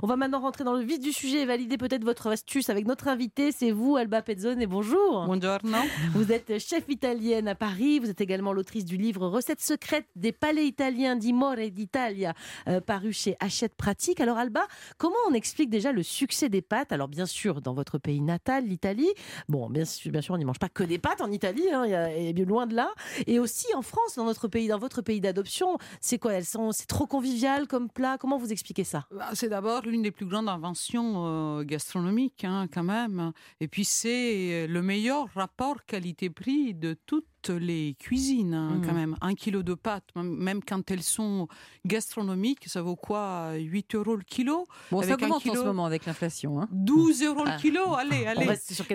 On 0.00 0.06
va 0.06 0.16
maintenant 0.16 0.38
rentrer 0.40 0.62
dans 0.62 0.74
le 0.74 0.84
vif 0.84 1.00
du 1.00 1.12
sujet 1.12 1.40
et 1.40 1.44
valider 1.44 1.76
peut-être 1.76 2.04
votre 2.04 2.28
astuce 2.28 2.70
avec 2.70 2.86
notre 2.86 3.08
invité. 3.08 3.50
C'est 3.50 3.72
vous, 3.72 3.96
Alba 3.96 4.22
Pezzone, 4.22 4.62
et 4.62 4.66
bonjour. 4.66 5.24
Buongiorno. 5.24 5.78
Vous 6.12 6.30
êtes 6.30 6.60
chef 6.60 6.84
italienne 6.88 7.48
à 7.48 7.56
Paris. 7.56 7.98
Vous 7.98 8.08
êtes 8.08 8.20
également 8.20 8.52
l'autrice 8.52 8.84
du 8.84 8.96
livre 8.96 9.26
Recettes 9.26 9.60
secrètes 9.60 10.06
des 10.14 10.30
palais 10.30 10.66
italiens 10.66 11.16
d'Imore 11.16 11.56
d'Italia, 11.72 12.34
euh, 12.68 12.80
paru 12.80 13.12
chez 13.12 13.36
Hachette 13.40 13.74
Pratique. 13.74 14.20
Alors, 14.20 14.38
Alba, 14.38 14.68
comment 14.98 15.16
on 15.28 15.34
explique 15.34 15.70
déjà 15.70 15.90
le 15.90 16.04
succès 16.04 16.48
des 16.48 16.62
pâtes? 16.62 16.92
Alors, 16.92 17.08
bien 17.08 17.26
sûr, 17.26 17.60
dans 17.60 17.74
votre 17.74 17.98
pays 17.98 18.20
natal, 18.20 18.66
l'Italie. 18.66 19.10
Bon, 19.48 19.68
bien 19.68 19.84
sûr, 19.84 20.12
bien 20.12 20.20
sûr 20.20 20.34
on 20.34 20.38
n'y 20.38 20.44
mange 20.44 20.60
pas 20.60 20.68
que 20.68 20.84
des 20.84 20.98
pâtes 20.98 21.22
en 21.22 21.32
Italie, 21.32 21.68
hein, 21.72 21.84
et 21.84 22.32
bien 22.32 22.44
loin 22.44 22.66
de 22.66 22.76
là. 22.76 22.90
Et 23.26 23.40
aussi 23.40 23.66
en 23.74 23.82
France, 23.82 24.14
dans 24.16 24.24
notre 24.24 24.46
pays, 24.46 24.68
dans 24.68 24.78
votre 24.78 25.02
pays 25.02 25.20
d'adoption. 25.20 25.76
C'est 26.00 26.18
quoi? 26.18 26.34
Elles 26.34 26.44
sont, 26.44 26.70
c'est 26.70 26.86
trop 26.86 27.06
convivial 27.06 27.66
comme 27.66 27.88
plat? 27.88 28.16
Comment 28.18 28.38
vous 28.38 28.52
expliquez 28.52 28.84
ça? 28.84 29.06
Bah, 29.10 29.30
C'est 29.34 29.48
d'abord 29.48 29.82
l'une 29.88 30.02
des 30.02 30.10
plus 30.10 30.26
grandes 30.26 30.48
inventions 30.48 31.24
euh, 31.26 31.62
gastronomiques, 31.64 32.44
hein, 32.44 32.66
quand 32.72 32.82
même. 32.82 33.32
Et 33.60 33.68
puis 33.68 33.84
c'est 33.84 34.66
le 34.66 34.82
meilleur 34.82 35.28
rapport 35.34 35.84
qualité-prix 35.84 36.74
de 36.74 36.96
toutes 37.06 37.24
les 37.48 37.94
cuisines, 37.98 38.54
hein, 38.54 38.80
quand 38.84 38.92
mmh. 38.92 38.96
même. 38.96 39.16
Un 39.20 39.34
kilo 39.34 39.62
de 39.62 39.74
pâtes, 39.74 40.08
même 40.14 40.62
quand 40.62 40.90
elles 40.90 41.02
sont 41.02 41.48
gastronomiques, 41.86 42.68
ça 42.68 42.82
vaut 42.82 42.96
quoi 42.96 43.54
8 43.54 43.94
euros 43.94 44.16
le 44.16 44.22
kilo? 44.22 44.66
Bon, 44.90 44.98
avec 44.98 45.08
ça 45.08 45.14
augmente 45.14 45.46
en 45.46 45.54
ce 45.54 45.64
moment 45.64 45.86
avec 45.86 46.06
l'inflation. 46.06 46.60
Hein 46.60 46.68
12 46.72 47.22
euros 47.22 47.44
le 47.44 47.50
ah. 47.52 47.56
kilo, 47.56 47.94
allez, 47.94 48.26
allez. 48.26 48.46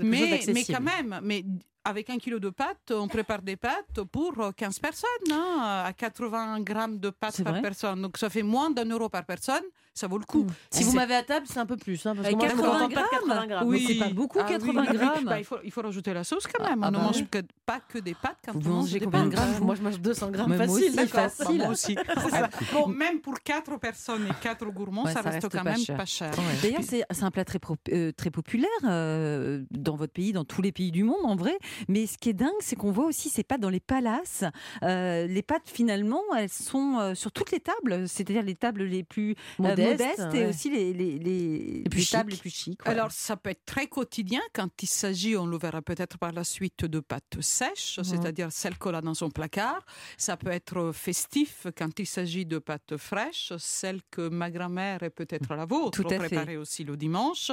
mais, 0.03 0.41
mais 0.53 0.63
quand 0.65 0.81
même, 0.81 1.19
mais 1.23 1.43
avec 1.85 2.09
un 2.09 2.17
kilo 2.17 2.39
de 2.39 2.49
pâtes, 2.49 2.91
on 2.91 3.07
prépare 3.07 3.41
des 3.41 3.55
pâtes 3.55 4.01
pour 4.11 4.33
15 4.55 4.79
personnes, 4.79 5.09
hein, 5.31 5.83
à 5.85 5.93
80 5.93 6.61
grammes 6.61 6.99
de 6.99 7.09
pâtes 7.09 7.43
par 7.43 7.61
personne. 7.61 8.01
Donc 8.01 8.17
ça 8.17 8.29
fait 8.29 8.43
moins 8.43 8.71
d'un 8.71 8.85
euro 8.85 9.09
par 9.09 9.25
personne, 9.25 9.63
ça 9.93 10.07
vaut 10.07 10.17
le 10.17 10.25
coup. 10.25 10.43
Hmm. 10.43 10.53
Si 10.71 10.83
vous 10.83 10.93
m'avez 10.93 11.15
à 11.15 11.23
table, 11.23 11.45
c'est 11.47 11.59
un 11.59 11.65
peu 11.65 11.77
plus. 11.77 12.05
Hein, 12.05 12.15
parce 12.15 12.27
que 12.27 12.35
moi, 12.35 12.47
80, 12.47 12.87
grammes. 12.87 13.05
80 13.11 13.47
grammes. 13.47 13.67
Oui. 13.67 13.85
C'est 13.87 13.99
pas 13.99 14.09
beaucoup, 14.09 14.39
80 14.39 14.85
ah 14.87 14.93
grammes. 14.93 15.25
Bah, 15.25 15.39
il, 15.39 15.45
faut, 15.45 15.57
il, 15.63 15.71
faut, 15.71 15.81
rajouter 15.81 16.13
la 16.13 16.23
sauce 16.23 16.47
quand 16.47 16.63
même. 16.63 16.83
Ah, 16.83 16.87
on 16.87 16.91
ne 16.91 16.97
bah 16.97 17.03
mange 17.03 17.23
pas 17.65 17.79
que 17.79 17.99
des 17.99 18.15
pâtes 18.15 18.37
quand 18.43 18.57
vous 18.57 18.71
on 18.71 18.75
mange 18.75 18.99
combien 18.99 19.25
de 19.25 19.29
grammes 19.29 19.59
Moi, 19.61 19.75
je 19.75 19.81
mange 19.81 19.99
200 19.99 20.31
grammes 20.31 20.57
facile. 20.57 20.93
Moi 20.95 21.07
facile. 21.07 21.57
Moi 21.57 21.67
aussi. 21.69 21.95
bon, 22.73 22.87
même 22.87 23.19
pour 23.19 23.39
4 23.39 23.77
personnes 23.77 24.25
et 24.27 24.33
4 24.41 24.65
gourmands, 24.71 25.05
ça, 25.05 25.21
reste, 25.21 25.47
quand 25.49 25.63
même 25.63 25.85
pas 25.85 26.05
cher. 26.05 26.31
D'ailleurs, 26.61 26.81
c'est 26.83 27.23
un 27.23 27.31
plat 27.31 27.45
très, 27.45 27.59
euh, 27.91 28.11
très 28.11 28.31
populaire 28.31 28.69
euh, 28.85 29.63
dans 29.69 29.95
votre 29.95 30.13
pays, 30.13 30.33
dans 30.33 30.45
tous 30.45 30.61
les 30.61 30.71
pays 30.71 30.91
du 30.91 31.03
monde, 31.03 31.23
en 31.23 31.35
vrai. 31.35 31.57
Mais 31.87 32.07
ce 32.07 32.17
qui 32.17 32.29
est 32.29 32.33
dingue, 32.33 32.51
c'est 32.59 32.75
qu'on 32.75 32.91
voit 32.91 33.05
aussi 33.05 33.29
ces 33.29 33.43
pâtes 33.43 33.61
dans 33.61 33.69
les 33.69 33.79
palaces. 33.79 34.43
Euh, 34.83 35.27
les 35.27 35.41
pâtes, 35.41 35.63
finalement, 35.65 36.23
elles 36.37 36.49
sont 36.49 36.99
euh, 36.99 37.15
sur 37.15 37.31
toutes 37.31 37.51
les 37.51 37.59
tables, 37.59 38.07
c'est-à-dire 38.07 38.43
les 38.43 38.55
tables 38.55 38.83
les 38.83 39.03
plus 39.03 39.31
euh, 39.31 39.63
modestes, 39.63 40.33
et 40.33 40.45
aussi 40.45 40.69
les, 40.69 40.93
les, 40.93 41.17
les, 41.19 41.83
plus 41.89 42.09
tables 42.09 42.31
les 42.31 42.37
plus 42.37 42.49
chics. 42.49 42.79
Alors, 42.85 43.11
ça 43.11 43.37
peut 43.37 43.49
être 43.49 43.65
très 43.65 43.87
quotidien 43.87 44.41
quand 44.53 44.69
il 44.81 44.87
s'agit, 44.87 45.35
on 45.35 45.45
le 45.45 45.57
verra 45.57 45.81
peut-être 45.81 46.17
par 46.17 46.31
la 46.31 46.43
suite, 46.43 46.85
de 46.85 46.99
pâtes 46.99 47.41
sèches, 47.41 47.99
c'est-à-dire 48.03 48.51
celles 48.51 48.77
qu'on 48.77 48.93
a 48.93 49.01
dans 49.01 49.13
son 49.13 49.29
placard. 49.29 49.85
Ça 50.17 50.37
peut 50.37 50.51
être 50.51 50.91
festif 50.93 51.67
quand 51.77 51.99
il 51.99 52.05
s'agit 52.05 52.45
de 52.45 52.59
pâtes 52.59 52.97
fraîches, 52.97 53.53
celles 53.57 54.01
que 54.11 54.27
ma 54.27 54.49
grand-mère 54.49 55.03
est 55.03 55.09
peut-être 55.09 55.55
la 55.55 55.65
vôtre, 55.73 56.03
préparer 56.03 56.57
aussi 56.57 56.83
le 56.83 56.97
dimanche. 56.97 57.51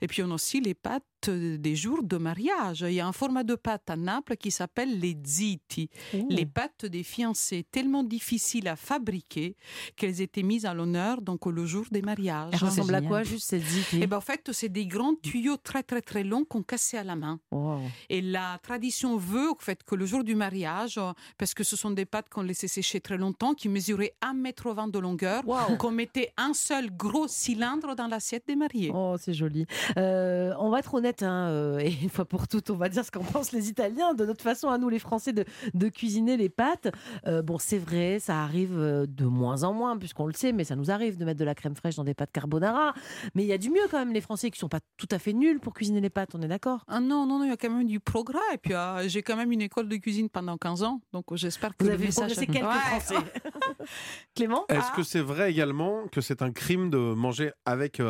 Et 0.00 0.06
puis, 0.06 0.22
on 0.22 0.30
a 0.30 0.34
aussi 0.34 0.60
les 0.60 0.74
pâtes 0.74 1.04
des 1.30 1.76
jours 1.76 2.02
de 2.02 2.16
mariage. 2.16 2.84
Il 2.86 2.94
y 2.94 3.00
a 3.00 3.06
un 3.06 3.12
format 3.12 3.44
de 3.44 3.54
pâte 3.54 3.90
à 3.90 3.96
Naples 3.96 4.36
qui 4.36 4.50
s'appelle 4.50 4.98
les 5.00 5.16
ziti, 5.24 5.90
les 6.28 6.46
pâtes 6.46 6.86
des 6.86 7.02
fiancés, 7.02 7.64
tellement 7.70 8.02
difficiles 8.02 8.68
à 8.68 8.76
fabriquer 8.76 9.56
qu'elles 9.96 10.20
étaient 10.20 10.42
mises 10.42 10.66
à 10.66 10.74
l'honneur 10.74 11.20
donc 11.20 11.46
le 11.46 11.66
jour 11.66 11.84
des 11.90 12.02
mariages. 12.02 12.50
Elles 12.52 12.64
ressemblent 12.64 12.94
à 12.94 13.02
quoi 13.02 13.22
juste 13.22 13.48
ces 13.48 13.60
ziti? 13.60 14.00
Eh 14.02 14.06
ben 14.06 14.18
en 14.18 14.20
fait, 14.20 14.50
c'est 14.52 14.68
des 14.68 14.86
grands 14.86 15.14
tuyaux 15.14 15.56
très 15.56 15.82
très 15.82 16.02
très 16.02 16.24
longs 16.24 16.44
qu'on 16.44 16.62
cassait 16.62 16.98
à 16.98 17.04
la 17.04 17.16
main. 17.16 17.40
Et 18.08 18.20
la 18.22 18.58
tradition 18.62 19.16
veut 19.16 19.50
au 19.50 19.56
fait 19.58 19.82
que 19.84 19.94
le 19.94 20.06
jour 20.06 20.24
du 20.24 20.34
mariage, 20.34 21.00
parce 21.38 21.54
que 21.54 21.64
ce 21.64 21.76
sont 21.76 21.90
des 21.90 22.04
pâtes 22.04 22.28
qu'on 22.28 22.42
laissait 22.42 22.68
sécher 22.68 23.00
très 23.00 23.16
longtemps, 23.16 23.54
qui 23.54 23.68
mesuraient 23.68 24.14
1,20 24.22 24.84
m 24.84 24.90
de 24.90 24.98
longueur, 24.98 25.42
qu'on 25.78 25.90
mettait 25.90 26.32
un 26.36 26.54
seul 26.54 26.90
gros 26.90 27.28
cylindre 27.28 27.94
dans 27.94 28.06
l'assiette 28.06 28.44
des 28.46 28.56
mariés. 28.56 28.90
Oh, 28.94 29.16
c'est 29.18 29.34
joli. 29.34 29.66
Euh, 29.96 30.54
on 30.58 30.70
va 30.70 30.78
être 30.80 30.94
honnête 30.94 31.15
Hein, 31.22 31.48
euh, 31.48 31.78
et 31.78 31.92
une 32.02 32.08
fois 32.08 32.24
pour 32.24 32.48
toutes, 32.48 32.70
on 32.70 32.76
va 32.76 32.88
dire 32.88 33.04
ce 33.04 33.10
qu'en 33.10 33.22
pensent 33.22 33.52
les 33.52 33.68
Italiens 33.68 34.14
de 34.14 34.24
notre 34.24 34.42
façon 34.42 34.68
à 34.68 34.78
nous, 34.78 34.88
les 34.88 34.98
Français, 34.98 35.32
de, 35.32 35.44
de 35.74 35.88
cuisiner 35.88 36.36
les 36.36 36.48
pâtes. 36.48 36.88
Euh, 37.26 37.42
bon, 37.42 37.58
c'est 37.58 37.78
vrai, 37.78 38.18
ça 38.20 38.42
arrive 38.42 38.78
euh, 38.78 39.06
de 39.08 39.24
moins 39.24 39.62
en 39.62 39.72
moins, 39.72 39.96
puisqu'on 39.96 40.26
le 40.26 40.32
sait, 40.32 40.52
mais 40.52 40.64
ça 40.64 40.76
nous 40.76 40.90
arrive 40.90 41.16
de 41.16 41.24
mettre 41.24 41.38
de 41.38 41.44
la 41.44 41.54
crème 41.54 41.74
fraîche 41.74 41.96
dans 41.96 42.04
des 42.04 42.14
pâtes 42.14 42.32
carbonara. 42.32 42.94
Mais 43.34 43.44
il 43.44 43.46
y 43.46 43.52
a 43.52 43.58
du 43.58 43.70
mieux 43.70 43.86
quand 43.90 43.98
même, 43.98 44.12
les 44.12 44.20
Français 44.20 44.50
qui 44.50 44.58
sont 44.58 44.68
pas 44.68 44.80
tout 44.96 45.08
à 45.10 45.18
fait 45.18 45.32
nuls 45.32 45.60
pour 45.60 45.74
cuisiner 45.74 46.00
les 46.00 46.10
pâtes, 46.10 46.34
on 46.34 46.42
est 46.42 46.48
d'accord? 46.48 46.84
Ah 46.88 47.00
Non, 47.00 47.26
non, 47.26 47.38
non, 47.38 47.44
il 47.44 47.50
y 47.50 47.52
a 47.52 47.56
quand 47.56 47.70
même 47.70 47.86
du 47.86 48.00
progrès. 48.00 48.38
Et 48.54 48.58
puis, 48.58 48.74
j'ai 49.06 49.22
quand 49.22 49.36
même 49.36 49.52
une 49.52 49.62
école 49.62 49.88
de 49.88 49.96
cuisine 49.96 50.28
pendant 50.28 50.56
15 50.56 50.82
ans, 50.82 51.00
donc 51.12 51.24
j'espère 51.34 51.76
que 51.76 51.84
vous 51.84 51.90
avez 51.90 52.08
progressé 52.08 52.46
quelques 52.46 52.64
Français. 52.64 53.14
Clément? 54.34 54.64
Est-ce 54.68 54.92
que 54.92 55.02
c'est 55.02 55.20
vrai 55.20 55.50
également 55.50 56.06
que 56.08 56.20
c'est 56.20 56.42
un 56.42 56.52
crime 56.52 56.90
de 56.90 56.98
manger 56.98 57.52
avec, 57.64 58.00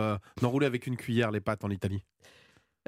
d'enrouler 0.41 0.67
avec 0.67 0.87
une 0.87 0.97
cuillère 0.97 1.31
les 1.31 1.41
pâtes 1.41 1.65
en 1.65 1.71
Italie? 1.71 2.03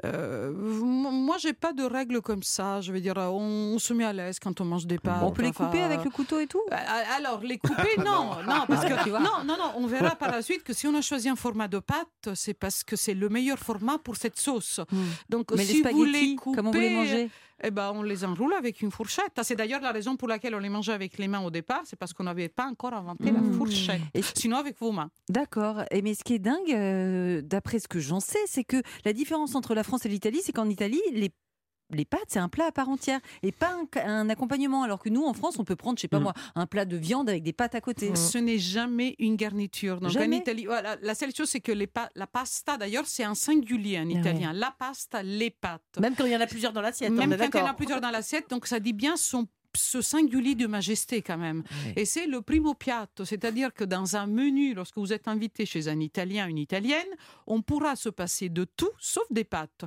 Euh, 0.05 0.51
moi, 0.53 1.37
j'ai 1.39 1.53
pas 1.53 1.73
de 1.73 1.83
règles 1.83 2.21
comme 2.21 2.43
ça. 2.43 2.81
Je 2.81 2.91
veux 2.91 3.01
dire, 3.01 3.15
on, 3.17 3.77
se 3.79 3.93
met 3.93 4.05
à 4.05 4.13
l'aise 4.13 4.39
quand 4.39 4.61
on 4.61 4.65
mange 4.65 4.85
des 4.85 4.97
pâtes. 4.97 5.21
On 5.23 5.31
peut 5.31 5.43
les 5.43 5.51
couper 5.51 5.81
avec 5.81 6.03
le 6.03 6.09
couteau 6.09 6.39
et 6.39 6.47
tout? 6.47 6.61
euh, 6.71 6.75
Alors, 7.17 7.41
les 7.41 7.57
couper, 7.57 7.97
non, 7.97 8.35
non, 8.47 8.65
parce 8.67 8.85
que 8.85 9.09
non, 9.09 9.43
non, 9.45 9.57
non, 9.57 9.71
on 9.75 9.87
verra 9.87 10.15
par 10.15 10.31
la 10.31 10.41
suite 10.41 10.63
que 10.63 10.73
si 10.73 10.87
on 10.87 10.95
a 10.95 11.01
choisi 11.01 11.29
un 11.29 11.35
format 11.35 11.67
de 11.67 11.79
pâte, 11.79 12.29
c'est 12.35 12.53
parce 12.53 12.83
que 12.83 12.95
c'est 12.95 13.13
le 13.13 13.29
meilleur 13.29 13.59
format 13.59 13.97
pour 13.97 14.15
cette 14.15 14.39
sauce. 14.39 14.79
Hmm. 14.91 14.97
Donc, 15.29 15.51
Mais 15.55 15.65
si 15.65 15.83
les 15.83 15.91
vous 15.91 16.03
les 16.05 16.35
coupez, 16.35 16.55
comment 16.55 16.71
vous 16.71 16.79
les 16.79 16.89
mangez? 16.89 17.29
Eh 17.63 17.71
ben, 17.71 17.91
on 17.93 18.01
les 18.01 18.23
enroule 18.25 18.53
avec 18.53 18.81
une 18.81 18.91
fourchette. 18.91 19.39
C'est 19.43 19.55
d'ailleurs 19.55 19.81
la 19.81 19.91
raison 19.91 20.15
pour 20.15 20.27
laquelle 20.27 20.55
on 20.55 20.59
les 20.59 20.69
mangeait 20.69 20.93
avec 20.93 21.17
les 21.17 21.27
mains 21.27 21.41
au 21.41 21.51
départ, 21.51 21.81
c'est 21.85 21.97
parce 21.97 22.13
qu'on 22.13 22.23
n'avait 22.23 22.49
pas 22.49 22.65
encore 22.65 22.93
inventé 22.93 23.31
la 23.31 23.39
mmh. 23.39 23.53
fourchette. 23.53 24.01
Sinon 24.35 24.57
avec 24.57 24.77
vos 24.79 24.91
mains. 24.91 25.09
D'accord. 25.29 25.83
Et 25.91 26.01
mais 26.01 26.13
ce 26.13 26.23
qui 26.23 26.35
est 26.35 26.39
dingue, 26.39 26.71
euh, 26.71 27.41
d'après 27.41 27.79
ce 27.79 27.87
que 27.87 27.99
j'en 27.99 28.19
sais, 28.19 28.39
c'est 28.47 28.63
que 28.63 28.81
la 29.05 29.13
différence 29.13 29.55
entre 29.55 29.75
la 29.75 29.83
France 29.83 30.05
et 30.05 30.09
l'Italie, 30.09 30.41
c'est 30.43 30.51
qu'en 30.51 30.69
Italie, 30.69 31.01
les 31.11 31.31
les 31.91 32.05
pâtes, 32.05 32.25
c'est 32.27 32.39
un 32.39 32.49
plat 32.49 32.65
à 32.67 32.71
part 32.71 32.89
entière 32.89 33.19
et 33.43 33.51
pas 33.51 33.75
un, 34.03 34.29
accompagnement. 34.29 34.83
Alors 34.83 34.99
que 34.99 35.09
nous, 35.09 35.25
en 35.25 35.33
France, 35.33 35.59
on 35.59 35.63
peut 35.63 35.75
prendre, 35.75 35.97
je 35.97 36.01
sais 36.01 36.07
pas 36.07 36.19
mm. 36.19 36.23
moi, 36.23 36.33
un 36.55 36.65
plat 36.65 36.85
de 36.85 36.97
viande 36.97 37.29
avec 37.29 37.43
des 37.43 37.53
pâtes 37.53 37.75
à 37.75 37.81
côté. 37.81 38.15
Ce 38.15 38.37
n'est 38.37 38.59
jamais 38.59 39.15
une 39.19 39.35
garniture. 39.35 39.99
Donc 39.99 40.15
en 40.15 40.31
Italie, 40.31 40.67
la 41.01 41.15
seule 41.15 41.33
chose, 41.35 41.49
c'est 41.49 41.59
que 41.61 41.71
les 41.71 41.89
la 42.15 42.27
pasta, 42.27 42.77
d'ailleurs, 42.77 43.05
c'est 43.07 43.23
un 43.23 43.35
singulier 43.35 43.99
en 43.99 44.07
ah 44.07 44.19
italien. 44.19 44.53
La 44.53 44.71
pasta, 44.77 45.23
les 45.23 45.49
pâtes. 45.49 45.81
Même 45.99 46.15
quand 46.15 46.25
il 46.25 46.31
y 46.31 46.35
en 46.35 46.41
a 46.41 46.47
plusieurs 46.47 46.73
dans 46.73 46.81
l'assiette. 46.81 47.11
Même 47.11 47.35
quand 47.35 47.57
il 47.57 47.59
y 47.59 47.63
en 47.63 47.65
a 47.65 47.73
plusieurs 47.73 48.01
dans 48.01 48.11
l'assiette, 48.11 48.49
donc 48.49 48.67
ça 48.67 48.79
dit 48.79 48.93
bien 48.93 49.17
son 49.17 49.47
ce 49.75 50.01
singulier 50.01 50.55
de 50.55 50.67
majesté 50.67 51.21
quand 51.21 51.37
même. 51.37 51.63
Et 51.95 52.05
c'est 52.05 52.27
le 52.27 52.41
primo 52.41 52.73
piatto, 52.73 53.25
c'est-à-dire 53.25 53.73
que 53.73 53.83
dans 53.83 54.15
un 54.15 54.27
menu, 54.27 54.73
lorsque 54.73 54.97
vous 54.97 55.13
êtes 55.13 55.27
invité 55.27 55.65
chez 55.65 55.87
un 55.87 55.99
Italien, 55.99 56.47
une 56.47 56.57
Italienne, 56.57 57.07
on 57.47 57.61
pourra 57.61 57.95
se 57.95 58.09
passer 58.09 58.49
de 58.49 58.65
tout 58.65 58.91
sauf 58.99 59.25
des 59.31 59.43
pâtes. 59.43 59.85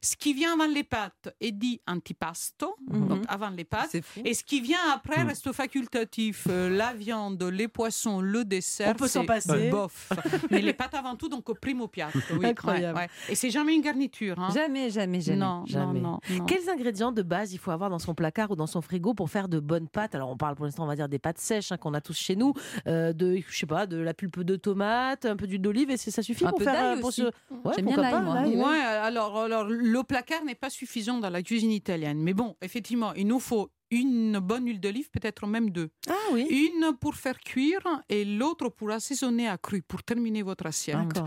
Ce 0.00 0.16
qui 0.16 0.34
vient 0.34 0.54
avant 0.54 0.66
les 0.66 0.84
pâtes 0.84 1.34
est 1.40 1.52
dit 1.52 1.80
antipasto, 1.86 2.76
mhm. 2.88 3.08
donc 3.08 3.24
avant 3.28 3.50
les 3.50 3.64
pâtes, 3.64 3.96
et 4.24 4.34
ce 4.34 4.44
qui 4.44 4.60
vient 4.60 4.78
après 4.94 5.24
mm. 5.24 5.28
reste 5.28 5.52
facultatif. 5.52 6.46
Euh, 6.48 6.68
la 6.70 6.92
viande, 6.92 7.42
les 7.42 7.68
poissons, 7.68 8.20
le 8.20 8.44
dessert, 8.44 8.90
on 8.90 8.94
peut 8.94 9.08
s'en 9.08 9.24
passer. 9.24 9.70
Bof. 9.70 10.12
Mais 10.50 10.60
les 10.60 10.72
pâtes 10.72 10.94
avant 10.94 11.16
tout, 11.16 11.28
donc 11.28 11.52
primo 11.58 11.88
piatto. 11.88 12.18
Oui. 12.38 12.46
Incroyable. 12.46 13.06
Et 13.28 13.34
c'est 13.34 13.50
jamais 13.50 13.74
une 13.74 13.82
garniture. 13.82 14.38
Hein. 14.38 14.50
Jamais, 14.54 14.90
jamais, 14.90 15.20
jamais. 15.20 15.38
Non, 15.38 15.64
jamais. 15.66 16.00
Non, 16.00 16.18
non, 16.30 16.44
Quels 16.46 16.68
ingrédients 16.68 17.12
de 17.12 17.22
base 17.22 17.52
il 17.52 17.58
faut 17.58 17.70
avoir 17.70 17.90
dans 17.90 17.98
son 17.98 18.14
placard 18.14 18.50
ou 18.50 18.56
dans 18.56 18.66
son 18.66 18.80
frigo 18.80 19.14
pour 19.14 19.21
faire 19.26 19.48
de 19.48 19.60
bonnes 19.60 19.88
pâtes. 19.88 20.14
Alors 20.14 20.30
on 20.30 20.36
parle 20.36 20.54
pour 20.54 20.64
l'instant, 20.64 20.84
on 20.84 20.86
va 20.86 20.96
dire 20.96 21.08
des 21.08 21.18
pâtes 21.18 21.38
sèches 21.38 21.72
hein, 21.72 21.76
qu'on 21.76 21.94
a 21.94 22.00
tous 22.00 22.16
chez 22.16 22.36
nous, 22.36 22.54
euh, 22.86 23.12
de 23.12 23.36
je 23.46 23.56
sais 23.56 23.66
pas, 23.66 23.86
de 23.86 23.96
la 23.96 24.14
pulpe 24.14 24.40
de 24.40 24.56
tomate, 24.56 25.24
un 25.24 25.36
peu 25.36 25.46
d'huile 25.46 25.62
d'olive. 25.62 25.90
Et 25.90 25.96
ça 25.96 26.22
suffit 26.22 26.44
pour 26.44 26.62
faire 26.62 26.96
euh, 26.96 27.00
pour 27.00 27.12
ce... 27.12 27.22
ouais, 27.22 27.72
J'aime 27.76 27.86
bien 27.86 27.96
l'ail, 27.96 28.56
Ouais, 28.56 28.80
alors, 28.80 29.38
alors 29.38 29.64
le 29.64 30.02
placard 30.02 30.44
n'est 30.44 30.54
pas 30.54 30.70
suffisant 30.70 31.18
dans 31.18 31.30
la 31.30 31.42
cuisine 31.42 31.72
italienne, 31.72 32.18
mais 32.18 32.34
bon, 32.34 32.56
effectivement, 32.62 33.12
il 33.14 33.26
nous 33.26 33.40
faut 33.40 33.70
une 33.92 34.38
bonne 34.38 34.66
huile 34.66 34.80
d'olive, 34.80 35.10
peut-être 35.10 35.46
même 35.46 35.70
deux. 35.70 35.90
Ah 36.08 36.14
oui. 36.32 36.46
Une 36.50 36.96
pour 36.96 37.14
faire 37.14 37.38
cuire 37.38 37.86
et 38.08 38.24
l'autre 38.24 38.70
pour 38.70 38.90
assaisonner 38.90 39.48
à 39.48 39.58
cru, 39.58 39.82
pour 39.82 40.02
terminer 40.02 40.42
votre 40.42 40.66
assiette. 40.66 41.20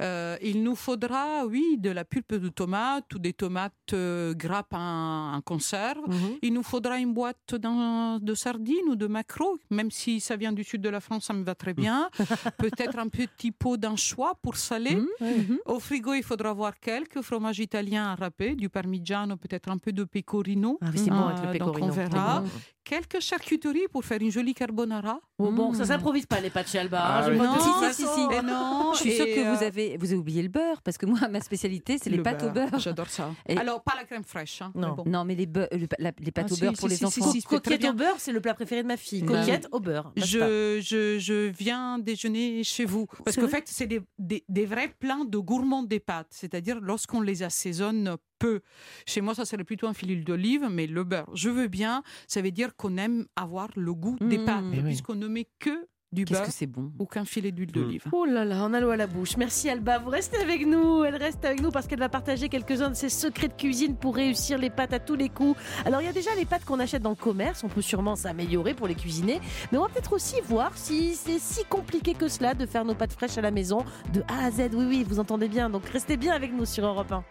Euh, 0.00 0.36
il 0.40 0.62
nous 0.62 0.76
faudra, 0.76 1.44
oui, 1.44 1.76
de 1.78 1.90
la 1.90 2.04
pulpe 2.04 2.34
de 2.34 2.48
tomate 2.48 3.12
ou 3.14 3.18
des 3.18 3.32
tomates 3.32 3.74
euh, 3.92 4.32
grappes 4.32 4.74
en, 4.74 5.40
conserve. 5.44 6.06
Mhm. 6.06 6.38
Il 6.42 6.52
nous 6.54 6.62
faudra 6.62 6.98
une 6.98 7.12
boîte 7.12 7.54
de 7.54 8.34
sardines 8.34 8.88
ou 8.88 8.94
de 8.96 9.06
maquereaux, 9.08 9.58
même 9.70 9.90
si 9.90 10.20
ça 10.20 10.36
vient 10.36 10.52
du 10.52 10.62
sud 10.62 10.80
de 10.80 10.88
la 10.88 11.00
France, 11.00 11.24
ça 11.24 11.32
me 11.34 11.42
va 11.42 11.56
très 11.56 11.74
bien. 11.74 12.08
peut-être 12.58 12.98
un 12.98 13.08
petit 13.08 13.50
pot 13.50 13.76
d'anchois 13.76 14.34
pour 14.40 14.56
saler. 14.56 14.94
Mhm. 14.94 15.08
Mhm. 15.20 15.58
Au 15.66 15.80
frigo, 15.80 16.14
il 16.14 16.22
faudra 16.22 16.50
avoir 16.50 16.78
quelques 16.78 17.22
fromages 17.22 17.58
italiens 17.58 18.06
à 18.12 18.14
râper, 18.14 18.54
du 18.54 18.68
parmigiano, 18.68 19.36
peut-être 19.36 19.68
un 19.68 19.78
peu 19.78 19.90
de 19.92 20.04
pecorino. 20.04 20.78
Ah, 20.80 20.90
c'est 20.94 21.10
bon 21.10 21.26
avec 21.26 21.42
le 21.42 21.48
euh, 21.48 21.52
pecorino. 21.52 22.03
Verra 22.08 22.44
quelques 22.84 23.20
charcuteries 23.20 23.88
pour 23.90 24.04
faire 24.04 24.20
une 24.20 24.30
jolie 24.30 24.54
carbonara. 24.54 25.20
Oh, 25.38 25.50
bon, 25.50 25.72
ça 25.72 25.82
Mmh. 25.82 25.86
s'improvise 25.86 26.26
pas 26.26 26.40
les 26.40 26.50
pâtes 26.50 26.68
chez 26.68 26.78
Alba. 26.78 27.00
Ah 27.02 27.24
hein, 27.24 27.28
oui. 27.30 27.38
Non, 27.38 27.58
si, 27.58 27.94
si, 27.94 28.06
si. 28.06 28.20
Et 28.20 28.42
non, 28.42 28.92
Je 28.94 28.98
suis 28.98 29.12
sûre 29.12 29.24
que 29.26 29.40
euh, 29.46 29.54
vous 29.54 29.62
avez, 29.64 29.96
vous 29.96 30.06
avez 30.06 30.16
oublié 30.16 30.42
le 30.42 30.48
beurre, 30.48 30.80
parce 30.82 30.96
que 30.98 31.06
moi, 31.06 31.18
ma 31.28 31.40
spécialité, 31.40 31.96
c'est 32.00 32.10
les 32.10 32.18
le 32.18 32.22
pâtes 32.22 32.42
au 32.44 32.50
beurre. 32.50 32.78
J'adore 32.78 33.08
ça. 33.08 33.30
Et- 33.48 33.56
Alors, 33.58 33.82
pas 33.82 33.94
la 33.96 34.04
crème 34.04 34.22
fraîche. 34.22 34.62
hein, 34.62 34.70
Non. 34.74 34.90
mais 34.90 34.94
bon. 35.02 35.10
Non, 35.10 35.24
mais 35.24 35.34
les, 35.34 35.46
beu- 35.46 35.66
le- 35.72 35.88
la- 35.98 36.12
les 36.18 36.30
pâtes 36.30 36.46
Ah, 36.50 36.54
au 36.54 36.56
beurre 36.56 36.70
si, 36.74 36.76
pour 36.80 36.88
les 36.88 36.94
si, 36.96 37.10
si, 37.10 37.20
enfants. 37.22 37.32
Coquette 37.48 37.84
au 37.86 37.92
beurre, 37.94 38.14
c'est 38.18 38.32
le 38.32 38.40
plat 38.40 38.54
préféré 38.54 38.82
de 38.82 38.88
ma 38.88 38.96
fille. 38.96 39.22
Bah 39.22 39.40
Coquette 39.40 39.66
au 39.72 39.80
beurre. 39.80 40.12
Je, 40.16 40.78
je, 40.82 41.18
je 41.18 41.48
viens 41.48 41.98
déjeuner 41.98 42.62
chez 42.64 42.84
vous. 42.84 43.06
Parce 43.24 43.36
qu'en 43.36 43.48
fait, 43.48 43.64
c'est 43.66 43.86
des, 43.86 44.00
des, 44.18 44.44
des 44.48 44.66
vrais 44.66 44.88
plats 44.88 45.18
de 45.26 45.38
gourmands 45.38 45.82
des 45.82 46.00
pâtes. 46.00 46.28
C'est-à-dire 46.30 46.78
lorsqu'on 46.80 47.20
les 47.22 47.42
assaisonne 47.42 48.16
peu. 48.38 48.60
Chez 49.06 49.20
moi, 49.20 49.34
ça 49.34 49.44
serait 49.44 49.62
plutôt 49.64 49.86
un 49.86 49.94
fil 49.94 50.24
d'olive, 50.24 50.66
mais 50.70 50.86
le 50.88 51.04
beurre, 51.04 51.30
je 51.34 51.48
veux 51.48 51.68
bien. 51.68 52.02
Ça 52.26 52.42
veut 52.42 52.50
dire 52.50 52.73
qu'on 52.76 52.96
aime 52.96 53.26
avoir 53.36 53.68
le 53.76 53.94
goût 53.94 54.16
des 54.20 54.38
Mmh. 54.38 54.44
pâtes. 54.44 54.64
Eh 54.72 54.82
puisqu'on 54.82 55.14
ne 55.14 55.28
met 55.28 55.46
que 55.58 55.86
du 56.12 56.24
Qu'est-ce 56.24 56.38
beurre 56.38 56.46
que 56.46 56.52
c'est 56.54 56.66
bon. 56.66 56.92
ou 57.00 57.06
qu'un 57.06 57.24
filet 57.24 57.50
d'huile 57.50 57.70
Mm. 57.70 57.72
d'olive. 57.72 58.04
Oh 58.12 58.24
là 58.24 58.44
là, 58.44 58.64
on 58.64 58.72
a 58.72 58.78
l'eau 58.78 58.90
à 58.90 58.96
la 58.96 59.08
bouche. 59.08 59.36
Merci 59.36 59.68
Alba, 59.68 59.98
vous 59.98 60.10
restez 60.10 60.36
avec 60.36 60.64
nous. 60.64 61.02
Elle 61.02 61.16
reste 61.16 61.44
avec 61.44 61.60
nous 61.60 61.70
parce 61.72 61.88
qu'elle 61.88 61.98
va 61.98 62.08
partager 62.08 62.48
quelques-uns 62.48 62.90
de 62.90 62.94
ses 62.94 63.08
secrets 63.08 63.48
de 63.48 63.52
cuisine 63.54 63.96
pour 63.96 64.14
réussir 64.14 64.56
les 64.58 64.70
pâtes 64.70 64.92
à 64.92 65.00
tous 65.00 65.16
les 65.16 65.28
coups. 65.28 65.58
Alors 65.84 66.02
il 66.02 66.04
y 66.04 66.08
a 66.08 66.12
déjà 66.12 66.32
les 66.36 66.44
pâtes 66.44 66.64
qu'on 66.64 66.78
achète 66.78 67.02
dans 67.02 67.10
le 67.10 67.16
commerce, 67.16 67.64
on 67.64 67.68
peut 67.68 67.82
sûrement 67.82 68.14
s'améliorer 68.14 68.74
pour 68.74 68.86
les 68.86 68.94
cuisiner, 68.94 69.40
mais 69.72 69.78
on 69.78 69.82
va 69.82 69.88
peut-être 69.88 70.12
aussi 70.12 70.36
voir 70.44 70.70
si 70.76 71.16
c'est 71.16 71.40
si 71.40 71.64
compliqué 71.64 72.14
que 72.14 72.28
cela 72.28 72.54
de 72.54 72.64
faire 72.64 72.84
nos 72.84 72.94
pâtes 72.94 73.12
fraîches 73.12 73.36
à 73.38 73.42
la 73.42 73.50
maison 73.50 73.84
de 74.12 74.22
A 74.28 74.44
à 74.46 74.50
Z. 74.52 74.70
Oui 74.72 74.84
oui, 74.88 75.04
vous 75.08 75.18
entendez 75.18 75.48
bien. 75.48 75.68
Donc 75.68 75.84
restez 75.86 76.16
bien 76.16 76.32
avec 76.32 76.52
nous 76.52 76.64
sur 76.64 76.86
Europe 76.86 77.10
1. 77.10 77.24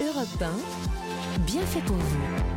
Europe 0.00 0.42
1, 0.42 1.40
bien 1.46 1.62
fait 1.62 1.80
pour 1.82 1.94
vous. 1.96 2.55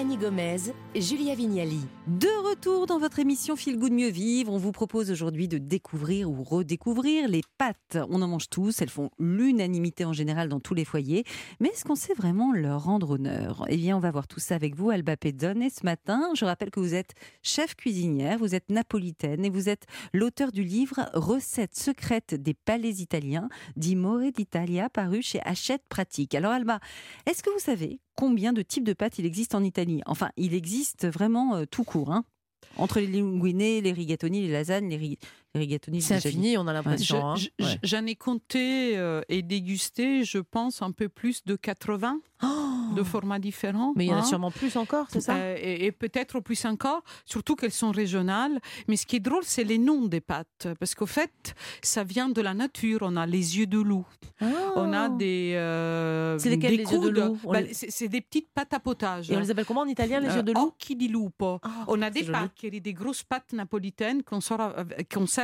Mélanie 0.00 0.16
Gomez, 0.16 0.56
Julia 0.94 1.34
Vignali. 1.34 1.80
De 2.06 2.48
retour 2.48 2.86
dans 2.86 2.98
votre 2.98 3.18
émission 3.18 3.54
Feel 3.54 3.78
Good 3.78 3.92
Mieux 3.92 4.08
Vivre, 4.08 4.50
on 4.50 4.56
vous 4.56 4.72
propose 4.72 5.10
aujourd'hui 5.10 5.46
de 5.46 5.58
découvrir 5.58 6.30
ou 6.30 6.42
redécouvrir 6.42 7.28
les 7.28 7.42
pâtes. 7.58 7.98
On 8.08 8.22
en 8.22 8.28
mange 8.28 8.48
tous, 8.48 8.80
elles 8.80 8.88
font 8.88 9.10
l'unanimité 9.18 10.06
en 10.06 10.14
général 10.14 10.48
dans 10.48 10.58
tous 10.58 10.72
les 10.72 10.86
foyers, 10.86 11.24
mais 11.60 11.68
est-ce 11.68 11.84
qu'on 11.84 11.96
sait 11.96 12.14
vraiment 12.14 12.54
leur 12.54 12.84
rendre 12.84 13.10
honneur? 13.10 13.66
Eh 13.68 13.76
bien, 13.76 13.94
on 13.94 14.00
va 14.00 14.10
voir 14.10 14.26
tout 14.26 14.40
ça 14.40 14.54
avec 14.54 14.74
vous, 14.74 14.88
Alba 14.88 15.18
Pezzone. 15.18 15.62
Et 15.62 15.68
ce 15.68 15.84
matin, 15.84 16.30
je 16.34 16.46
rappelle 16.46 16.70
que 16.70 16.80
vous 16.80 16.94
êtes 16.94 17.12
chef 17.42 17.74
cuisinière, 17.74 18.38
vous 18.38 18.54
êtes 18.54 18.70
napolitaine 18.70 19.44
et 19.44 19.50
vous 19.50 19.68
êtes 19.68 19.84
l'auteur 20.14 20.50
du 20.50 20.64
livre 20.64 21.10
Recettes 21.12 21.76
secrètes 21.76 22.34
des 22.34 22.54
palais 22.54 22.94
italiens, 22.94 23.50
d'Imore 23.76 24.32
d'Italia, 24.34 24.88
paru 24.88 25.20
chez 25.20 25.40
Hachette 25.44 25.84
Pratique. 25.90 26.34
Alors, 26.34 26.52
Alba, 26.52 26.80
est-ce 27.26 27.42
que 27.42 27.50
vous 27.50 27.58
savez 27.58 28.00
combien 28.20 28.52
de 28.52 28.60
types 28.60 28.84
de 28.84 28.92
pâtes 28.92 29.18
il 29.18 29.24
existe 29.24 29.54
en 29.54 29.64
Italie. 29.64 30.02
Enfin, 30.04 30.28
il 30.36 30.52
existe 30.52 31.08
vraiment 31.08 31.56
euh, 31.56 31.64
tout 31.64 31.84
court, 31.84 32.12
hein. 32.12 32.24
Entre 32.76 33.00
les 33.00 33.06
linguine, 33.06 33.58
les 33.58 33.92
rigatoni, 33.92 34.42
les 34.42 34.52
lasagnes, 34.52 34.90
les, 34.90 35.18
les 35.54 36.00
C'est 36.00 36.14
infini, 36.14 36.56
on 36.56 36.66
a 36.66 36.70
Je- 36.70 36.74
l'impression. 36.74 37.26
hein. 37.30 37.34
je- 37.36 37.48
Ouais. 37.60 37.78
J'en 37.82 38.06
ai 38.06 38.14
compté 38.14 38.96
euh, 38.96 39.20
et 39.28 39.42
dégusté, 39.42 40.24
je 40.24 40.38
pense, 40.38 40.80
un 40.82 40.92
peu 40.92 41.08
plus 41.08 41.44
de 41.44 41.56
80 41.56 42.20
Oh 42.42 42.46
de 42.96 43.02
formats 43.02 43.38
différents. 43.38 43.92
mais 43.96 44.06
il 44.06 44.08
y 44.08 44.12
en 44.12 44.16
a 44.16 44.18
hein. 44.20 44.22
sûrement 44.24 44.50
plus 44.50 44.74
encore, 44.76 45.06
c'est 45.10 45.20
ça? 45.20 45.34
Euh, 45.36 45.56
et, 45.60 45.84
et 45.86 45.92
peut-être 45.92 46.40
plus 46.40 46.64
encore, 46.64 47.02
surtout 47.26 47.54
qu'elles 47.54 47.70
sont 47.72 47.90
régionales. 47.90 48.58
Mais 48.88 48.96
ce 48.96 49.04
qui 49.06 49.16
est 49.16 49.20
drôle, 49.20 49.42
c'est 49.44 49.62
les 49.64 49.76
noms 49.78 50.06
des 50.06 50.20
pâtes. 50.20 50.68
Parce 50.78 50.94
qu'au 50.94 51.06
fait, 51.06 51.54
ça 51.82 52.02
vient 52.02 52.28
de 52.28 52.40
la 52.40 52.54
nature. 52.54 53.00
On 53.02 53.16
a 53.16 53.26
les 53.26 53.58
yeux 53.58 53.66
de 53.66 53.78
loup. 53.78 54.06
On 54.40 54.92
a 54.92 55.08
Oh. 55.10 55.16
des. 55.16 55.52
euh, 55.56 56.38
C'est 56.38 56.48
lesquels, 56.50 56.70
des 56.78 56.84
les 56.84 56.92
yeux 56.92 56.98
de 56.98 57.06
coudes. 57.08 57.16
loup? 57.18 57.38
Bah, 57.52 57.60
les- 57.60 57.74
c'est 57.74 58.08
des 58.08 58.20
petites 58.22 58.48
pâtes 58.54 58.72
à 58.72 58.80
potage. 58.80 59.30
Et 59.30 59.36
on 59.36 59.40
les 59.40 59.50
appelle 59.50 59.66
comment 59.66 59.82
en 59.82 59.86
italien, 59.86 60.20
les 60.20 60.34
yeux 60.34 60.42
de 60.42 60.52
loup? 60.52 60.72
occhi 60.80 60.96
di 60.96 61.08
lupo. 61.08 61.58
Ah, 61.62 61.84
On 61.88 62.00
a 62.02 62.08
des 62.10 62.24
paccheri, 62.24 62.80
des 62.80 62.94
grosses 62.94 63.22
pâtes 63.22 63.52
napolitaines 63.52 64.22
qu'on 64.22 64.40
sort, 64.40 64.72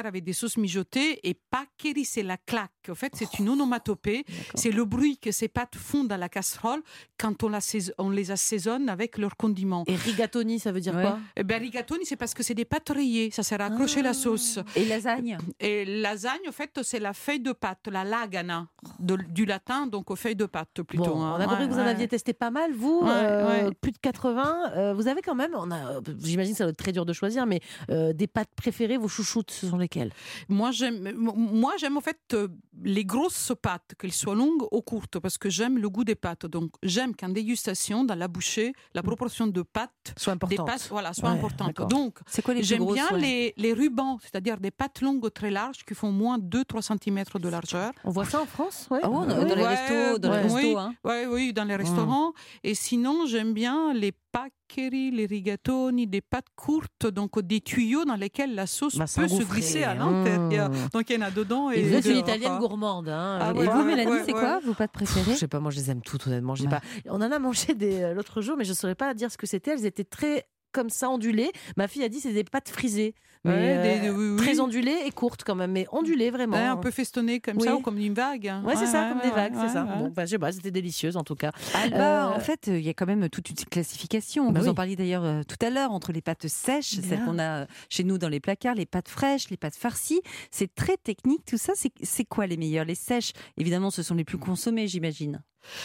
avec 0.04 0.24
des 0.24 0.34
sauces 0.34 0.58
mijotées. 0.58 1.26
Et 1.26 1.32
paccheri, 1.34 2.04
c'est 2.04 2.22
la 2.22 2.36
claque. 2.36 2.70
En 2.90 2.94
fait, 2.94 3.12
c'est 3.14 3.38
une 3.38 3.48
onomatopée. 3.48 4.24
C'est 4.54 4.70
le 4.70 4.84
bruit 4.84 5.18
que 5.18 5.30
ces 5.32 5.48
pâtes 5.48 5.76
font 5.76 6.04
dans 6.04 6.16
la 6.16 6.28
casserole 6.28 6.82
quand 7.18 7.42
on, 7.42 8.10
les 8.10 8.30
assaisonne 8.30 8.88
avec 8.88 9.18
leurs 9.18 9.36
condiments. 9.36 9.84
Et 9.86 9.94
rigatoni, 9.96 10.58
ça 10.58 10.72
veut 10.72 10.80
dire 10.80 10.94
Ouais. 10.94 11.02
quoi 11.02 11.18
Eh 11.36 11.42
ben, 11.44 11.60
rigatoni, 11.60 12.04
c'est 12.06 12.16
parce 12.16 12.34
que 12.34 12.42
c'est 12.42 12.54
des 12.54 12.64
pâtes 12.64 12.88
rayées. 12.90 13.30
Ça 13.30 13.42
sert 13.42 13.60
à 13.60 13.66
accrocher 13.66 14.02
la 14.02 14.14
sauce. 14.14 14.58
Et 14.74 14.84
lasagne 14.84 15.38
Et 15.60 15.84
lasagne, 15.84 16.48
en 16.48 16.52
fait, 16.52 16.70
c'est 16.82 16.98
la 17.00 17.12
feuille 17.12 17.40
de 17.40 17.52
pâte, 17.52 17.88
la 17.90 18.04
lagana, 18.04 18.68
de- 18.98 19.16
du 19.30 19.44
latin, 19.44 19.86
donc 19.86 20.10
aux 20.10 20.16
feuilles 20.16 20.36
de 20.36 20.46
pâte 20.46 20.82
plutôt. 20.82 21.04
Bon, 21.14 21.22
hein. 21.22 21.34
on 21.38 21.40
a 21.40 21.44
compris 21.46 21.62
Ouais, 21.64 21.68
que 21.68 21.74
vous 21.74 21.80
en 21.80 21.86
aviez 21.86 22.08
testé 22.08 22.32
pas 22.32 22.50
mal, 22.50 22.72
vous, 22.72 23.00
Ouais, 23.02 23.08
euh, 23.10 23.70
plus 23.80 23.92
de 23.92 23.98
80. 23.98 24.72
euh, 24.76 24.94
vous 24.94 25.08
avez 25.08 25.22
quand 25.22 25.34
même, 25.34 25.52
on 25.54 25.70
a, 25.70 26.00
j'imagine 26.22 26.52
que 26.52 26.58
ça 26.58 26.64
doit 26.64 26.70
être 26.70 26.76
très 26.76 26.92
dur 26.92 27.04
de 27.06 27.12
choisir, 27.12 27.46
mais 27.46 27.60
euh, 27.90 28.12
des 28.12 28.26
pâtes 28.26 28.50
préférées, 28.56 28.96
vos 28.96 29.08
chouchoutes, 29.08 29.50
ce 29.50 29.68
sont 29.68 29.78
lesquelles? 29.78 30.12
Moi, 30.48 30.70
j'aime, 30.70 31.12
moi, 31.16 31.72
j'aime 31.78 31.96
en 31.96 32.00
fait 32.00 32.18
euh, 32.34 32.48
les 32.82 33.04
grosses 33.04 33.52
pâtes, 33.60 33.94
qu'elles 33.98 34.12
soient 34.12 34.34
longues 34.34 34.62
ou 34.70 34.82
courtes, 34.82 35.18
parce 35.18 35.38
que 35.38 35.48
j'aime 35.50 35.78
le 35.78 35.88
goût 35.88 36.04
des 36.04 36.14
pâtes. 36.14 36.46
Donc, 36.46 36.72
j'aime 36.82 37.14
qu'en 37.16 37.28
dégustation, 37.30 38.04
dans 38.04 38.14
la 38.14 38.28
bouchée, 38.28 38.72
la 38.94 39.02
proportion 39.02 39.46
de 39.46 39.62
pâtes 39.62 40.14
Soit 40.16 40.32
des 40.34 40.36
importantes. 40.36 40.66
pâtes, 40.66 40.88
voilà, 40.90 41.12
soit 41.14 41.30
Ouais, 41.30 41.36
importante. 41.36 41.76
Donc, 41.88 42.18
C'est 42.26 42.42
quoi 42.42 42.54
les 42.54 42.60
plus 42.60 42.66
j'aime 42.66 42.84
bien 42.86 43.08
ouais? 43.12 43.20
les, 43.20 43.54
les 43.56 43.72
rubans, 43.72 44.18
c'est-à-dire 44.22 44.58
des 44.58 44.70
pâtes 44.70 45.00
longues 45.00 45.24
ou 45.24 45.30
très 45.30 45.50
larges 45.50 45.84
qui 45.84 45.94
font 45.94 46.12
moins 46.12 46.38
2-3 46.38 46.82
cm 46.82 47.24
de 47.40 47.48
largeur. 47.48 47.92
On 48.04 48.10
voit 48.10 48.24
ça 48.26 48.40
en 48.42 48.46
France 48.46 48.86
ouais? 48.90 49.00
Ah 49.02 49.08
bon, 49.08 49.24
dans, 49.26 49.38
Oui. 49.38 49.48
dans 49.48 49.54
les 49.56 49.64
restos, 49.66 50.18
dans 50.18 50.30
les 50.30 50.36
ouais. 50.36 50.42
restos, 50.42 50.58
Oui. 50.58 50.74
hein. 50.78 50.94
Oui, 51.04 51.24
oui, 51.28 51.52
dans 51.52 51.64
les 51.64 51.76
restaurants. 51.76 52.32
Et 52.62 52.74
sinon, 52.74 53.26
j'aime 53.26 53.54
bien 53.54 53.92
les 53.94 54.12
paccheri, 54.36 55.10
les 55.10 55.26
rigatoni, 55.26 56.06
des 56.06 56.20
pâtes 56.20 56.46
courtes, 56.54 57.06
donc 57.06 57.40
des 57.40 57.60
tuyaux 57.60 58.04
dans 58.04 58.16
lesquels 58.16 58.54
la 58.54 58.66
sauce 58.66 58.96
Bah, 58.96 59.06
peut 59.14 59.28
se 59.28 59.42
glisser 59.42 59.82
à 59.84 59.94
l'intérieur. 59.94 60.70
Mmh. 60.70 60.88
Donc, 60.92 61.08
il 61.10 61.16
y 61.16 61.18
en 61.18 61.26
a 61.26 61.30
dedans. 61.30 61.70
Et, 61.70 61.78
Et 61.78 61.82
vous 61.82 61.94
êtes 61.94 62.04
une 62.06 62.18
italienne 62.18 62.58
gourmande. 62.58 63.08
Hein, 63.08 63.38
Ah 63.40 63.52
Et 63.54 63.58
ouais, 63.58 63.66
vous. 63.68 63.84
Mélanie, 63.84 64.10
ouais, 64.10 64.22
c'est 64.26 64.34
ouais. 64.34 64.40
quoi 64.40 64.60
vos 64.60 64.74
pâtes 64.74 64.92
Pff, 64.92 65.06
préférées 65.08 65.32
Je 65.34 65.38
sais 65.38 65.48
pas, 65.48 65.60
moi 65.60 65.70
je 65.70 65.76
les 65.78 65.90
aime 65.90 66.02
toutes 66.02 66.26
honnêtement. 66.26 66.54
Pas. 66.70 66.80
On 67.06 67.16
en 67.16 67.30
a 67.32 67.38
mangé 67.38 67.74
des 67.74 68.02
euh, 68.02 68.14
l'autre 68.14 68.40
jour, 68.40 68.56
mais 68.56 68.64
je 68.64 68.72
saurais 68.72 68.94
pas 68.94 69.14
dire 69.14 69.30
ce 69.30 69.38
que 69.38 69.46
c'était. 69.46 69.72
Elles 69.72 69.86
étaient 69.86 70.04
très 70.04 70.46
comme 70.76 70.90
ça 70.90 71.08
ondulées. 71.08 71.50
Ma 71.78 71.88
fille 71.88 72.04
a 72.04 72.08
dit 72.10 72.20
c'est 72.20 72.32
des 72.34 72.44
pâtes 72.44 72.68
frisées, 72.68 73.14
mais 73.44 73.52
Ouais, 73.52 74.00
des- 74.00 74.08
euh, 74.08 74.12
oui, 74.12 74.30
oui. 74.32 74.36
très 74.36 74.60
ondulées 74.60 74.98
et 75.06 75.10
courtes 75.10 75.42
quand 75.44 75.54
même, 75.54 75.72
mais 75.72 75.86
ondulées 75.90 76.30
vraiment. 76.30 76.56
Ouais, 76.56 76.64
un 76.64 76.76
peu 76.76 76.90
festonné 76.90 77.40
comme 77.40 77.58
ça 77.60 77.74
ou 77.76 77.80
comme 77.80 77.96
une 77.98 78.12
vague. 78.14 78.52
Ouais, 78.64 78.76
c'est 78.76 78.86
ça, 78.86 79.08
comme 79.08 79.22
des 79.22 79.30
vagues, 79.30 79.54
ouais, 79.54 79.60
c'est 79.66 79.72
ça. 79.72 79.84
ouais. 79.84 79.96
Bon, 79.98 80.12
bah, 80.14 80.26
je 80.26 80.30
sais 80.32 80.38
pas, 80.38 80.52
c'était 80.52 80.70
délicieux 80.70 81.16
en 81.16 81.24
tout 81.24 81.34
cas. 81.34 81.52
Alba, 81.74 82.26
Euh, 82.32 82.36
en 82.36 82.40
fait, 82.40 82.66
il 82.66 82.80
y 82.82 82.88
a 82.90 82.94
quand 82.94 83.06
même 83.06 83.28
toute 83.30 83.48
une 83.50 83.56
classification. 83.56 84.50
Bah 84.52 84.60
Vous 84.60 84.66
oui. 84.66 84.70
en 84.70 84.74
parliez 84.74 84.96
d'ailleurs 84.96 85.24
euh, 85.24 85.42
tout 85.48 85.64
à 85.64 85.70
l'heure 85.70 85.92
entre 85.92 86.12
les 86.12 86.20
pâtes 86.22 86.46
sèches, 86.48 87.00
celles 87.00 87.24
qu'on 87.24 87.38
a 87.38 87.62
euh, 87.62 87.66
chez 87.88 88.04
nous 88.04 88.18
dans 88.18 88.28
les 88.28 88.40
placards, 88.40 88.74
les 88.74 88.86
pâtes 88.86 89.08
fraîches, 89.08 89.48
les 89.50 89.56
pâtes 89.56 89.76
farcies. 89.76 90.20
C'est 90.50 90.74
très 90.74 90.96
technique 90.98 91.44
tout 91.46 91.58
ça. 91.58 91.72
C'est- 91.74 91.92
C'est 92.02 92.24
quoi 92.24 92.46
les 92.46 92.56
meilleures? 92.56 92.84
Les 92.84 92.94
sèches, 92.94 93.32
évidemment, 93.56 93.90
ce 93.90 94.02
sont 94.02 94.14
les 94.14 94.24
plus 94.24 94.38
consommées, 94.38 94.86
j'imagine. 94.88 95.40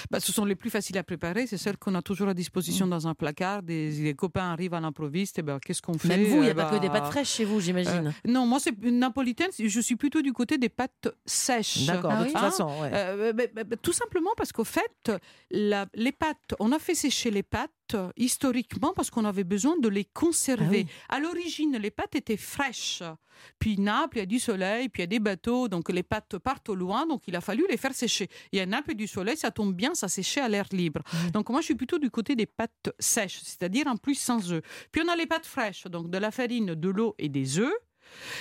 Bah, 0.10 0.20
ce 0.20 0.32
sont 0.32 0.46
les 0.46 0.56
plus 0.56 0.70
faciles 0.70 0.98
à 0.98 1.04
préparer, 1.04 1.48
c'est 1.48 1.58
celles 1.58 1.78
qu'on 1.78 1.96
a 1.96 2.02
toujours 2.02 2.28
à 2.30 2.34
disposition 2.34 2.88
dans 2.88 3.08
un 3.08 3.14
placard. 3.14 3.64
Des, 3.64 3.92
des 3.92 4.14
copains 4.14 4.52
arrivent 4.52 4.74
à 4.74 4.80
l'improviste, 4.80 5.40
et 5.40 5.42
ben 5.42 5.60
qu'est-ce 5.60 5.82
qu'on 5.82 5.98
fait 5.98 6.08
Même 6.08 6.24
vous, 6.26 6.38
il 6.38 6.42
n'y 6.42 6.48
a 6.48 6.52
Eh 6.52 6.54
pas 6.54 6.70
ben, 6.70 6.78
que 6.78 6.82
des 6.82 6.90
pâtes 6.90 7.08
fraîches 7.08 7.30
chez 7.32 7.46
vous, 7.46 7.60
j'imagine. 7.60 8.08
euh, 8.08 8.32
Non, 8.32 8.46
moi 8.46 8.60
c'est 8.60 8.78
napolitaine. 8.82 9.50
Je 9.58 9.80
suis 9.80 9.96
plutôt 9.96 10.22
du 10.22 10.34
côté 10.34 10.58
des 10.58 10.70
pâtes 10.70 11.08
sèches. 11.26 11.86
D'accord, 11.86 12.12
ah 12.14 12.24
de 12.24 12.28
toute 12.28 12.36
Hein 12.38 12.40
façon. 12.40 12.66
ouais. 12.82 12.90
Euh, 12.94 13.34
bah, 13.34 13.44
bah, 13.64 13.76
tout 13.82 13.94
simplement 13.94 14.32
parce 14.38 14.52
qu'au 14.52 14.64
fait, 14.64 15.12
la- 15.50 15.86
les 15.94 16.12
pâtes, 16.12 16.56
on 16.60 16.72
a 16.72 16.80
fait 16.80 16.96
sécher 16.96 17.32
les 17.32 17.44
pâtes 17.44 17.70
historiquement 18.18 18.94
parce 18.96 19.10
qu'on 19.10 19.26
avait 19.26 19.44
besoin 19.44 19.78
de 19.78 19.88
les 19.90 20.06
conserver. 20.06 20.86
Ah 21.10 21.16
À 21.16 21.20
l'origine, 21.20 21.78
les 21.78 21.92
pâtes 21.92 22.16
étaient 22.16 22.38
fraîches. 22.38 23.04
Puis 23.60 23.78
Naples, 23.78 24.18
il 24.18 24.20
y 24.20 24.24
a 24.24 24.26
du 24.26 24.40
soleil, 24.40 24.90
puis 24.90 25.02
il 25.02 25.04
y 25.04 25.06
a 25.06 25.08
des 25.08 25.20
bateaux, 25.20 25.68
donc 25.68 25.90
les 25.90 26.04
pâtes 26.04 26.38
partent 26.38 26.70
au 26.70 26.76
loin, 26.76 27.06
donc 27.08 27.24
il 27.28 27.36
a 27.36 27.42
fallu 27.42 27.66
les 27.70 27.78
faire 27.78 27.94
sécher. 27.94 28.28
Il 28.52 28.60
y 28.60 28.62
a 28.62 28.66
Naples 28.66 28.92
et 28.92 28.96
du 28.96 29.08
soleil, 29.08 29.38
ça 29.38 29.52
tombe 29.52 29.74
bien, 29.74 29.94
ça 29.96 30.08
séchait 30.08 30.42
à 30.42 30.50
l'air 30.50 30.66
libre. 30.72 31.02
Donc 31.34 31.50
moi, 31.50 31.62
je 31.62 31.66
suis 31.66 31.76
plutôt 31.76 31.98
du 31.98 32.10
côté 32.10 32.36
des 32.36 32.46
pâtes 32.46 32.92
sèches, 33.00 33.42
c'est-à-dire 33.44 33.88
en 33.88 33.98
plus 33.98 34.16
sans 34.16 34.52
œufs. 34.52 34.64
Puis 34.92 35.02
on 35.06 35.10
a 35.10 35.16
les 35.16 35.26
pâtes 35.26 35.46
fraîches, 35.46 35.86
donc 35.88 36.10
de 36.10 36.18
la 36.18 36.32
farine, 36.32 36.76
de 36.76 36.90
l'eau 36.90 37.16
et 37.18 37.30
des 37.30 37.60
œufs. 37.60 37.74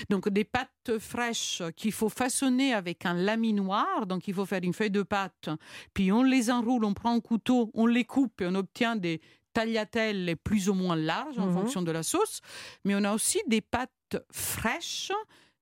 Donc 0.08 0.28
des 0.28 0.44
pâtes 0.44 0.98
fraîches 0.98 1.62
qu'il 1.76 1.92
faut 1.92 2.08
façonner 2.08 2.74
avec 2.74 3.06
un 3.06 3.14
laminoir. 3.14 4.06
Donc 4.06 4.28
il 4.28 4.34
faut 4.34 4.46
faire 4.46 4.60
une 4.62 4.74
feuille 4.74 4.90
de 4.90 5.02
pâte, 5.02 5.48
puis 5.94 6.12
on 6.12 6.22
les 6.22 6.50
enroule, 6.50 6.84
on 6.84 6.94
prend 6.94 7.14
un 7.14 7.20
couteau, 7.20 7.70
on 7.74 7.86
les 7.86 8.04
coupe 8.04 8.40
et 8.40 8.46
on 8.46 8.54
obtient 8.54 8.96
des 8.96 9.20
tagliatelles 9.52 10.36
plus 10.42 10.68
ou 10.68 10.74
moins 10.74 10.96
larges 10.96 11.38
en 11.38 11.46
Mhm. 11.46 11.54
fonction 11.54 11.82
de 11.82 11.90
la 11.90 12.02
sauce. 12.02 12.40
Mais 12.84 12.94
on 12.94 13.04
a 13.04 13.12
aussi 13.14 13.40
des 13.46 13.60
pâtes 13.60 13.90
fraîches 14.32 15.12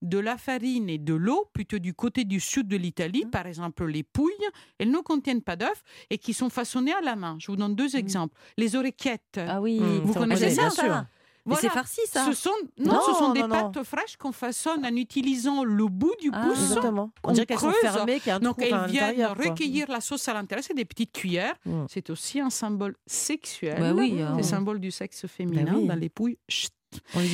de 0.01 0.19
la 0.19 0.39
farine 0.39 0.89
et 0.89 0.99
de 0.99 1.13
l'eau, 1.15 1.51
plutôt 1.53 1.81
du 1.81 1.93
côté 1.93 2.25
du 2.25 2.39
sud 2.39 2.69
de 2.69 2.77
l'Italie, 2.77 3.25
par 3.27 3.47
exemple 3.49 3.85
les 3.87 4.05
pouilles, 4.05 4.33
elles 4.79 4.93
ne 4.93 4.99
contiennent 5.01 5.43
pas 5.43 5.57
d'œufs 5.57 5.83
et 6.09 6.19
qui 6.19 6.35
sont 6.35 6.51
façonnées 6.51 6.93
à 6.95 7.01
la 7.01 7.17
main. 7.17 7.37
Je 7.41 7.49
vous 7.49 7.57
donne 7.57 7.75
deux 7.75 7.97
exemples. 7.97 8.37
Les 8.57 8.77
oreillettes. 8.77 9.41
Ah 9.45 9.61
oui, 9.61 9.81
Vous 10.05 10.15
connaissez 10.15 10.51
ça, 10.51 10.61
bien 10.63 10.71
ça 10.71 10.83
sûr. 10.85 11.05
Mais 11.47 11.55
Voilà. 11.55 11.61
c'est 11.63 11.69
farci 11.71 12.01
ça. 12.07 12.25
Ce 12.27 12.33
sont, 12.33 12.51
non, 12.79 12.93
Non, 12.93 13.01
ce 13.07 13.13
sont 13.15 13.33
des 13.33 13.43
non, 13.43 13.49
pâtes 13.49 13.83
fraîches 13.85 14.17
qu'on 14.17 14.33
façonne 14.33 14.85
en 14.85 14.95
utilisant 14.97 15.65
le 15.65 15.87
bout 15.87 16.15
du 16.21 16.31
Ah, 16.33 16.45
pouce. 16.47 16.59
Exactement. 16.61 17.11
On 17.25 17.31
on 17.31 17.33
dirait 17.33 17.47
qu'elles 17.47 17.59
sont 17.59 17.73
fermées, 17.73 18.19
qu'il 18.21 18.29
y 18.29 18.31
a 18.31 18.37
un 18.37 18.41
Donc 18.41 18.57
elles 18.61 18.87
viennent 18.91 19.17
quoi. 19.17 19.35
recueillir 19.35 19.91
la 19.91 20.01
sauce 20.01 20.29
à 20.29 20.35
l'intérieur. 20.35 20.65
C'est 20.67 20.75
des 20.75 20.85
petites 20.85 21.13
cuillères. 21.13 21.55
Mm. 21.65 21.85
C'est 21.89 22.11
aussi 22.11 22.41
un 22.41 22.51
symbole 22.51 22.97
sexuel. 23.07 23.79
Bah 23.81 23.93
oui, 23.95 24.15
C'est 24.17 24.23
hein. 24.23 24.35
le 24.37 24.43
symbole 24.43 24.81
du 24.81 24.91
sexe 24.91 25.27
féminin 25.27 25.73
oui. 25.75 25.87
dans 25.87 25.95
les 25.95 26.09
pouilles. 26.09 26.39
Chut. 26.49 26.71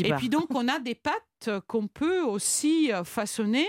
Et 0.05 0.13
puis 0.15 0.29
donc, 0.29 0.47
on 0.51 0.67
a 0.67 0.81
des 0.81 0.97
pâtes 0.97 1.15
qu'on 1.67 1.87
peut 1.87 2.23
aussi 2.23 2.93
euh, 2.93 3.05
façonner. 3.05 3.67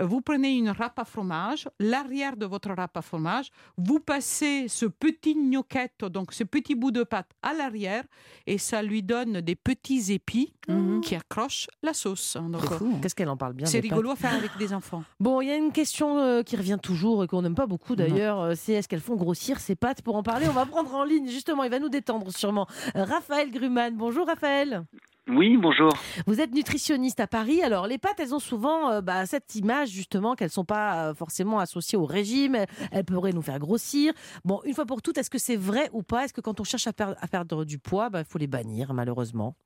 Euh, 0.00 0.04
Vous 0.04 0.20
prenez 0.20 0.56
une 0.56 0.70
râpe 0.70 0.98
à 0.98 1.04
fromage, 1.04 1.68
l'arrière 1.80 2.36
de 2.36 2.46
votre 2.46 2.70
râpe 2.72 2.96
à 2.96 3.02
fromage, 3.02 3.50
vous 3.76 4.00
passez 4.00 4.66
ce 4.68 4.86
petit 4.86 5.34
gnocchette, 5.34 6.04
donc 6.04 6.32
ce 6.32 6.44
petit 6.44 6.74
bout 6.74 6.90
de 6.90 7.02
pâte 7.04 7.30
à 7.42 7.54
l'arrière, 7.54 8.04
et 8.46 8.58
ça 8.58 8.82
lui 8.82 9.02
donne 9.02 9.40
des 9.40 9.54
petits 9.56 10.12
épis 10.12 10.52
Mhm. 10.68 11.00
qui 11.00 11.14
accrochent 11.14 11.66
la 11.82 11.94
sauce. 11.94 12.36
Euh, 12.36 12.58
fou. 12.58 12.98
Qu'est-ce 13.00 13.14
qu'elle 13.14 13.30
en 13.30 13.38
parle 13.38 13.54
bien 13.54 13.64
c'est 13.66 13.80
des 13.80 13.88
rigolo 13.88 14.10
à 14.10 14.16
faire 14.16 14.34
avec 14.34 14.50
des 14.58 14.74
enfants. 14.74 15.02
Bon, 15.18 15.40
il 15.40 15.48
y 15.48 15.50
a 15.50 15.56
une 15.56 15.72
question 15.72 16.18
euh, 16.18 16.42
qui 16.42 16.56
revient 16.56 16.78
toujours 16.82 17.24
et 17.24 17.26
qu'on 17.26 17.40
n'aime 17.40 17.54
pas 17.54 17.66
beaucoup 17.66 17.96
d'ailleurs, 17.96 18.54
c'est 18.54 18.72
est-ce 18.74 18.86
qu'elles 18.88 19.00
font 19.00 19.16
grossir 19.16 19.60
ces 19.60 19.76
pâtes 19.76 20.02
Pour 20.02 20.16
en 20.16 20.22
parler, 20.22 20.46
on 20.46 20.52
va 20.52 20.66
prendre 20.66 20.94
en 20.94 21.04
ligne 21.04 21.26
justement, 21.28 21.64
il 21.64 21.70
va 21.70 21.78
nous 21.78 21.88
détendre 21.88 22.30
sûrement. 22.36 22.66
Raphaël 22.94 23.50
Gruman, 23.50 23.94
bonjour 23.96 24.26
Raphaël. 24.26 24.84
Oui, 25.30 25.56
bonjour. 25.58 25.90
Vous 26.26 26.40
êtes 26.40 26.52
nutritionniste 26.54 27.07
à 27.18 27.26
Paris. 27.26 27.62
Alors, 27.62 27.86
les 27.86 27.98
pâtes, 27.98 28.20
elles 28.20 28.34
ont 28.34 28.38
souvent 28.38 28.90
euh, 28.90 29.00
bah, 29.00 29.26
cette 29.26 29.54
image, 29.54 29.88
justement, 29.88 30.34
qu'elles 30.34 30.48
ne 30.48 30.52
sont 30.52 30.64
pas 30.64 31.08
euh, 31.08 31.14
forcément 31.14 31.58
associées 31.58 31.98
au 31.98 32.04
régime. 32.04 32.56
Elles, 32.92 33.04
pourraient 33.04 33.32
nous 33.32 33.42
faire 33.42 33.58
grossir. 33.58 34.12
Bon, 34.44 34.60
une 34.64 34.74
fois 34.74 34.86
pour 34.86 35.02
toutes, 35.02 35.18
est-ce 35.18 35.30
que 35.30 35.38
c'est 35.38 35.56
vrai 35.56 35.88
ou 35.92 36.02
pas? 36.02 36.24
Est-ce 36.24 36.32
que 36.32 36.40
quand 36.40 36.60
on 36.60 36.64
cherche 36.64 36.86
à, 36.86 36.92
per- 36.92 37.14
à 37.18 37.26
perdre 37.26 37.64
du 37.64 37.78
poids, 37.78 38.10
bah, 38.10 38.20
il 38.20 38.24
faut 38.24 38.38
les 38.38 38.46
bannir, 38.46 38.92
malheureusement? 38.94 39.56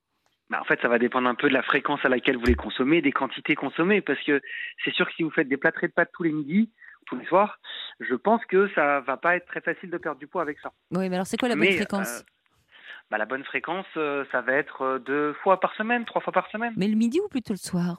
Bah, 0.49 0.59
en 0.61 0.65
fait, 0.65 0.81
ça 0.81 0.89
va 0.89 0.99
dépendre 0.99 1.29
un 1.29 1.35
peu 1.35 1.49
de 1.49 1.55
la 1.55 1.63
fréquence 1.63 2.01
à 2.05 2.09
laquelle 2.09 2.37
vous 2.37 2.47
les 2.47 2.55
consommez, 2.55 3.03
des 3.03 3.13
quantités 3.13 3.55
consommées, 3.55 4.01
parce 4.01 4.23
que 4.23 4.41
c'est 4.85 4.93
sûr 4.93 5.07
que 5.07 5.13
si 5.15 5.23
vous 5.23 5.31
faites 5.31 5.49
des 5.49 5.57
plâtrés 5.57 5.89
de 5.89 5.93
pâtes 5.93 6.11
tous 6.13 6.23
les 6.23 6.33
midis, 6.33 6.71
tous 7.07 7.17
les 7.17 7.27
soirs, 7.27 7.59
je 8.01 8.15
pense 8.15 8.45
que 8.47 8.69
ça 8.75 9.01
va 9.01 9.17
pas 9.17 9.37
être 9.37 9.47
très 9.47 9.61
facile 9.61 9.91
de 9.91 9.99
perdre 9.99 10.19
du 10.19 10.27
poids 10.27 10.43
avec 10.43 10.59
ça. 10.61 10.73
Oui, 10.93 11.09
mais 11.09 11.17
alors 11.17 11.27
c'est 11.27 11.37
quoi 11.37 11.49
la 11.49 11.57
bonne 11.57 11.65
Mais, 11.65 11.77
fréquence? 11.77 12.19
euh, 12.19 12.23
bah, 13.13 13.19
la 13.19 13.27
bonne 13.27 13.45
fréquence, 13.45 13.85
euh, 13.99 14.25
ça 14.33 14.41
va 14.41 14.55
être 14.55 14.81
euh, 14.81 14.99
deux 14.99 15.35
fois 15.43 15.61
par 15.61 15.75
semaine, 15.75 16.07
trois 16.07 16.23
fois 16.23 16.33
par 16.33 16.49
semaine. 16.51 16.73
Mais 16.79 16.89
le 16.89 16.97
midi 16.97 17.21
ou 17.21 17.29
plutôt 17.29 17.53
le 17.53 17.59
soir? 17.59 17.99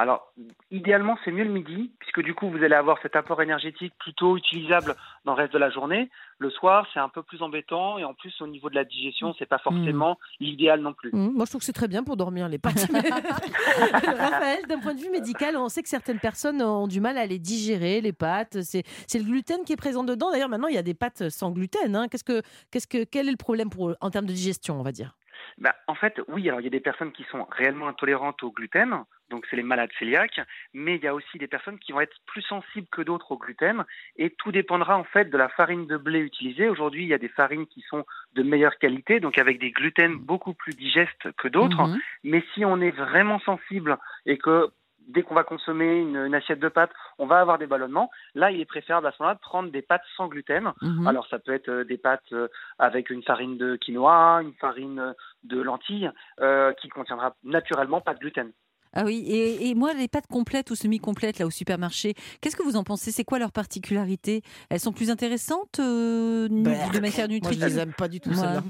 Alors, 0.00 0.32
idéalement, 0.70 1.18
c'est 1.24 1.32
mieux 1.32 1.42
le 1.42 1.50
midi, 1.50 1.90
puisque 1.98 2.22
du 2.22 2.32
coup, 2.32 2.48
vous 2.48 2.62
allez 2.62 2.76
avoir 2.76 2.98
cet 3.02 3.16
apport 3.16 3.42
énergétique 3.42 3.92
plutôt 3.98 4.36
utilisable 4.36 4.94
dans 5.24 5.32
le 5.34 5.38
reste 5.42 5.52
de 5.52 5.58
la 5.58 5.70
journée. 5.70 6.08
Le 6.38 6.50
soir, 6.50 6.86
c'est 6.94 7.00
un 7.00 7.08
peu 7.08 7.24
plus 7.24 7.42
embêtant, 7.42 7.98
et 7.98 8.04
en 8.04 8.14
plus, 8.14 8.32
au 8.40 8.46
niveau 8.46 8.70
de 8.70 8.76
la 8.76 8.84
digestion, 8.84 9.34
c'est 9.40 9.46
pas 9.48 9.58
forcément 9.58 10.16
l'idéal 10.38 10.82
non 10.82 10.92
plus. 10.92 11.10
Hum, 11.12 11.32
Moi, 11.34 11.46
je 11.46 11.50
trouve 11.50 11.58
que 11.60 11.64
c'est 11.64 11.72
très 11.72 11.88
bien 11.88 12.04
pour 12.04 12.16
dormir, 12.16 12.48
les 12.48 12.58
pâtes. 12.58 12.86
Raphaël, 13.92 14.66
d'un 14.68 14.78
point 14.78 14.94
de 14.94 15.00
vue 15.00 15.10
médical, 15.10 15.56
on 15.56 15.68
sait 15.68 15.82
que 15.82 15.88
certaines 15.88 16.20
personnes 16.20 16.62
ont 16.62 16.86
du 16.86 17.00
mal 17.00 17.18
à 17.18 17.26
les 17.26 17.40
digérer, 17.40 18.00
les 18.00 18.12
pâtes. 18.12 18.62
C'est 18.62 18.84
c'est 19.08 19.18
le 19.18 19.24
gluten 19.24 19.64
qui 19.64 19.72
est 19.72 19.76
présent 19.76 20.04
dedans. 20.04 20.30
D'ailleurs, 20.30 20.48
maintenant, 20.48 20.68
il 20.68 20.74
y 20.74 20.78
a 20.78 20.82
des 20.82 20.94
pâtes 20.94 21.28
sans 21.28 21.50
gluten. 21.50 21.96
hein. 21.96 22.06
Qu'est-ce 22.08 22.24
que, 22.24 22.42
qu'est-ce 22.70 22.86
que, 22.86 23.02
quel 23.04 23.26
est 23.28 23.32
le 23.32 23.36
problème 23.36 23.68
pour, 23.68 23.94
en 24.00 24.10
termes 24.10 24.26
de 24.26 24.32
digestion, 24.32 24.78
on 24.78 24.82
va 24.82 24.92
dire? 24.92 25.16
Bah, 25.56 25.74
en 25.86 25.94
fait, 25.94 26.20
oui, 26.28 26.48
alors 26.48 26.60
il 26.60 26.64
y 26.64 26.68
a 26.68 26.70
des 26.70 26.80
personnes 26.80 27.12
qui 27.12 27.24
sont 27.30 27.46
réellement 27.50 27.88
intolérantes 27.88 28.42
au 28.42 28.50
gluten, 28.50 29.04
donc 29.30 29.46
c'est 29.50 29.56
les 29.56 29.62
malades 29.62 29.90
cœliaques, 29.98 30.40
mais 30.72 30.96
il 30.96 31.02
y 31.02 31.06
a 31.06 31.14
aussi 31.14 31.38
des 31.38 31.48
personnes 31.48 31.78
qui 31.78 31.92
vont 31.92 32.00
être 32.00 32.16
plus 32.26 32.42
sensibles 32.42 32.86
que 32.90 33.02
d'autres 33.02 33.32
au 33.32 33.38
gluten, 33.38 33.84
et 34.16 34.30
tout 34.30 34.52
dépendra 34.52 34.96
en 34.96 35.04
fait 35.04 35.26
de 35.30 35.36
la 35.36 35.48
farine 35.48 35.86
de 35.86 35.96
blé 35.96 36.20
utilisée. 36.20 36.68
Aujourd'hui, 36.68 37.02
il 37.04 37.08
y 37.08 37.14
a 37.14 37.18
des 37.18 37.28
farines 37.28 37.66
qui 37.66 37.82
sont 37.82 38.04
de 38.34 38.42
meilleure 38.42 38.78
qualité, 38.78 39.20
donc 39.20 39.38
avec 39.38 39.58
des 39.58 39.70
gluten 39.70 40.16
beaucoup 40.16 40.54
plus 40.54 40.74
digestes 40.74 41.32
que 41.36 41.48
d'autres, 41.48 41.82
Mhm. 41.82 41.98
mais 42.24 42.44
si 42.54 42.64
on 42.64 42.80
est 42.80 42.90
vraiment 42.90 43.38
sensible 43.40 43.98
et 44.26 44.38
que 44.38 44.70
dès 45.08 45.22
qu'on 45.22 45.34
va 45.34 45.42
consommer 45.42 45.98
une, 45.98 46.16
une 46.16 46.34
assiette 46.34 46.60
de 46.60 46.68
pâtes, 46.68 46.92
on 47.18 47.26
va 47.26 47.40
avoir 47.40 47.58
des 47.58 47.66
ballonnements, 47.66 48.10
là, 48.34 48.50
il 48.50 48.60
est 48.60 48.64
préférable 48.64 49.06
à 49.06 49.12
ce 49.12 49.16
moment-là 49.20 49.34
de 49.34 49.40
prendre 49.40 49.70
des 49.70 49.82
pâtes 49.82 50.04
sans 50.16 50.28
gluten, 50.28 50.72
Mhm. 50.82 51.06
alors 51.06 51.26
ça 51.28 51.38
peut 51.38 51.52
être 51.52 51.68
euh, 51.70 51.84
des 51.84 51.98
pâtes 51.98 52.32
euh, 52.32 52.48
avec 52.78 53.10
une 53.10 53.22
farine 53.22 53.56
de 53.56 53.76
quinoa, 53.76 54.40
une 54.42 54.54
farine 54.54 54.98
euh, 55.00 55.12
de 55.44 55.60
lentilles, 55.60 56.10
euh, 56.40 56.72
qui 56.74 56.88
contiendra 56.88 57.34
naturellement 57.42 58.00
pas 58.00 58.14
de 58.14 58.20
gluten. 58.20 58.52
Ah 58.94 59.04
oui, 59.04 59.24
et, 59.28 59.68
et 59.68 59.74
moi, 59.74 59.92
les 59.94 60.08
pâtes 60.08 60.26
complètes 60.26 60.70
ou 60.70 60.74
semi-complètes 60.74 61.38
là 61.38 61.46
au 61.46 61.50
supermarché, 61.50 62.14
qu'est-ce 62.40 62.56
que 62.56 62.62
vous 62.62 62.76
en 62.76 62.84
pensez? 62.84 63.10
C'est 63.12 63.24
quoi 63.24 63.38
leur 63.38 63.52
particularité 63.52 64.42
Elles 64.70 64.80
sont 64.80 64.92
plus 64.92 65.10
intéressantes 65.10 65.78
euh, 65.80 66.48
Bah, 66.50 66.88
de 66.92 66.98
matière 67.00 67.28
Moi, 67.28 67.28
je 67.28 67.34
nutritive? 67.34 67.64
les 67.66 67.78
aime 67.78 67.92
pas 67.92 68.08
du 68.08 68.20
tout, 68.20 68.32
celles-là. 68.34 68.62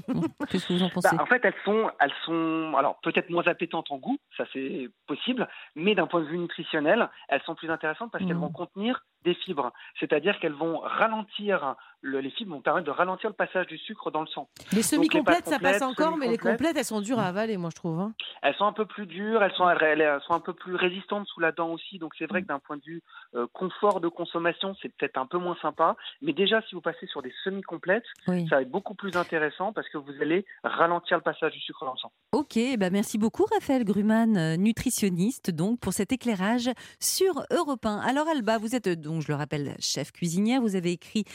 Qu'est-ce 0.49 0.67
que 0.67 0.73
vous 0.73 0.83
en 0.83 0.89
pensez? 0.89 1.15
Bah, 1.15 1.23
en 1.23 1.25
fait, 1.25 1.41
elles 1.43 1.53
sont, 1.63 1.89
elles 1.99 2.13
sont, 2.25 2.73
alors 2.77 2.99
peut-être 3.01 3.29
moins 3.29 3.47
appétantes 3.47 3.91
en 3.91 3.97
goût, 3.97 4.17
ça 4.37 4.45
c'est 4.53 4.89
possible, 5.07 5.47
mais 5.75 5.95
d'un 5.95 6.07
point 6.07 6.21
de 6.21 6.27
vue 6.27 6.37
nutritionnel, 6.37 7.09
elles 7.29 7.41
sont 7.43 7.55
plus 7.55 7.69
intéressantes 7.69 8.11
parce 8.11 8.25
qu'elles 8.25 8.35
Mhm. 8.35 8.41
vont 8.41 8.49
contenir 8.49 9.05
des 9.23 9.33
fibres, 9.33 9.71
c'est-à-dire 9.99 10.39
qu'elles 10.39 10.53
vont 10.53 10.79
ralentir, 10.79 11.75
le- 12.01 12.19
les 12.21 12.29
fibres 12.31 12.53
vont 12.55 12.61
permettre 12.61 12.85
de 12.87 12.91
ralentir 12.91 13.29
le 13.29 13.35
passage 13.35 13.67
du 13.67 13.77
sucre 13.77 14.11
dans 14.11 14.21
le 14.21 14.27
sang. 14.27 14.47
Les 14.73 14.81
semi-complètes, 14.83 15.47
ça 15.47 15.59
passe 15.59 15.81
encore, 15.81 16.17
mais 16.17 16.27
les 16.27 16.37
complètes, 16.37 16.77
elles 16.77 16.85
sont 16.85 17.01
dures 17.01 17.19
à 17.19 17.25
avaler, 17.25 17.57
moi, 17.57 17.69
je 17.71 17.75
trouve. 17.75 17.99
hein. 17.99 18.13
Elles 18.41 18.55
sont 18.55 18.65
un 18.65 18.73
peu 18.73 18.85
plus 18.85 19.05
dures, 19.05 19.43
elles 19.43 19.51
sont, 19.53 19.69
elles, 19.69 19.99
elles 20.01 20.21
sont 20.27 20.33
un 20.33 20.39
peu 20.39 20.53
plus 20.53 20.75
résistantes 20.75 21.27
sous 21.27 21.39
la 21.39 21.51
dent 21.51 21.69
aussi, 21.71 21.99
donc 21.99 22.13
c'est 22.17 22.25
vrai 22.25 22.41
que 22.41 22.47
d'un 22.47 22.59
point 22.59 22.77
de 22.77 22.83
vue 22.85 23.01
euh, 23.35 23.47
confort 23.53 23.99
de 23.99 24.07
consommation, 24.07 24.75
c'est 24.81 24.89
peut-être 24.95 25.17
un 25.17 25.25
peu 25.25 25.37
moins 25.37 25.57
sympa, 25.61 25.95
mais 26.21 26.33
déjà 26.33 26.61
si 26.69 26.75
vous 26.75 26.81
passez 26.81 27.05
sur 27.07 27.21
des 27.21 27.33
semi-complètes, 27.43 28.05
Oui. 28.27 28.47
ça 28.49 28.55
va 28.57 28.61
être 28.61 28.71
beaucoup 28.71 28.95
plus 28.95 29.15
intéressant 29.17 29.73
parce 29.73 29.87
que 29.89 29.97
vous 29.97 30.13
allez 30.21 30.45
ralentir 30.63 31.17
le 31.17 31.23
passage 31.23 31.51
du 31.51 31.59
sucre 31.59 31.85
dans 31.85 31.93
le 31.93 31.97
sang. 31.99 32.11
Ok, 32.31 32.57
bah 32.77 32.89
merci 32.89 33.17
beaucoup 33.17 33.45
Raphaël 33.53 33.83
Gruman, 33.83 34.37
euh, 34.37 34.55
nutritionniste, 34.57 35.51
donc 35.51 35.79
pour 35.79 35.93
cet 35.93 36.11
éclairage 36.11 36.69
sur 36.99 37.43
Europe 37.51 37.85
1. 37.85 37.99
Alors 37.99 38.27
Alba, 38.27 38.57
vous 38.57 38.75
êtes 38.75 38.87
donc, 38.89 39.21
je 39.21 39.27
le 39.27 39.35
rappelle, 39.35 39.75
chef 39.79 40.11
cuisinière, 40.11 40.61
vous 40.61 40.75
avez 40.75 40.91
écrit 40.91 41.25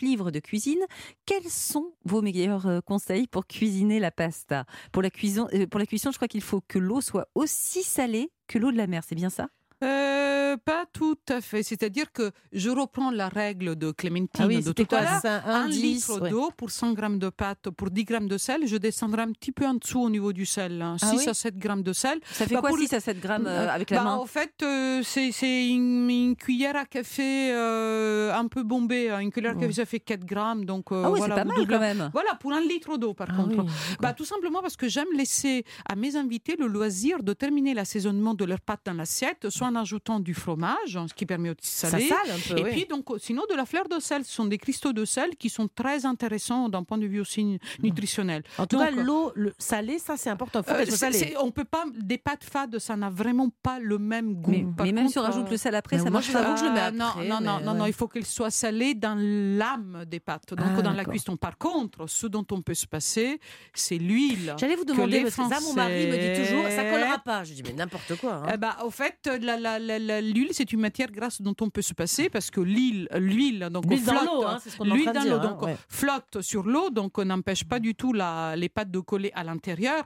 livres 0.00 0.30
de 0.30 0.40
cuisine. 0.40 0.84
Quels 1.26 1.48
sont 1.48 1.92
vos 2.04 2.22
meilleurs 2.22 2.66
euh, 2.66 2.80
conseils 2.80 3.26
pour 3.26 3.46
cuisiner 3.46 4.00
la 4.00 4.10
pasta? 4.10 4.64
Pour 4.92 5.02
la, 5.02 5.10
cuisson, 5.10 5.48
euh, 5.54 5.66
pour 5.66 5.80
la 5.80 5.86
cuisson, 5.86 6.10
je 6.10 6.16
crois 6.16 6.28
qu'il 6.28 6.42
faut 6.42 6.60
que 6.66 6.78
l'eau 6.78 7.00
soit 7.00 7.28
aussi 7.34 7.82
salée 7.82 8.30
que 8.46 8.58
l'eau 8.58 8.72
de 8.72 8.76
la 8.76 8.86
mer, 8.86 9.02
c'est 9.06 9.14
bien 9.14 9.30
ça? 9.30 9.48
Euh, 9.82 10.56
pas 10.64 10.84
tout 10.92 11.16
à 11.28 11.40
fait. 11.40 11.62
C'est-à-dire 11.62 12.12
que 12.12 12.30
je 12.52 12.70
reprends 12.70 13.10
la 13.10 13.28
règle 13.28 13.74
de 13.76 13.90
Clémentine 13.90 14.44
Ah 14.44 14.46
oui, 14.46 14.62
de 14.62 14.72
tout 14.72 14.86
à 14.94 15.02
l'heure. 15.02 15.42
Un, 15.46 15.66
litre 15.68 16.20
ouais. 16.20 16.30
d'eau 16.30 16.50
pour 16.56 16.70
100 16.70 16.92
grammes 16.92 17.18
de 17.18 17.28
pâte, 17.30 17.70
pour 17.70 17.90
10 17.90 18.04
grammes 18.04 18.28
de 18.28 18.38
sel, 18.38 18.66
je 18.66 18.76
descendrai 18.76 19.22
un 19.22 19.32
petit 19.32 19.50
peu 19.52 19.66
en 19.66 19.74
dessous 19.74 20.00
au 20.00 20.10
niveau 20.10 20.32
du 20.32 20.46
sel. 20.46 20.80
hein. 20.82 20.96
Ah 21.02 21.06
6 21.10 21.16
oui? 21.18 21.28
à 21.28 21.34
7 21.34 21.56
grammes 21.58 21.82
de 21.82 21.92
sel. 21.92 22.20
Ça 22.30 22.46
fait 22.46 22.54
Bah, 22.54 22.60
quoi 22.60 22.70
pour 22.70 22.78
6 22.78 22.92
à 22.94 23.00
7 23.00 23.20
grammes 23.20 23.46
euh, 23.46 23.68
avec 23.68 23.90
la 23.90 23.98
Bah, 23.98 24.04
main? 24.04 24.14
En 24.16 24.26
fait, 24.26 24.52
euh, 24.62 25.02
c'est 25.02 25.68
une, 25.68 26.08
une 26.10 26.36
cuillère 26.36 26.76
à 26.76 26.84
café 26.84 27.52
un 27.52 28.46
peu 28.48 28.62
bombée. 28.62 29.10
hein. 29.10 29.18
Une 29.20 29.30
cuillère 29.32 29.52
à 29.52 29.60
café, 29.60 29.72
ça 29.72 29.84
fait 29.86 30.00
4 30.00 30.24
grammes. 30.24 30.64
Donc, 30.64 30.86
Ah 30.92 31.10
oui, 31.10 31.18
voilà, 31.18 31.34
c'est 31.36 31.40
pas 31.42 31.44
mal 31.56 31.66
quand 31.68 31.80
même. 31.80 32.10
Voilà, 32.12 32.34
pour 32.36 32.52
un 32.52 32.60
litre 32.60 32.96
d'eau, 32.98 33.14
par 33.14 33.28
Ah 33.30 33.36
contre. 33.36 33.64
Bah, 34.00 34.12
tout 34.12 34.24
simplement 34.24 34.60
parce 34.62 34.76
que 34.76 34.88
j'aime 34.88 35.08
laisser 35.16 35.64
à 35.88 35.96
mes 35.96 36.16
invités 36.16 36.56
le 36.56 36.66
loisir 36.66 37.22
de 37.22 37.32
terminer 37.32 37.74
l'assaisonnement 37.74 38.34
de 38.34 38.44
leurs 38.44 38.60
pâtes 38.60 38.82
dans 38.84 38.92
l'assiette, 38.94 39.48
soit 39.50 39.71
en 39.72 39.80
ajoutant 39.80 40.20
du 40.20 40.34
fromage, 40.34 40.96
hein, 40.96 41.06
ce 41.08 41.14
qui 41.14 41.26
permet 41.26 41.50
aussi 41.50 41.58
de 41.60 41.64
Ça 41.66 41.88
saler. 41.90 42.08
sale 42.08 42.18
un 42.30 42.54
peu, 42.54 42.60
Et 42.60 42.64
oui. 42.64 42.70
puis, 42.72 42.86
donc, 42.86 43.06
sinon, 43.18 43.42
de 43.50 43.54
la 43.56 43.64
fleur 43.66 43.88
de 43.88 43.98
sel. 44.00 44.24
Ce 44.24 44.32
sont 44.32 44.44
des 44.46 44.58
cristaux 44.58 44.92
de 44.92 45.04
sel 45.04 45.30
qui 45.38 45.48
sont 45.48 45.68
très 45.68 46.06
intéressants 46.06 46.68
d'un 46.68 46.82
point 46.82 46.98
de 46.98 47.06
vue 47.06 47.20
aussi 47.20 47.44
nu- 47.44 47.58
nutritionnel. 47.82 48.42
En 48.58 48.66
tout 48.66 48.76
Donc, 48.76 48.84
cas, 48.86 48.90
l'eau 48.92 49.32
le- 49.34 49.54
salée, 49.58 49.98
ça 49.98 50.16
c'est 50.16 50.30
important. 50.30 50.62
Faut 50.62 50.72
euh, 50.72 50.84
salée. 50.86 51.18
c'est- 51.18 51.36
on 51.38 51.50
peut 51.50 51.64
pas 51.64 51.84
des 51.94 52.18
pâtes 52.18 52.44
fades, 52.44 52.78
ça 52.78 52.96
n'a 52.96 53.10
vraiment 53.10 53.48
pas 53.62 53.78
le 53.78 53.98
même 53.98 54.34
goût. 54.34 54.52
Mais, 54.82 54.92
même 54.92 55.08
si 55.08 55.18
on 55.18 55.22
rajoute 55.22 55.46
euh, 55.46 55.50
le 55.50 55.56
sel 55.56 55.74
après, 55.74 55.96
mais 55.96 56.02
ça 56.04 56.10
moi, 56.10 56.20
marche 56.20 56.26
je 56.26 56.32
je 56.32 56.38
le 56.64 56.72
mets 56.72 56.80
ah, 56.80 56.86
après, 56.86 57.28
non, 57.28 57.40
non, 57.40 57.60
non, 57.60 57.74
non, 57.74 57.86
il 57.86 57.92
faut 57.92 58.08
qu'elle 58.08 58.26
soit 58.26 58.50
salée 58.50 58.94
dans 58.94 59.16
l'âme 59.18 60.04
des 60.06 60.20
pâtes, 60.20 60.54
donc 60.54 60.66
Ah, 60.78 60.82
dans 60.82 60.92
la 60.92 61.04
cuisson. 61.04 61.36
Par 61.36 61.56
contre, 61.58 62.06
ce 62.06 62.26
dont 62.26 62.46
on 62.50 62.62
peut 62.62 62.74
se 62.74 62.86
passer, 62.86 63.40
c'est 63.74 63.98
l'huile. 63.98 64.54
J'allais 64.58 64.76
vous 64.76 64.84
demander, 64.84 65.18
les 65.18 65.22
parce 65.24 65.36
que 65.36 65.48
ça, 65.48 65.60
mon 65.60 65.72
mari 65.74 66.06
me 66.06 66.16
dit 66.16 66.40
toujours, 66.48 66.64
ça 66.68 66.84
collera 66.84 67.18
pas. 67.18 67.44
Je 67.44 67.54
dis, 67.54 67.62
mais 67.62 67.72
n'importe 67.72 68.16
quoi. 68.16 68.34
hein. 68.44 68.50
Eh 68.54 68.56
ben, 68.56 68.74
au 68.84 68.90
fait, 68.90 69.18
la- 69.40 69.58
l'huile, 69.62 70.48
c'est 70.52 70.72
une 70.72 70.80
matière 70.80 71.10
grasse 71.10 71.40
dont 71.42 71.54
on 71.60 71.70
peut 71.70 71.82
se 71.82 71.94
passer 71.94 72.28
parce 72.30 72.50
que 72.50 72.60
l'huile, 72.60 73.08
l'huile, 73.16 73.68
donc 73.72 73.86
L'huile 73.86 74.04
dans 74.04 74.12
flotte, 74.12 74.26
l'eau, 74.26 74.44
hein, 74.46 74.58
ce 74.64 74.82
l'huile 74.84 75.04
dans 75.12 75.24
l'eau, 75.24 75.36
hein, 75.36 75.38
donc 75.50 75.62
ouais. 75.62 75.76
flotte 75.88 76.40
sur 76.42 76.64
l'eau, 76.64 76.90
donc 76.90 77.18
on 77.18 77.24
n'empêche 77.24 77.64
pas 77.64 77.78
du 77.78 77.94
tout 77.94 78.12
la- 78.12 78.54
les 78.56 78.68
pâtes 78.68 78.90
de 78.90 79.00
coller 79.00 79.30
à 79.34 79.44
l'intérieur. 79.44 80.04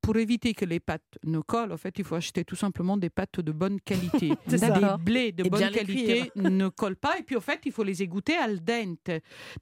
Pour 0.00 0.16
éviter 0.16 0.54
que 0.54 0.64
les 0.64 0.80
pâtes 0.80 1.18
ne 1.24 1.40
collent, 1.40 1.72
en 1.72 1.76
fait, 1.76 1.98
il 1.98 2.04
faut 2.04 2.14
acheter 2.14 2.44
tout 2.44 2.56
simplement 2.56 2.96
des 2.96 3.10
pâtes 3.10 3.40
de 3.40 3.52
bonne 3.52 3.80
qualité. 3.80 4.32
Des 4.46 4.58
blés 5.04 5.32
de 5.32 5.44
Et 5.44 5.50
bonne 5.50 5.60
les 5.60 5.70
qualité 5.70 6.32
ne 6.36 6.68
collent 6.68 6.96
pas. 6.96 7.18
Et 7.18 7.22
puis, 7.22 7.36
au 7.36 7.40
fait, 7.40 7.60
il 7.64 7.72
faut 7.72 7.82
les 7.82 8.02
égoutter 8.02 8.36
al 8.36 8.60
dente. 8.62 9.10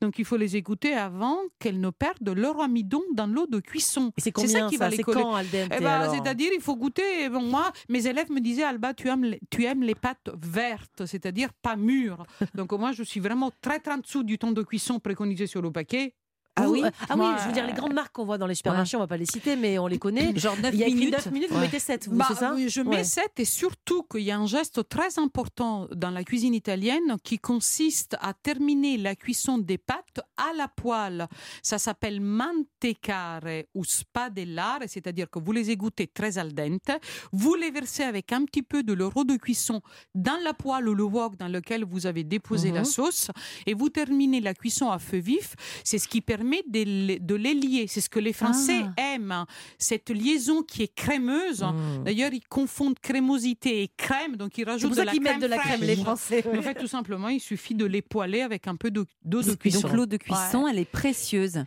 Donc, 0.00 0.18
il 0.18 0.24
faut 0.24 0.36
les 0.36 0.56
égoutter 0.56 0.94
avant 0.94 1.38
qu'elles 1.58 1.80
ne 1.80 1.90
perdent 1.90 2.28
leur 2.30 2.60
amidon 2.60 3.02
dans 3.14 3.26
l'eau 3.26 3.46
de 3.46 3.60
cuisson. 3.60 4.12
C'est 4.18 4.36
ça 4.36 4.68
qui 4.68 4.76
ça 4.76 4.84
va 4.84 4.90
les 4.90 5.02
coller. 5.02 5.22
Eh 5.54 5.80
ben, 5.80 6.10
c'est-à-dire, 6.10 6.50
il 6.54 6.60
faut 6.60 6.76
goûter. 6.76 7.28
Bon, 7.28 7.42
moi, 7.42 7.72
mes 7.88 8.06
élèves 8.06 8.30
me 8.30 8.40
disaient, 8.40 8.64
Alba, 8.64 8.94
tu 8.94 9.08
aimes 9.08 9.24
les, 9.24 9.40
tu 9.50 9.64
aimes 9.64 9.82
les 9.82 9.94
pâtes 9.94 10.30
vertes, 10.40 11.06
c'est-à-dire 11.06 11.52
pas 11.54 11.76
mûres. 11.76 12.24
Donc, 12.54 12.72
moi, 12.72 12.92
je 12.92 13.02
suis 13.02 13.20
vraiment 13.20 13.50
très, 13.60 13.80
très 13.80 13.94
en 13.94 13.98
dessous 13.98 14.22
du 14.22 14.38
temps 14.38 14.52
de 14.52 14.62
cuisson 14.62 15.00
préconisé 15.00 15.46
sur 15.46 15.62
le 15.62 15.70
paquet. 15.70 16.14
Ah 16.58 16.68
oui 16.68 16.82
euh, 16.84 16.90
Ah 17.08 17.14
oui, 17.16 17.20
Ouais. 17.26 17.34
je 17.42 17.46
veux 17.46 17.52
dire, 17.52 17.66
les 17.66 17.72
grandes 17.74 17.92
marques 17.92 18.12
qu'on 18.12 18.24
voit 18.24 18.38
dans 18.38 18.46
les 18.46 18.54
supermarchés, 18.54 18.96
on 18.96 19.00
va 19.00 19.06
pas 19.06 19.16
les 19.16 19.26
citer, 19.26 19.56
mais 19.56 19.78
on 19.78 19.86
les 19.86 19.98
connaît. 19.98 20.34
Genre 20.36 20.56
9 20.56 20.72
Il 20.74 20.80
y 20.80 20.84
a 20.84 20.86
minutes. 20.86 21.12
9 21.12 21.30
minutes, 21.30 21.48
vous 21.50 21.56
Ouais. 21.56 21.62
mettez 21.62 21.78
7, 21.78 22.08
vous, 22.08 22.16
Bah, 22.16 22.24
c'est 22.28 22.34
ça 22.36 22.52
oui, 22.54 22.68
je 22.68 22.80
mets 22.80 22.96
Ouais. 22.96 23.04
7 23.04 23.30
et 23.38 23.44
surtout 23.44 24.02
qu'il 24.04 24.22
y 24.22 24.30
a 24.30 24.38
un 24.38 24.46
geste 24.46 24.88
très 24.88 25.18
important 25.18 25.86
dans 25.94 26.10
la 26.10 26.24
cuisine 26.24 26.54
italienne 26.54 27.16
qui 27.22 27.38
consiste 27.38 28.16
à 28.20 28.32
terminer 28.32 28.96
la 28.96 29.14
cuisson 29.14 29.58
des 29.58 29.76
pâtes 29.78 30.20
à 30.38 30.52
la 30.56 30.68
poêle. 30.68 31.28
Ça 31.62 31.78
s'appelle 31.78 32.20
mantecare 32.20 33.42
ou 33.74 33.84
spadellare, 33.84 34.80
c'est-à-dire 34.86 35.28
que 35.30 35.38
vous 35.38 35.52
les 35.52 35.70
égouttez 35.70 36.06
très 36.06 36.38
al 36.38 36.52
dente, 36.54 36.90
vous 37.32 37.54
les 37.54 37.70
versez 37.70 38.02
avec 38.02 38.32
un 38.32 38.44
petit 38.44 38.62
peu 38.62 38.82
de 38.82 38.92
l'euro 38.92 39.24
de 39.24 39.36
cuisson 39.36 39.82
dans 40.14 40.38
la 40.42 40.54
poêle 40.54 40.88
ou 40.88 40.94
le 40.94 41.04
wok 41.04 41.36
dans 41.36 41.48
lequel 41.48 41.84
vous 41.84 42.06
avez 42.06 42.24
déposé 42.24 42.70
la 42.72 42.80
Mhm. 42.80 42.84
sauce 42.86 43.30
et 43.66 43.74
vous 43.74 43.88
terminez 43.90 44.40
la 44.40 44.54
cuisson 44.54 44.90
à 44.90 44.98
feu 44.98 45.18
vif. 45.18 45.54
C'est 45.84 45.98
ce 45.98 46.08
qui 46.08 46.20
permet 46.20 46.45
de 46.68 46.82
les, 46.84 47.18
de 47.18 47.34
les 47.34 47.54
lier. 47.54 47.86
C'est 47.88 48.00
ce 48.00 48.08
que 48.08 48.18
les 48.20 48.32
Français 48.32 48.82
Ah. 48.96 49.14
aiment, 49.14 49.44
cette 49.78 50.10
liaison 50.10 50.62
qui 50.62 50.82
est 50.82 50.94
crémeuse. 50.94 51.62
Mmh. 51.62 52.04
D'ailleurs, 52.04 52.32
ils 52.32 52.46
confondent 52.46 52.98
crémosité 52.98 53.82
et 53.82 53.88
crème, 53.96 54.36
donc 54.36 54.56
ils 54.58 54.64
rajoutent 54.64 54.90
pour 54.90 54.96
de 55.00 55.02
la 55.06 55.12
qu'ils 55.12 55.20
crème 55.22 55.34
mettent 55.34 55.42
de 55.42 55.48
la 55.48 55.58
crème, 55.58 55.80
les 55.82 55.96
Français. 55.96 56.44
En 56.56 56.62
fait, 56.62 56.74
tout 56.74 56.86
simplement, 56.86 57.28
il 57.28 57.40
suffit 57.40 57.74
de 57.74 57.84
les 57.84 58.02
poêler 58.02 58.40
avec 58.42 58.66
un 58.68 58.76
peu 58.76 58.90
d'eau 58.90 59.04
de 59.24 59.54
cuisson. 59.54 59.80
donc 59.80 59.92
l'eau 59.92 60.06
de 60.06 60.16
cuisson, 60.16 60.66
elle 60.68 60.78
est 60.78 60.84
précieuse. 60.90 61.64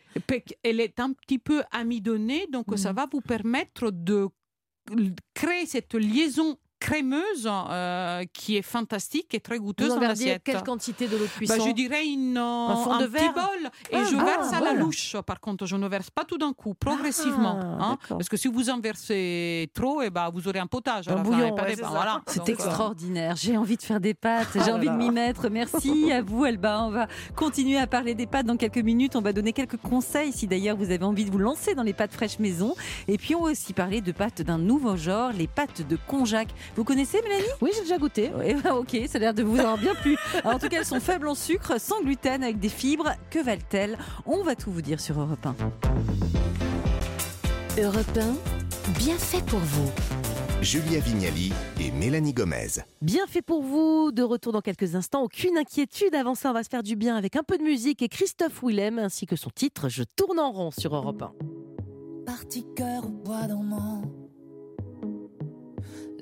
Elle 0.63 0.79
est 0.79 1.00
un 1.00 1.12
petit 1.13 1.39
peu 1.39 1.63
amidonnée, 1.71 2.48
donc 2.51 2.67
Mhm. 2.67 2.77
ça 2.77 2.93
va 2.93 3.07
vous 3.12 3.21
permettre 3.21 3.91
de 3.91 4.29
créer 5.33 5.65
cette 5.65 5.93
liaison 5.93 6.57
crémeuse 6.79 7.48
euh, 7.48 8.24
qui 8.33 8.57
est 8.57 8.62
fantastique 8.62 9.33
et 9.33 9.39
très 9.39 9.57
Vous 9.57 9.65
goûteuse 9.65 9.91
en 9.91 10.00
l'assiette. 10.00 10.43
quelle 10.43 10.63
quantité 10.63 11.07
de 11.07 11.17
l'eau 11.17 11.25
de 11.25 11.29
cuisson 11.29 11.57
Bah, 11.57 11.63
je 11.67 11.71
dirais 11.74 12.05
une, 12.05 12.38
Un 12.38 12.75
fond 12.75 12.98
de 12.98 13.05
petit 13.05 13.24
verre 13.24 13.33
bol 13.33 13.71
et 13.91 13.95
Ah, 13.95 14.03
je 14.09 14.15
ah, 14.17 14.24
verse 14.24 14.50
à 14.50 14.53
la 14.53 14.59
voilà. 14.59 14.74
louche. 14.79 15.15
Par 15.25 15.39
contre, 15.39 15.65
je 15.65 15.75
ne 15.75 15.88
verse 15.88 16.09
pas 16.09 16.24
tout 16.25 16.38
d'un 16.38 16.53
coup, 16.53 16.74
progressivement. 16.74 17.59
Ah, 17.62 17.91
hein, 17.91 17.98
parce 18.07 18.29
que 18.29 18.38
si 18.38 18.48
vous 18.48 18.69
en 18.69 18.79
versez 18.79 19.69
trop, 19.74 20.01
et 20.01 20.09
ben, 20.09 20.29
vous 20.33 20.48
aurez 20.48 20.59
un 20.59 20.67
potage 20.67 21.07
Un 21.07 21.15
la 21.15 21.21
bouillon, 21.21 21.53
ouais, 21.55 21.75
c'est 21.75 21.81
voilà. 21.83 22.21
Euh, 22.38 22.43
extraordinaire. 22.45 23.36
J'ai 23.36 23.57
envie 23.57 23.77
de 23.77 23.83
faire 23.83 24.00
des 24.00 24.13
pâtes. 24.13 24.50
J'ai 24.65 24.71
envie 24.71 24.89
de 24.89 24.95
m'y 24.95 25.12
mettre. 25.12 25.50
Merci 25.50 26.12
à 26.12 26.21
vous, 26.21 26.45
Elba. 26.45 26.83
On 26.83 26.91
va 26.91 27.07
continuer 27.36 27.77
à 27.77 27.88
parler 27.88 28.15
des 28.15 28.27
pâtes 28.27 28.45
dans 28.45 28.57
quelques 28.57 28.77
minutes. 28.77 29.15
On 29.15 29.21
va 29.21 29.33
donner 29.33 29.53
quelques 29.53 29.77
conseils 29.77 30.31
si 30.31 30.48
d'ailleurs 30.48 30.77
vous 30.77 30.91
avez 30.91 31.03
envie 31.03 31.25
de 31.25 31.31
vous 31.31 31.38
lancer 31.38 31.75
dans 31.75 31.83
les 31.83 31.93
pâtes 31.93 32.13
fraîches 32.13 32.39
maison. 32.39 32.75
Et 33.07 33.17
puis 33.17 33.36
on 33.36 33.43
va 33.43 33.51
aussi 33.51 33.74
parler 33.74 34.01
de 34.01 34.12
pâtes 34.12 34.41
d'un 34.41 34.57
nouveau 34.57 34.95
genre, 34.95 35.31
les 35.31 35.48
pâtes 35.48 35.88
de 35.88 35.98
konjac. 36.07 36.48
Vous 36.76 36.84
connaissez, 36.84 37.22
Mélanie? 37.22 37.44
Oui, 37.62 37.72
j'ai 37.76 37.82
déjà 37.82 37.98
goûté. 37.98 38.30
Ouais, 38.30 38.56
bah, 38.56 38.76
ok, 38.76 38.98
ça 39.08 39.18
a 39.18 39.20
l'air 39.20 39.34
de 39.34 39.44
vous 39.44 39.60
avoir 39.60 39.78
bien 39.78 39.96
plu. 39.96 40.18
Alors, 40.44 40.56
en 40.56 40.60
tout 40.60 40.70
cas, 40.70 40.78
elles 40.80 40.86
sont 40.86 41.00
faibles 41.00 41.28
en 41.28 41.36
sucre, 41.36 41.80
sans 41.80 42.02
gluten, 42.02 42.44
avec 42.44 42.60
des 42.60 42.70
fibres. 42.70 43.12
Que 43.30 43.40
valent-elles? 43.44 43.98
On 44.26 44.44
va 44.44 44.56
tout 44.56 44.72
vous 44.72 44.82
dire 44.82 45.00
sur 45.00 45.20
Europe 45.20 45.46
1. 45.46 45.56
Europe 47.82 48.18
1, 48.18 48.94
bien 48.98 49.16
fait 49.18 49.44
pour 49.46 49.60
vous. 49.60 49.90
Julia 50.62 51.00
Vignali 51.00 51.54
et 51.80 51.90
Mélanie 51.92 52.34
Gomez. 52.34 52.82
Bien 53.02 53.26
fait 53.28 53.42
pour 53.42 53.64
vous, 53.64 54.12
de 54.12 54.24
retour 54.24 54.52
dans 54.52 54.60
quelques 54.60 54.96
instants. 54.96 55.24
Aucune 55.24 55.58
inquiétude, 55.58 56.14
avant 56.14 56.36
ça, 56.36 56.50
on 56.50 56.54
va 56.54 56.64
se 56.64 56.70
faire 56.70 56.84
du 56.84 56.98
bien 56.98 57.16
avec 57.16 57.38
un 57.38 57.44
peu 57.44 57.58
de 57.58 57.64
musique 57.64 58.02
et 58.02 58.10
Christophe 58.10 58.62
Willem 58.62 59.00
ainsi 59.00 59.26
que 59.26 59.38
son 59.38 59.50
titre 59.50 59.88
Je 59.88 60.04
tourne 60.04 60.38
en 60.38 60.52
rond 60.52 60.72
sur 60.72 60.94
Europe 60.94 61.22
1. 61.22 61.32
Parti 62.26 62.66
cœur 62.76 63.06
au 63.06 63.10
bois 63.10 63.48
dormant, 63.48 64.02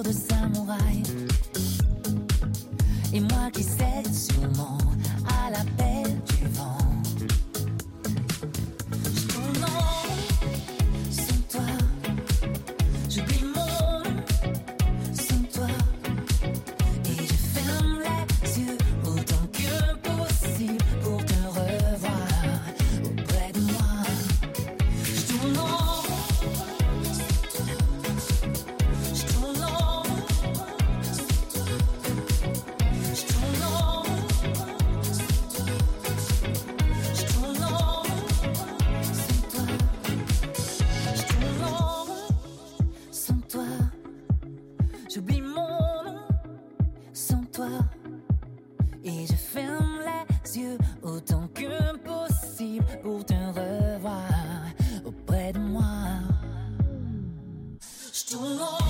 de 0.00 0.10
samouraï. 0.12 1.02
Et 3.12 3.20
moi 3.20 3.50
qui 3.52 3.62
cède 3.62 4.14
sûrement 4.14 4.78
Je 58.32 58.38
tourne 58.38 58.81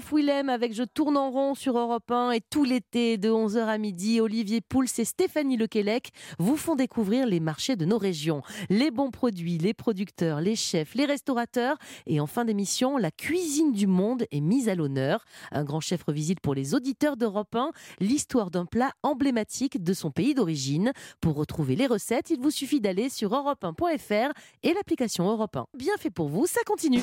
Willem 0.00 0.48
avec 0.48 0.74
Je 0.74 0.82
tourne 0.82 1.16
en 1.16 1.30
rond 1.30 1.54
sur 1.54 1.78
Europe 1.78 2.10
1 2.10 2.32
et 2.32 2.40
tout 2.40 2.64
l'été 2.64 3.18
de 3.18 3.30
11h 3.30 3.66
à 3.66 3.78
midi, 3.78 4.20
Olivier 4.20 4.60
Pouls 4.60 4.86
et 4.98 5.04
Stéphanie 5.04 5.56
Lequelec 5.56 6.10
vous 6.38 6.56
font 6.56 6.74
découvrir 6.74 7.26
les 7.26 7.40
marchés 7.40 7.76
de 7.76 7.84
nos 7.84 7.98
régions, 7.98 8.42
les 8.70 8.90
bons 8.90 9.10
produits, 9.10 9.58
les 9.58 9.74
producteurs, 9.74 10.40
les 10.40 10.56
chefs, 10.56 10.94
les 10.94 11.04
restaurateurs 11.04 11.76
et 12.06 12.20
en 12.20 12.26
fin 12.26 12.44
d'émission, 12.44 12.96
la 12.96 13.10
cuisine 13.10 13.72
du 13.72 13.86
monde 13.86 14.24
est 14.30 14.40
mise 14.40 14.68
à 14.68 14.74
l'honneur. 14.74 15.24
Un 15.52 15.64
grand 15.64 15.80
chef 15.80 16.02
revisite 16.02 16.40
pour 16.40 16.54
les 16.54 16.74
auditeurs 16.74 17.16
d'Europe 17.16 17.54
1 17.54 17.70
l'histoire 18.00 18.50
d'un 18.50 18.66
plat 18.66 18.92
emblématique 19.02 19.82
de 19.82 19.92
son 19.92 20.10
pays 20.10 20.34
d'origine. 20.34 20.92
Pour 21.20 21.34
retrouver 21.36 21.76
les 21.76 21.86
recettes, 21.86 22.30
il 22.30 22.40
vous 22.40 22.50
suffit 22.50 22.80
d'aller 22.80 23.08
sur 23.08 23.30
europe1.fr 23.30 24.32
et 24.62 24.74
l'application 24.74 25.30
Europe 25.30 25.56
1. 25.56 25.66
Bien 25.76 25.94
fait 25.98 26.10
pour 26.10 26.28
vous, 26.28 26.46
ça 26.46 26.62
continue. 26.66 27.02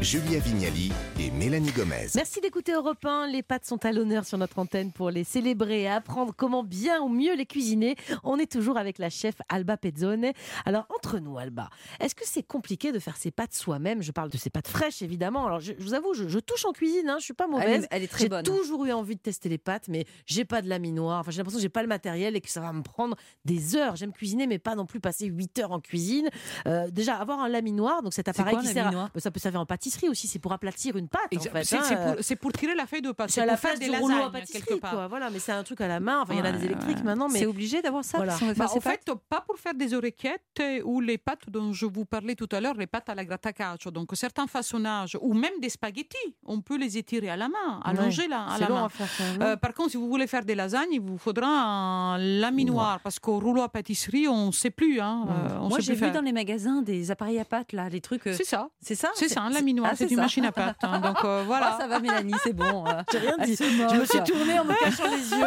Julia 0.00 0.38
Vignali 0.38 0.90
et 1.18 1.30
Mélanie 1.30 1.72
Gomez. 1.72 2.06
Merci 2.14 2.40
d'écouter 2.40 2.72
Europe 2.72 3.04
1. 3.04 3.26
Les 3.26 3.42
pâtes 3.42 3.66
sont 3.66 3.84
à 3.84 3.92
l'honneur 3.92 4.24
sur 4.24 4.38
notre 4.38 4.58
antenne 4.58 4.92
pour 4.92 5.10
les 5.10 5.24
célébrer 5.24 5.82
et 5.82 5.88
apprendre 5.88 6.32
comment 6.34 6.64
bien 6.64 7.02
ou 7.02 7.08
mieux 7.10 7.36
les 7.36 7.44
cuisiner. 7.44 7.96
On 8.24 8.38
est 8.38 8.50
toujours 8.50 8.78
avec 8.78 8.96
la 8.98 9.10
chef 9.10 9.34
Alba 9.50 9.76
Pezzone. 9.76 10.30
Alors, 10.64 10.86
entre 10.96 11.18
nous, 11.18 11.36
Alba, 11.36 11.68
est-ce 12.00 12.14
que 12.14 12.24
c'est 12.26 12.42
compliqué 12.42 12.92
de 12.92 12.98
faire 12.98 13.18
ses 13.18 13.30
pâtes 13.30 13.52
soi-même? 13.52 14.00
Je 14.00 14.10
parle 14.10 14.30
de 14.30 14.38
ces 14.38 14.48
pâtes 14.48 14.68
fraîches, 14.68 15.02
évidemment. 15.02 15.46
Alors, 15.46 15.60
je, 15.60 15.74
je 15.78 15.84
vous 15.84 15.92
avoue, 15.92 16.14
je, 16.14 16.28
je 16.28 16.38
touche 16.38 16.64
en 16.64 16.72
cuisine, 16.72 17.10
hein, 17.10 17.16
je 17.18 17.24
suis 17.24 17.34
pas 17.34 17.44
Elle 17.44 17.50
mauvaise. 17.50 17.84
est, 17.84 17.88
elle 17.90 18.02
est 18.02 18.08
très 18.08 18.20
J'ai 18.24 18.28
bonne. 18.30 18.42
toujours 18.42 18.86
eu 18.86 18.92
envie 18.92 19.16
de 19.16 19.20
tester 19.20 19.50
les 19.50 19.58
pâtes, 19.58 19.88
mais 19.88 20.06
j'ai 20.24 20.46
pas 20.46 20.62
de 20.62 20.68
laminoir. 20.70 21.20
Enfin, 21.20 21.30
j'ai 21.30 21.38
l'impression 21.38 21.58
que 21.58 21.62
j'ai 21.62 21.68
pas 21.68 21.82
le 21.82 21.88
matériel 21.88 22.36
et 22.36 22.40
que 22.40 22.48
ça 22.50 22.62
va 22.62 22.72
me 22.72 22.82
prendre 22.82 23.16
des 23.44 23.76
heures. 23.76 23.96
J'aime 23.96 24.12
cuisiner, 24.12 24.46
mais 24.46 24.58
pas 24.58 24.74
non 24.76 24.86
plus 24.86 25.00
passer 25.00 25.26
8 25.26 25.58
heures 25.58 25.72
en 25.72 25.80
cuisine. 25.80 26.30
Euh, 26.66 26.90
déjà, 26.90 27.16
avoir 27.16 27.40
un 27.40 27.48
laminoir, 27.48 28.02
donc 28.02 28.14
cet 28.14 28.28
appareil 28.28 28.54
quoi, 28.54 28.62
qui 28.62 28.68
sert, 28.68 28.86
à- 28.86 28.90
laminoir 28.90 29.10
ça 29.18 29.30
peut 29.30 29.40
servir 29.40 29.60
en 29.60 29.66
pâtisserie 29.66 29.89
aussi. 30.08 30.26
C'est 30.28 30.38
pour 30.38 30.52
aplatir 30.52 30.96
une 30.96 31.08
pâte. 31.08 31.22
En 31.32 31.36
Exact. 31.36 31.52
fait, 31.52 31.64
C'est 31.64 31.76
hein, 31.94 32.14
pour, 32.16 32.36
pour 32.38 32.52
tirer 32.52 32.74
la 32.74 32.86
feuille 32.86 33.02
de 33.02 33.12
pâte. 33.12 33.30
c'est 33.30 33.44
la 33.44 33.52
pour 33.52 33.60
faire 33.60 33.70
place 33.72 33.80
des 33.80 33.88
du 33.90 33.96
rouleau 33.96 34.24
à 34.24 34.30
pâtisserie, 34.32 34.62
quelque 34.62 34.80
part. 34.80 34.92
quoi. 34.92 35.08
Voilà, 35.08 35.30
mais 35.30 35.38
c'est 35.38 35.52
un 35.52 35.62
truc 35.62 35.80
à 35.80 35.88
la 35.88 36.00
main. 36.00 36.20
Enfin, 36.22 36.34
il 36.34 36.38
y 36.38 36.42
en 36.42 36.44
a 36.44 36.52
des 36.52 36.64
électriques 36.64 36.96
ouais. 36.98 37.02
maintenant, 37.02 37.28
mais 37.28 37.38
C'est 37.40 37.46
obligé 37.46 37.82
d'avoir 37.82 38.04
ça 38.04 38.18
Voilà. 38.18 38.36
Bah, 38.56 38.66
en 38.74 38.80
fait, 38.80 39.04
pâtes 39.04 39.18
pas 39.28 39.40
pour 39.42 39.56
faire 39.58 39.74
des 39.74 39.94
oreillettes 39.94 40.40
euh, 40.60 40.80
ou 40.84 41.00
les 41.00 41.18
pâtes 41.18 41.48
dont 41.48 41.72
je 41.72 41.86
vous 41.86 42.04
parlais 42.04 42.34
tout 42.34 42.48
à 42.52 42.60
l'heure, 42.60 42.74
les 42.74 42.86
pâtes 42.86 43.08
à 43.08 43.14
la 43.14 43.24
grattacaccio. 43.24 43.90
Donc 43.90 44.10
certains 44.14 44.46
façonnages 44.46 45.16
ou 45.20 45.34
même 45.34 45.52
des 45.60 45.68
spaghettis, 45.68 46.16
on 46.44 46.60
peut 46.60 46.76
les 46.76 46.98
étirer 46.98 47.30
à 47.30 47.36
la 47.36 47.48
main, 47.48 47.80
allonger 47.84 48.28
là, 48.28 48.46
à 48.48 48.54
c'est 48.54 48.60
la 48.62 48.68
long 48.68 48.74
main. 48.76 48.84
à 48.84 48.88
faire. 48.88 49.08
ça, 49.08 49.24
non 49.38 49.46
Euh, 49.46 49.56
par 49.56 49.74
contre, 49.74 49.90
si 49.90 49.96
vous 49.96 50.08
voulez 50.08 50.26
faire 50.26 50.44
des 50.44 50.54
lasagnes, 50.54 50.92
il 50.92 51.00
vous 51.00 51.18
faudra 51.18 51.46
un 51.48 52.18
laminoir 52.18 53.00
parce 53.00 53.18
qu'au 53.18 53.38
rouleau 53.38 53.62
à 53.62 53.68
pâtisserie, 53.68 54.28
on 54.28 54.46
ne 54.48 54.52
sait 54.52 54.70
plus. 54.70 55.00
Hein, 55.00 55.26
euh, 55.28 55.58
on 55.60 55.68
Moi, 55.68 55.80
j'ai 55.80 55.94
vu 55.94 56.10
dans 56.10 56.20
les 56.20 56.32
magasins 56.32 56.82
des 56.82 57.10
appareils 57.10 57.38
à 57.38 57.44
pâtes, 57.44 57.72
là, 57.72 57.88
les 57.88 58.00
trucs. 58.00 58.22
C'est 58.24 58.44
ça. 58.44 58.68
C'est 58.80 58.94
ça? 58.94 59.10
C'est 59.14 59.28
ça, 59.28 59.42
un 59.42 59.50
laminoir. 59.50 59.79
Ah, 59.84 59.92
c'est 59.96 60.04
une 60.10 60.16
ça. 60.16 60.22
machine 60.22 60.44
à 60.44 60.52
pâtes. 60.52 60.76
hein. 60.82 61.00
donc 61.00 61.16
euh, 61.24 61.42
voilà. 61.46 61.72
Ah, 61.74 61.78
ça 61.80 61.86
va, 61.86 62.00
Mélanie, 62.00 62.34
c'est 62.42 62.52
bon. 62.52 62.86
euh. 62.86 62.92
J'ai 63.12 63.18
rien 63.18 63.36
dit. 63.44 63.56
se 63.56 63.64
Je 63.64 63.96
me 64.00 64.04
suis 64.04 64.22
tournée 64.24 64.58
en 64.58 64.64
me 64.64 64.74
cachant 64.80 65.04
les 65.10 65.30
yeux. 65.38 65.44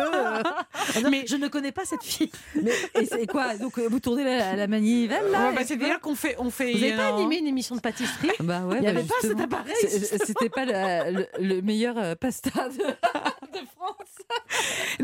euh. 1.04 1.10
Mais- 1.10 1.26
je 1.28 1.36
ne 1.36 1.48
connais 1.48 1.72
pas 1.72 1.86
cette 1.86 2.04
fille. 2.04 2.32
Mais 2.62 2.72
et 3.00 3.06
c'est 3.06 3.28
quoi 3.28 3.56
Donc, 3.58 3.78
vous 3.80 4.00
tournez 4.00 4.24
la, 4.24 4.56
la 4.56 4.68
manivelle, 4.68 5.32
là 5.32 5.50
Ouais, 5.50 5.56
bah, 5.56 5.62
C'est-à-dire 5.66 6.00
qu'on 6.00 6.16
fait, 6.16 6.36
on 6.40 6.50
fait. 6.50 6.72
Vous 6.74 6.80
n'avez 6.80 6.96
pas 6.96 7.08
animé 7.16 7.38
une 7.40 7.48
émission 7.48 7.76
de 7.76 7.82
pâtisserie 7.82 8.32
Bah 8.40 8.62
ouais, 8.62 8.78
Il 8.82 8.88
n'y 8.88 8.94
bah, 8.94 9.00
avait 9.00 9.04
pas 9.08 9.14
cet 9.22 9.40
appareil. 9.40 9.76
C'était 10.26 10.50
pas 10.50 10.66
le, 10.66 11.12
le- 11.12 11.28
le 11.56 11.62
meilleur 11.62 11.98
euh, 11.98 12.16
pasta 12.16 12.50
de, 12.70 12.78
de 12.78 13.66
France. 13.76 14.08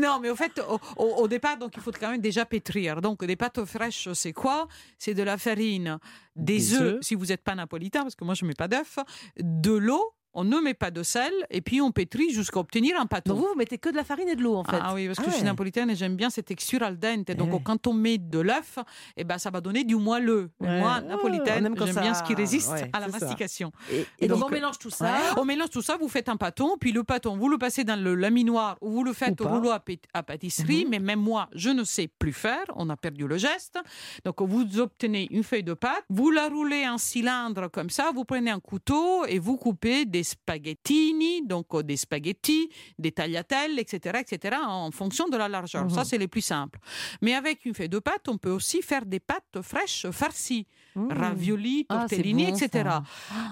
Non, 0.00 0.18
mais 0.20 0.30
au 0.30 0.36
fait, 0.36 0.60
au 0.96 1.28
départ, 1.28 1.56
donc 1.56 1.72
il 1.76 1.82
faut 1.82 1.90
quand 1.98 2.10
même 2.10 2.20
déjà 2.20 2.44
pétrir. 2.44 3.00
Donc, 3.00 3.24
des 3.24 3.36
pâtes 3.36 3.64
fraîches, 3.64 4.08
c'est 4.14 4.32
quoi? 4.32 4.68
C'est 4.98 5.14
de 5.14 5.22
la 5.22 5.36
farine, 5.38 5.98
des, 6.36 6.54
Des 6.58 6.74
œufs, 6.74 6.80
œufs. 6.94 6.98
si 7.02 7.14
vous 7.14 7.26
n'êtes 7.26 7.42
pas 7.42 7.54
napolitain, 7.54 8.02
parce 8.02 8.14
que 8.14 8.24
moi 8.24 8.34
je 8.34 8.44
ne 8.44 8.48
mets 8.48 8.54
pas 8.54 8.68
d'œufs, 8.68 8.98
de 9.38 9.72
l'eau, 9.72 10.14
on 10.34 10.44
ne 10.44 10.58
met 10.60 10.74
pas 10.74 10.90
de 10.90 11.02
sel, 11.02 11.32
et 11.50 11.60
puis 11.60 11.80
on 11.80 11.90
pétrit 11.90 12.30
jusqu'à 12.32 12.60
obtenir 12.60 12.98
un 13.00 13.06
pâteau. 13.06 13.30
Donc 13.32 13.38
vous, 13.42 13.48
vous 13.48 13.54
mettez 13.58 13.78
que 13.78 13.88
de 13.88 13.96
la 13.96 14.04
farine 14.04 14.28
et 14.28 14.36
de 14.36 14.42
l'eau, 14.42 14.56
en 14.56 14.64
fait. 14.64 14.78
Ah 14.80 14.94
oui, 14.94 15.06
parce 15.06 15.18
que 15.18 15.24
Ah 15.24 15.28
je 15.30 15.34
suis 15.34 15.42
ouais. 15.42 15.46
napolitaine 15.48 15.90
et 15.90 15.96
j'aime 15.96 16.16
bien 16.16 16.30
cette 16.30 16.46
texture 16.46 16.82
al 16.82 16.98
dente. 16.98 17.30
Donc, 17.32 17.48
Eh 17.50 17.54
ouais. 17.54 17.60
quand 17.64 17.86
on 17.86 17.92
met 17.92 18.18
de 18.18 18.38
l'œuf, 18.38 18.78
eh 19.16 19.24
ben, 19.24 19.38
ça 19.38 19.50
va 19.50 19.60
donner 19.60 19.84
du 19.84 19.96
moelleux. 19.96 20.50
Ouais. 20.60 20.78
Moi, 20.80 20.98
Oh, 21.02 21.08
napolitaine, 21.08 21.74
j'aime 21.78 21.92
ça- 21.92 22.00
bien 22.00 22.14
ce 22.14 22.22
qui 22.22 22.34
résiste 22.34 22.72
à 22.92 23.00
la 23.00 23.08
mastication. 23.08 23.72
Et, 23.92 24.06
et 24.20 24.28
donc, 24.28 24.44
on 24.44 24.48
mélange 24.50 24.78
tout 24.78 24.90
ça. 24.90 25.14
On 25.36 25.44
mélange 25.44 25.70
tout 25.70 25.82
ça, 25.82 25.96
vous 25.96 26.08
faites 26.08 26.28
un 26.28 26.36
pâton, 26.36 26.76
puis 26.78 26.92
le 26.92 27.04
pâton, 27.04 27.36
vous 27.36 27.48
le 27.48 27.58
passez 27.58 27.84
dans 27.84 28.00
le 28.00 28.14
laminoir 28.14 28.76
ou 28.80 28.90
vous 28.90 29.04
le 29.04 29.12
faites 29.12 29.40
au 29.40 29.48
rouleau 29.48 29.70
à 29.70 30.22
pâtisserie, 30.22 30.84
Mhm. 30.84 30.90
mais 30.90 30.98
même 30.98 31.20
moi, 31.20 31.48
je 31.54 31.70
ne 31.70 31.84
sais 31.84 32.08
plus 32.08 32.32
faire, 32.32 32.64
on 32.76 32.88
a 32.90 32.96
perdu 32.96 33.26
le 33.26 33.36
geste. 33.38 33.78
Donc 34.24 34.40
vous 34.42 34.78
obtenez 34.80 35.26
une 35.30 35.42
feuille 35.42 35.62
de 35.64 35.74
pâte, 35.74 36.04
vous 36.08 36.30
la 36.30 36.48
roulez 36.48 36.86
en 36.88 36.98
cylindre 36.98 37.68
comme 37.68 37.90
ça, 37.90 38.10
vous 38.14 38.24
prenez 38.24 38.50
un 38.50 38.60
couteau 38.60 39.24
et 39.26 39.38
vous 39.38 39.56
coupez 39.56 40.04
des 40.04 40.19
spaghettini, 40.22 41.46
donc 41.46 41.66
euh, 41.74 41.82
des 41.82 41.96
spaghettis, 41.96 42.68
des 42.98 43.12
tagliatelles, 43.12 43.78
etc., 43.78 44.20
etc., 44.20 44.56
en 44.66 44.90
fonction 44.90 45.28
de 45.28 45.36
la 45.36 45.48
largeur. 45.48 45.84
Mhm. 45.84 45.90
Ça, 45.90 46.04
c'est 46.04 46.18
les 46.18 46.28
plus 46.28 46.40
simples. 46.42 46.78
Mais 47.22 47.34
avec 47.34 47.64
une 47.64 47.74
feuille 47.74 47.88
de 47.88 47.98
pâte, 47.98 48.28
on 48.28 48.38
peut 48.38 48.50
aussi 48.50 48.82
faire 48.82 49.04
des 49.06 49.20
pâtes 49.20 49.60
fraîches 49.62 50.06
farcies, 50.10 50.66
Mmh. 50.96 51.12
ravioli, 51.12 51.86
Ah, 51.88 51.98
tortellini, 52.00 52.46
bon, 52.48 52.56
etc. 52.56 52.88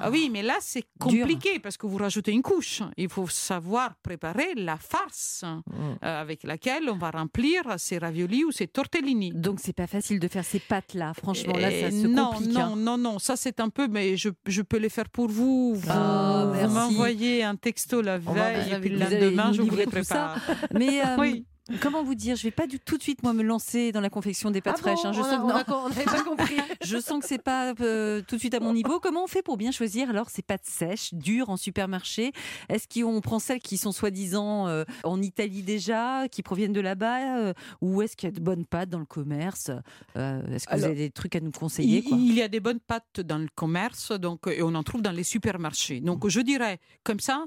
Ah 0.00 0.10
oui, 0.10 0.28
mais 0.28 0.42
là, 0.42 0.56
c'est 0.60 0.80
Dur. 1.06 1.20
compliqué 1.20 1.60
parce 1.60 1.76
que 1.76 1.86
vous 1.86 1.96
rajoutez 1.96 2.32
une 2.32 2.42
couche. 2.42 2.82
Il 2.96 3.08
faut 3.08 3.28
savoir 3.28 3.94
préparer 4.02 4.54
la 4.56 4.76
farce 4.76 5.44
Mmh. 5.44 5.70
euh, 6.04 6.20
avec 6.20 6.42
laquelle 6.42 6.90
on 6.90 6.98
va 6.98 7.12
remplir 7.12 7.62
ces 7.78 7.98
raviolis 7.98 8.42
ou 8.44 8.50
ces 8.50 8.66
tortellini. 8.66 9.30
Donc, 9.32 9.60
c'est 9.62 9.72
pas 9.72 9.86
facile 9.86 10.18
de 10.18 10.26
faire 10.26 10.44
ces 10.44 10.58
pâtes-là. 10.58 11.14
Franchement, 11.14 11.52
là, 11.56 11.70
ça 11.70 11.76
Et 11.88 11.90
se 11.92 12.06
non, 12.08 12.32
complique. 12.32 12.50
non, 12.50 12.60
hein. 12.60 12.74
non, 12.76 12.98
non, 12.98 13.18
ça 13.20 13.36
c'est 13.36 13.60
un 13.60 13.68
peu, 13.68 13.86
mais 13.86 14.16
je, 14.16 14.30
je 14.46 14.62
peux 14.62 14.78
les 14.78 14.88
faire 14.88 15.08
pour 15.08 15.28
vous. 15.28 15.76
Vous, 15.76 15.88
Ah, 15.88 16.50
vous 16.66 16.74
m'envoyez 16.74 17.44
un 17.44 17.56
texto 17.56 18.02
la 18.02 18.18
veille 18.18 18.72
et 18.72 18.78
puis 18.80 18.90
le 18.90 18.98
lendemain, 18.98 19.52
je 19.52 19.62
vous 19.62 19.76
les 19.76 19.84
ça. 19.84 19.90
prépare. 19.90 20.38
Mais 20.72 21.00
euh, 21.04 21.16
Oui. 21.18 21.44
Comment 21.80 22.02
vous 22.02 22.14
dire 22.14 22.36
Je 22.36 22.42
vais 22.44 22.50
pas 22.50 22.66
du 22.66 22.78
tout 22.80 22.96
de 22.98 23.02
suite 23.02 23.22
moi 23.22 23.32
me 23.32 23.42
lancer 23.42 23.92
dans 23.92 24.00
la 24.00 24.10
confection 24.10 24.50
des 24.50 24.60
pâtes 24.60 24.76
Ah 24.78 24.80
fraîches. 24.80 25.02
bon, 25.02 25.08
hein. 25.08 25.12
Je 25.12 25.20
on 25.20 25.24
sens 25.24 25.52
a- 25.60 25.64
que 25.64 25.72
on 25.72 25.88
n'avait 25.88 26.04
pas 26.04 26.22
compris. 26.22 26.56
Je 26.84 26.98
sens 26.98 27.20
que 27.22 27.28
c'est 27.28 27.42
pas 27.42 27.74
euh, 27.80 28.22
tout 28.26 28.36
de 28.36 28.40
suite 28.40 28.54
à 28.54 28.60
mon 28.60 28.72
niveau. 28.72 29.00
Comment 29.00 29.24
on 29.24 29.26
fait 29.26 29.42
pour 29.42 29.56
bien 29.56 29.70
choisir 29.70 30.10
alors 30.10 30.30
ces 30.30 30.42
pâtes 30.42 30.64
sèches, 30.64 31.12
dures 31.14 31.50
en 31.50 31.56
supermarché? 31.56 32.32
Est-ce 32.68 32.86
qu'on 32.88 33.20
prend 33.20 33.38
celles 33.38 33.60
qui 33.60 33.76
sont 33.76 33.92
soi-disant 33.92 34.66
euh, 34.68 34.84
en 35.04 35.20
Italie 35.20 35.62
déjà, 35.62 36.28
qui 36.30 36.42
proviennent 36.42 36.72
de 36.72 36.80
là-bas, 36.80 37.38
euh, 37.38 37.52
ou 37.80 38.02
est-ce 38.02 38.16
qu'il 38.16 38.28
y 38.28 38.32
a 38.32 38.34
de 38.34 38.40
bonnes 38.40 38.64
pâtes 38.64 38.88
dans 38.90 38.98
le 39.00 39.04
commerce? 39.06 39.70
Est-ce 40.16 40.66
que 40.66 40.76
vous 40.76 40.84
avez 40.84 40.94
des 40.94 41.10
trucs 41.10 41.36
à 41.36 41.40
nous 41.40 41.50
conseiller 41.50 41.98
Il, 41.98 42.04
quoi? 42.04 42.16
il 42.18 42.34
y 42.34 42.42
a 42.42 42.48
des 42.48 42.60
bonnes 42.60 42.80
pâtes 42.80 43.20
dans 43.20 43.38
le 43.38 43.48
commerce, 43.54 44.12
donc 44.12 44.46
et 44.46 44.62
on 44.62 44.74
en 44.74 44.82
trouve 44.82 45.02
dans 45.02 45.12
les 45.12 45.24
supermarchés. 45.24 46.00
Donc 46.00 46.26
je 46.28 46.40
dirais 46.40 46.78
comme 47.04 47.20
ça, 47.20 47.44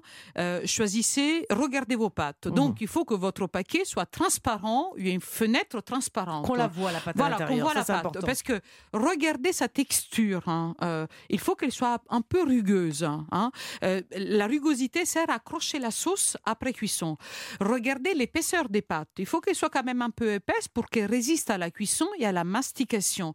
choisissez, 0.66 1.46
regardez 1.50 1.96
vos 1.96 2.10
pâtes. 2.10 2.48
Mhm. 2.48 2.54
Donc 2.56 2.82
il 2.82 2.88
faut 2.88 3.06
que 3.06 3.14
votre 3.14 3.48
paquet 3.48 3.84
soit 3.86 4.06
transparent, 4.12 4.94
il 4.98 5.08
y 5.08 5.10
a 5.10 5.14
une 5.14 5.22
fenêtre 5.22 5.82
transparente. 5.82 6.46
Qu'on 6.46 6.54
la 6.56 6.68
voit, 6.68 6.92
la 6.92 7.00
pâte 7.00 7.16
à 7.16 7.18
Voilà, 7.18 7.38
l'intérieur. 7.40 7.66
voit 7.66 7.74
ça, 7.74 7.80
la 7.80 7.86
pâte. 7.86 7.96
important. 8.08 8.26
Parce 8.28 8.44
que 8.44 8.60
regardez 8.94 9.54
sa 9.54 9.68
texture. 9.68 10.48
hein. 10.48 10.76
Euh, 10.84 11.08
il 11.30 11.40
faut 11.40 11.56
qu'elle 11.56 11.72
soit 11.72 12.02
un 12.10 12.22
peu 12.22 12.44
rugueuse. 12.44 13.04
hein. 13.04 13.52
Euh, 13.84 14.02
la 14.12 14.48
rugosité 14.48 15.06
sert 15.06 15.30
à 15.30 15.36
accrocher 15.36 15.80
la 15.80 15.92
sauce 15.92 16.38
après 16.46 16.74
cuisson. 16.74 17.18
Regardez 17.60 18.14
l'épaisseur 18.14 18.70
des 18.70 18.82
pâtes. 18.82 19.10
Il 19.18 19.26
faut 19.26 19.40
qu'elle 19.42 19.56
soit 19.56 19.70
quand 19.70 19.84
même 19.84 20.02
un 20.02 20.10
peu 20.12 20.34
épaisse 20.34 20.68
pour 20.68 20.88
qu'elle 20.88 21.10
résiste 21.10 21.50
à 21.50 21.58
la 21.58 21.72
cuisson 21.72 22.08
et 22.20 22.26
à 22.26 22.32
la 22.32 22.44
mastication. 22.44 23.34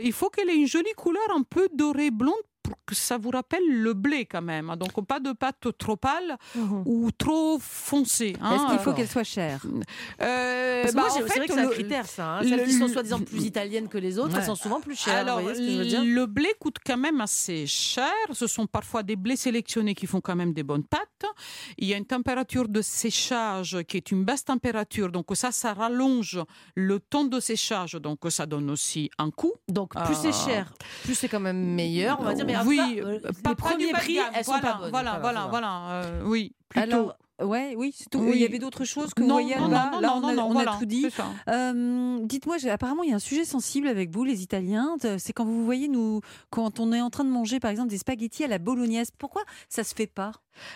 Il 0.00 0.12
faut 0.12 0.30
qu'elle 0.30 0.48
ait 0.50 0.56
une 0.56 0.66
jolie 0.66 0.92
couleur 0.96 1.28
un 1.34 1.42
peu 1.42 1.68
dorée 1.74 2.10
blonde 2.10 2.34
que 2.86 2.94
ça 2.94 3.18
vous 3.18 3.30
rappelle 3.30 3.62
le 3.68 3.92
blé 3.94 4.26
quand 4.26 4.42
même. 4.42 4.70
hein. 4.70 4.76
Donc 4.76 4.92
pas 5.06 5.20
de 5.20 5.32
pâte 5.32 5.68
trop 5.78 5.96
pâle 5.96 6.36
Mhm. 6.54 6.82
ou 6.86 7.10
trop 7.12 7.58
foncée. 7.60 8.34
hein. 8.40 8.54
Est-ce 8.56 8.66
qu'il 8.70 8.78
faut 8.80 8.92
qu'elle 8.92 9.08
soit 9.08 9.24
chère? 9.24 9.64
Euh, 10.20 10.82
Parce 10.82 10.92
que 10.92 10.96
bah, 10.96 11.02
moi, 11.02 11.10
en 11.10 11.14
j'ai- 11.16 11.22
c'est 11.22 11.28
fait, 11.32 11.38
vrai 11.40 11.48
que 11.48 11.54
c'est 11.54 11.60
un 11.60 11.64
le- 11.64 11.70
critère, 11.70 12.06
ça. 12.06 12.26
hein. 12.26 12.42
le- 12.42 12.48
Celles 12.48 12.64
qui 12.66 12.72
sont 12.74 12.88
soi-disant 12.88 13.20
plus 13.20 13.44
italiennes 13.44 13.88
que 13.88 13.98
les 13.98 14.18
autres, 14.18 14.32
Ouais. 14.34 14.38
elles 14.40 14.46
sont 14.46 14.54
souvent 14.54 14.80
plus 14.80 14.96
chères. 14.96 15.14
Alors, 15.16 15.38
vous 15.38 15.44
voyez 15.44 15.58
ce 15.58 15.64
que 15.66 15.72
je 15.72 15.78
veux 15.78 15.84
dire? 15.86 16.04
le 16.04 16.26
blé 16.26 16.48
coûte 16.60 16.76
quand 16.84 16.96
même 16.96 17.20
assez 17.20 17.66
cher. 17.66 18.12
Ce 18.32 18.46
sont 18.46 18.66
parfois 18.66 19.02
des 19.02 19.16
blés 19.16 19.36
sélectionnés 19.36 19.94
qui 19.94 20.06
font 20.06 20.20
quand 20.20 20.36
même 20.36 20.52
des 20.52 20.62
bonnes 20.62 20.84
pâtes. 20.84 21.00
Il 21.78 21.88
y 21.88 21.94
a 21.94 21.96
une 21.96 22.06
température 22.06 22.68
de 22.68 22.82
séchage 22.82 23.78
qui 23.88 23.96
est 23.96 24.10
une 24.10 24.24
basse 24.24 24.44
température. 24.44 25.10
Donc 25.10 25.26
ça, 25.34 25.52
ça 25.52 25.72
rallonge 25.72 26.40
le 26.74 27.00
temps 27.00 27.24
de 27.24 27.40
séchage. 27.40 27.92
Donc 27.94 28.20
ça 28.28 28.46
donne 28.46 28.70
aussi 28.70 29.10
un 29.18 29.30
coût. 29.30 29.52
Donc, 29.68 29.94
plus 30.04 30.14
c'est 30.14 30.28
Ah. 30.28 30.46
cher, 30.46 30.72
plus 31.04 31.14
c'est 31.14 31.28
quand 31.28 31.40
même 31.40 31.74
meilleur, 31.74 32.18
on 32.20 32.24
va 32.24 32.34
dire. 32.34 32.44
Mais 32.46 32.56
en 32.56 32.64
oui, 32.80 33.00
euh, 33.04 33.20
pas- 33.42 33.50
les 33.50 33.54
premiers 33.56 33.92
de 33.92 33.96
prix, 33.96 34.18
elles 34.34 34.44
sont 34.44 34.52
voilà, 34.52 34.72
pas 34.72 34.78
bonnes. 34.78 34.90
Voilà, 34.90 35.18
voilà, 35.20 35.40
va. 35.42 35.46
voilà. 35.48 35.90
euh, 35.90 36.22
oui, 36.24 36.54
plutôt. 36.68 36.92
Alors, 36.94 37.16
ouais, 37.42 37.74
oui, 37.76 37.94
c'est 37.96 38.08
tout. 38.10 38.18
Oui. 38.18 38.32
Il 38.34 38.40
y 38.40 38.44
avait 38.44 38.58
d'autres 38.58 38.84
choses 38.84 39.12
que 39.14 39.22
non, 39.22 39.34
voyez 39.34 39.56
non, 39.56 39.68
là. 39.68 39.90
non, 39.92 40.00
Là, 40.00 40.08
non, 40.08 40.14
on 40.16 40.20
non, 40.20 40.28
a, 40.28 40.34
non, 40.34 40.46
on 40.50 40.56
a 40.58 40.78
tout 40.78 40.86
dit. 40.86 41.06
Euh, 41.48 42.18
Dites-moi, 42.22 42.56
apparemment, 42.70 43.02
il 43.02 43.10
y 43.10 43.12
a 43.12 43.16
un 43.16 43.18
sujet 43.18 43.44
sensible 43.44 43.88
avec 43.88 44.10
vous, 44.10 44.24
les 44.24 44.42
Italiens. 44.42 44.96
de- 45.02 45.16
C'est 45.18 45.32
quand 45.32 45.44
vous 45.44 45.64
voyez, 45.64 45.88
nous, 45.88 46.20
quand 46.50 46.80
on 46.80 46.92
est 46.92 47.00
en 47.00 47.10
train 47.10 47.24
de 47.24 47.30
manger, 47.30 47.60
par 47.60 47.70
exemple, 47.70 47.88
des 47.90 47.98
spaghettis 47.98 48.44
à 48.44 48.48
la 48.48 48.58
bolognaise. 48.58 49.08
Pourquoi 49.18 49.42
ça 49.68 49.84
se 49.84 49.94
fait 49.94 50.06
pas? 50.06 50.32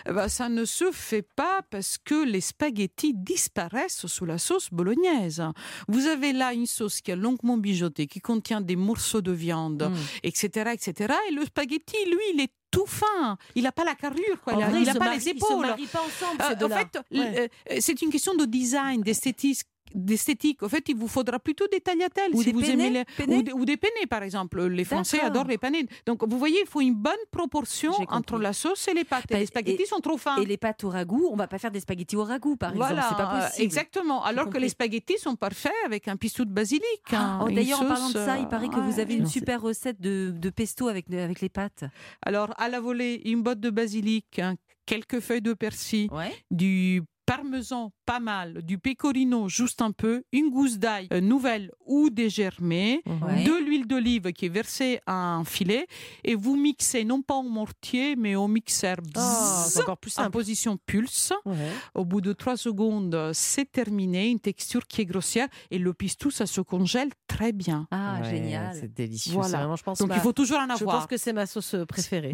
Eh 0.07 0.11
ben, 0.11 0.27
ça 0.27 0.49
ne 0.49 0.65
se 0.65 0.91
fait 0.91 1.21
pas 1.21 1.61
parce 1.69 1.97
que 1.97 2.25
les 2.25 2.41
spaghettis 2.41 3.13
disparaissent 3.13 4.05
sous 4.07 4.25
la 4.25 4.37
sauce 4.37 4.69
bolognaise. 4.71 5.41
Vous 5.87 6.05
avez 6.07 6.33
là 6.33 6.53
une 6.53 6.65
sauce 6.65 6.99
qui 6.99 7.11
est 7.11 7.15
longuement 7.15 7.57
bijotée, 7.57 8.05
qui 8.07 8.19
contient 8.19 8.59
des 8.59 8.75
morceaux 8.75 9.21
de 9.21 9.31
viande, 9.31 9.89
etc., 10.23 10.71
etc. 10.73 11.13
Et 11.29 11.33
le 11.33 11.45
spaghetti, 11.45 11.95
lui, 12.07 12.19
il 12.33 12.41
est 12.41 12.51
tout 12.71 12.85
fin. 12.85 13.37
Il 13.55 13.63
n'a 13.63 13.71
pas 13.71 13.83
la 13.83 13.95
carrure, 13.95 14.39
quoi. 14.43 14.53
En 14.53 14.59
il 14.75 14.83
n'a 14.85 14.93
pas 14.95 15.09
les 15.11 15.17
Ils 15.17 15.21
se 15.21 15.29
épaules. 15.29 15.65
marient 15.65 15.85
pas 15.87 16.01
ensemble, 16.01 16.41
Euh, 16.41 16.65
en 16.65 16.77
fait, 16.77 16.99
Ouais. 17.11 17.19
l- 17.19 17.49
euh, 17.71 17.77
c'est 17.79 18.01
une 18.01 18.09
question 18.11 18.35
de 18.35 18.45
design, 18.45 19.01
d'esthétisme. 19.01 19.67
D'esthétique. 19.95 20.63
En 20.63 20.69
fait, 20.69 20.87
il 20.89 20.95
vous 20.95 21.07
faudra 21.07 21.39
plutôt 21.39 21.65
des 21.71 21.79
tagliatelles 21.79 22.31
Ou 22.33 22.39
si 22.41 22.47
des 22.47 22.51
vous 22.53 22.61
penne, 22.61 22.79
aimez 22.81 23.05
les 23.17 23.25
ou, 23.37 23.41
des, 23.43 23.51
ou 23.53 23.65
des 23.65 23.77
penne, 23.77 23.89
par 24.09 24.23
exemple. 24.23 24.63
Les 24.67 24.83
Français 24.83 25.19
adorent 25.21 25.45
les 25.47 25.57
penne. 25.57 25.75
Donc 26.05 26.23
vous 26.27 26.37
voyez, 26.37 26.59
il 26.61 26.67
faut 26.67 26.81
une 26.81 26.93
bonne 26.95 27.13
proportion 27.31 27.91
entre 28.09 28.37
la 28.39 28.53
sauce 28.53 28.87
et 28.87 28.93
les 28.93 29.03
pâtes. 29.03 29.25
Et 29.29 29.33
Bah, 29.33 29.39
les 29.39 29.45
spaghettis 29.45 29.83
et- 29.83 29.85
sont 29.85 29.99
trop 29.99 30.17
fins. 30.17 30.37
Et 30.37 30.45
les 30.45 30.57
pâtes 30.57 30.83
au 30.83 30.89
ragoût, 30.89 31.29
on 31.31 31.35
va 31.35 31.47
pas 31.47 31.57
faire 31.57 31.71
des 31.71 31.79
spaghettis 31.79 32.15
au 32.15 32.23
ragoût, 32.23 32.55
par 32.55 32.71
exemple. 32.71 32.87
Voilà, 32.93 33.07
C'est 33.09 33.15
pas 33.15 33.47
possible. 33.47 33.63
exactement. 33.65 34.23
Alors 34.23 34.45
que 34.45 34.49
compris. 34.49 34.61
les 34.63 34.69
spaghettis 34.69 35.17
sont 35.19 35.35
parfaits 35.35 35.73
avec 35.85 36.07
un 36.07 36.15
pistou 36.17 36.45
de 36.45 36.51
basilic. 36.51 36.83
hein, 37.11 37.39
Oh, 37.43 37.49
D'ailleurs, 37.49 37.81
en 37.81 37.85
parlant 37.85 38.09
de 38.09 38.13
ça, 38.13 38.37
il 38.37 38.45
euh, 38.45 38.47
paraît 38.47 38.69
que 38.69 38.79
vous 38.79 38.99
avez 38.99 39.15
une 39.15 39.27
super 39.27 39.61
recette 39.61 39.99
de, 40.01 40.31
de 40.35 40.49
pesto 40.49 40.87
avec, 40.87 41.11
avec 41.13 41.41
les 41.41 41.49
pâtes. 41.49 41.83
Alors, 42.25 42.53
à 42.57 42.69
la 42.69 42.79
volée, 42.79 43.21
une 43.25 43.41
botte 43.41 43.59
de 43.59 43.69
basilic, 43.69 44.39
hein, 44.39 44.55
quelques 44.85 45.19
feuilles 45.19 45.41
de 45.41 45.53
persil, 45.53 46.09
Ouais. 46.11 46.31
du 46.51 47.03
parmesan 47.29 47.91
pas 48.05 48.19
mal, 48.19 48.63
du 48.63 48.79
pecorino 48.79 49.47
juste 49.49 49.81
un 49.83 49.91
peu, 49.91 50.23
une 50.31 50.49
gousse 50.49 50.79
d'ail 50.79 51.07
euh, 51.13 51.21
nouvelle 51.21 51.71
ou 51.85 52.09
dégermée, 52.09 53.01
Ouais. 53.05 53.43
de 53.43 53.53
l'huile 53.63 53.85
d'olive 53.87 54.31
qui 54.33 54.45
est 54.47 54.49
versée 54.49 54.99
à 55.05 55.13
un 55.35 55.43
filet 55.45 55.85
et 56.23 56.33
vous 56.35 56.55
mixez 56.55 57.03
non 57.05 57.21
pas 57.21 57.35
au 57.35 57.43
mortier 57.43 58.15
mais 58.15 58.35
au 58.35 58.47
mixeur 58.47 58.97
Bzzz, 58.97 59.69
c'est 59.71 59.81
encore 59.81 59.97
plus 59.97 60.17
en 60.17 60.29
position 60.31 60.77
pulse. 60.85 61.33
Ouais. 61.45 61.55
Au 61.93 62.03
bout 62.05 62.21
de 62.21 62.33
trois 62.33 62.57
secondes, 62.57 63.13
euh, 63.13 63.31
c'est 63.33 63.71
terminé, 63.71 64.29
une 64.29 64.39
texture 64.39 64.87
qui 64.87 65.01
est 65.01 65.05
grossière 65.05 65.47
et 65.69 65.77
le 65.77 65.93
pistou 65.93 66.31
ça 66.31 66.45
se 66.47 66.61
congèle 66.61 67.09
très 67.27 67.51
bien. 67.51 67.87
Ah, 67.91 68.19
Ouais, 68.21 68.29
génial. 68.31 68.75
C'est 68.79 68.91
délicieux. 68.93 69.33
Voilà. 69.33 69.59
Vraiment, 69.59 69.75
je 69.75 69.83
pense, 69.83 69.99
Donc 69.99 70.09
ma- 70.09 70.15
il 70.15 70.21
faut 70.21 70.33
toujours 70.33 70.57
en 70.57 70.67
je 70.75 70.81
avoir. 70.83 70.97
pense 70.99 71.07
que 71.07 71.17
c'est 71.17 71.33
ma 71.33 71.45
sauce 71.45 71.75
euh, 71.75 71.85
préférée. 71.85 72.31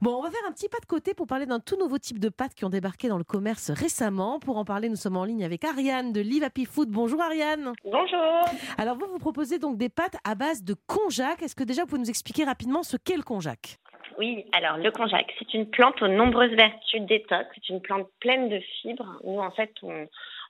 Bon, 0.00 0.14
on 0.18 0.22
va 0.22 0.30
faire 0.30 0.40
un 0.48 0.52
petit 0.52 0.68
pas 0.68 0.78
de 0.80 0.86
côté 0.86 1.14
pour 1.14 1.26
parler 1.26 1.46
d'un 1.46 1.58
tout 1.60 1.76
nouveau 1.76 1.98
type 1.98 2.18
de 2.20 2.28
pâtes 2.28 2.54
qui 2.54 2.64
ont 2.64 2.70
débarqué 2.70 3.08
dans 3.08 3.18
le 3.18 3.24
commerce 3.24 3.70
récemment. 3.70 4.35
Pour 4.40 4.58
en 4.58 4.64
parler, 4.64 4.88
nous 4.88 4.96
sommes 4.96 5.16
en 5.16 5.24
ligne 5.24 5.44
avec 5.44 5.64
Ariane 5.64 6.12
de 6.12 6.20
Live 6.20 6.44
Happy 6.44 6.66
Food. 6.66 6.90
Bonjour 6.90 7.20
Ariane. 7.20 7.72
Bonjour. 7.84 8.44
Alors 8.76 8.96
vous, 8.96 9.06
vous 9.10 9.18
proposez 9.18 9.58
donc 9.58 9.78
des 9.78 9.88
pâtes 9.88 10.16
à 10.24 10.34
base 10.34 10.62
de 10.62 10.74
konjac. 10.86 11.42
Est-ce 11.42 11.54
que 11.54 11.64
déjà 11.64 11.82
vous 11.82 11.88
pouvez 11.88 12.00
nous 12.00 12.10
expliquer 12.10 12.44
rapidement 12.44 12.82
ce 12.82 12.96
qu'est 12.96 13.16
le 13.16 13.22
konjac? 13.22 13.78
Oui, 14.18 14.44
alors 14.52 14.76
le 14.78 14.90
konjac, 14.90 15.32
c'est 15.38 15.54
une 15.54 15.68
plante 15.68 16.00
aux 16.02 16.08
nombreuses 16.08 16.52
vertus 16.52 17.02
détox. 17.02 17.48
C'est 17.54 17.70
une 17.70 17.80
plante 17.80 18.08
pleine 18.20 18.48
de 18.48 18.60
fibres. 18.80 19.18
Nous, 19.24 19.38
en 19.38 19.50
fait, 19.50 19.72
on, 19.82 20.06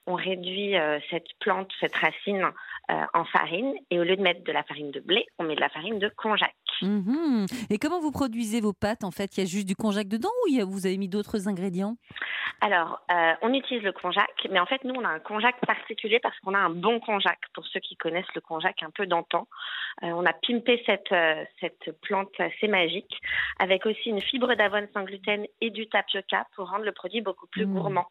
on 0.06 0.14
réduit 0.14 0.76
euh, 0.76 0.98
cette 1.10 1.28
plante, 1.40 1.70
cette 1.80 1.94
racine 1.96 2.44
euh, 2.90 3.04
en 3.14 3.24
farine. 3.24 3.74
Et 3.90 3.98
au 3.98 4.04
lieu 4.04 4.16
de 4.16 4.22
mettre 4.22 4.44
de 4.44 4.52
la 4.52 4.62
farine 4.64 4.90
de 4.90 5.00
blé, 5.00 5.26
on 5.38 5.44
met 5.44 5.54
de 5.56 5.60
la 5.60 5.68
farine 5.68 5.98
de 5.98 6.08
konjac. 6.16 6.54
Mhm. 6.82 7.46
Et 7.70 7.78
comment 7.78 8.00
vous 8.00 8.12
produisez 8.12 8.60
vos 8.60 8.72
pâtes 8.72 9.02
En 9.04 9.10
fait, 9.10 9.36
il 9.36 9.40
y 9.40 9.42
a 9.44 9.46
juste 9.46 9.66
du 9.66 9.74
konjac 9.76 10.08
dedans 10.08 10.28
ou 10.44 10.48
il 10.48 10.56
y 10.56 10.60
a- 10.60 10.64
vous 10.64 10.86
avez 10.86 10.98
mis 10.98 11.08
d'autres 11.08 11.48
ingrédients? 11.48 11.96
Alors, 12.60 13.00
euh, 13.10 13.32
on 13.42 13.52
utilise 13.52 13.82
le 13.82 13.92
konjac, 13.92 14.30
mais 14.50 14.58
en 14.60 14.66
fait, 14.66 14.82
nous, 14.84 14.94
on 14.94 15.04
a 15.04 15.08
un 15.08 15.18
konjac 15.18 15.56
particulier 15.66 16.20
parce 16.20 16.38
qu'on 16.40 16.54
a 16.54 16.58
un 16.58 16.70
bon 16.70 17.00
konjac. 17.00 17.38
Pour 17.54 17.66
ceux 17.66 17.80
qui 17.80 17.96
connaissent 17.96 18.34
le 18.34 18.40
konjac 18.40 18.82
un 18.82 18.90
peu 18.90 19.06
d'antan, 19.06 19.46
Euh, 20.02 20.08
on 20.08 20.26
a 20.26 20.34
pimpé 20.34 20.82
cette, 20.84 21.14
cette 21.58 21.98
plante 22.02 22.28
assez 22.38 22.68
magique 22.68 23.18
avec 23.58 23.86
aussi 23.86 24.10
une 24.10 24.20
fibre 24.20 24.54
d'avoine 24.54 24.86
sans 24.92 25.04
gluten 25.04 25.46
et 25.62 25.70
du 25.70 25.88
tapioca 25.88 26.46
pour 26.54 26.68
rendre 26.68 26.84
le 26.84 26.92
produit 26.92 27.22
beaucoup 27.22 27.46
plus 27.46 27.64
Mmh. 27.64 27.72
gourmand. 27.74 28.06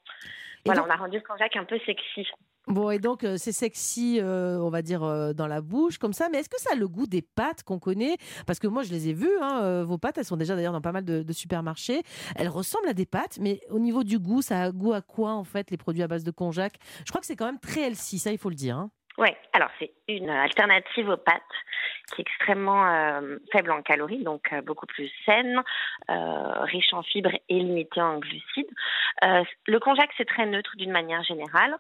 Voilà, 0.66 0.82
donc- 0.82 0.90
on 0.90 0.94
a 0.94 0.98
rendu 0.98 1.18
le 1.18 1.24
konjac 1.24 1.56
un 1.56 1.64
peu 1.66 1.78
sexy. 1.86 2.28
Bon, 2.68 2.90
et 2.90 2.98
donc 2.98 3.24
euh, 3.24 3.36
c'est 3.38 3.52
sexy, 3.52 4.20
euh, 4.20 4.58
on 4.60 4.72
va 4.72 4.82
dire, 4.82 5.04
euh, 5.04 5.34
dans 5.34 5.46
la 5.46 5.62
bouche, 5.62 6.00
comme 6.00 6.14
ça. 6.14 6.30
Mais 6.32 6.40
est-ce 6.40 6.50
que 6.50 6.60
ça 6.60 6.72
a 6.74 6.76
le 6.76 6.88
goût 6.88 7.06
des 7.06 7.22
pâtes 7.22 7.62
qu'on 7.62 7.78
connaît? 7.78 8.18
Parce 8.48 8.58
que 8.58 8.66
moi, 8.66 8.82
je 8.82 8.90
les 8.90 9.10
ai 9.10 9.14
vues, 9.14 9.38
hein, 9.40 9.84
vos 9.84 10.00
pâtes, 10.00 10.18
elles 10.18 10.26
sont 10.26 10.36
déjà 10.38 10.56
d'ailleurs 10.56 10.74
dans 10.74 10.82
pas 10.82 10.92
mal 10.92 11.06
de, 11.06 11.22
de 11.22 11.34
supermarchés. 11.34 12.02
Elles 12.36 12.50
ressemblent 12.50 12.88
à 12.88 12.94
des 12.94 13.06
pâtes, 13.06 13.38
mais 13.40 13.62
au 13.70 13.78
niveau 13.78 14.04
du 14.04 14.18
goût, 14.18 14.42
ça 14.42 14.64
a 14.64 14.72
goût 14.72 14.94
à 14.94 15.02
quoi, 15.02 15.34
en 15.34 15.44
fait, 15.44 15.70
les 15.70 15.78
produits 15.78 16.02
à 16.02 16.08
base 16.08 16.24
de 16.24 16.32
konjac 16.32 16.74
Je 17.06 17.12
crois 17.12 17.22
que 17.22 17.28
c'est 17.28 17.36
quand 17.36 17.46
même 17.46 17.60
très 17.60 17.82
healthy, 17.82 18.18
ça, 18.18 18.32
il 18.32 18.40
faut 18.40 18.50
le 18.50 18.56
dire. 18.56 18.78
hein. 18.78 18.90
Oui, 19.18 19.30
alors 19.54 19.70
c'est 19.80 19.92
une 20.08 20.30
alternative 20.30 21.10
aux 21.10 21.18
pâtes 21.18 21.42
qui 22.14 22.22
est 22.22 22.26
extrêmement 22.26 22.86
euh, 22.86 23.38
faible 23.52 23.72
en 23.72 23.82
calories, 23.82 24.24
donc 24.24 24.52
euh, 24.52 24.62
beaucoup 24.62 24.86
plus 24.86 25.10
saine, 25.26 25.62
euh, 26.10 26.64
riche 26.64 26.94
en 26.94 27.02
fibres 27.02 27.32
et 27.48 27.56
limitée 27.56 28.02
en 28.02 28.20
glucides. 28.20 28.70
Le 29.22 29.80
konjac, 29.80 30.10
c'est 30.18 30.26
très 30.28 30.46
neutre 30.46 30.72
d'une 30.78 30.92
manière 30.92 31.24
générale. 31.24 31.76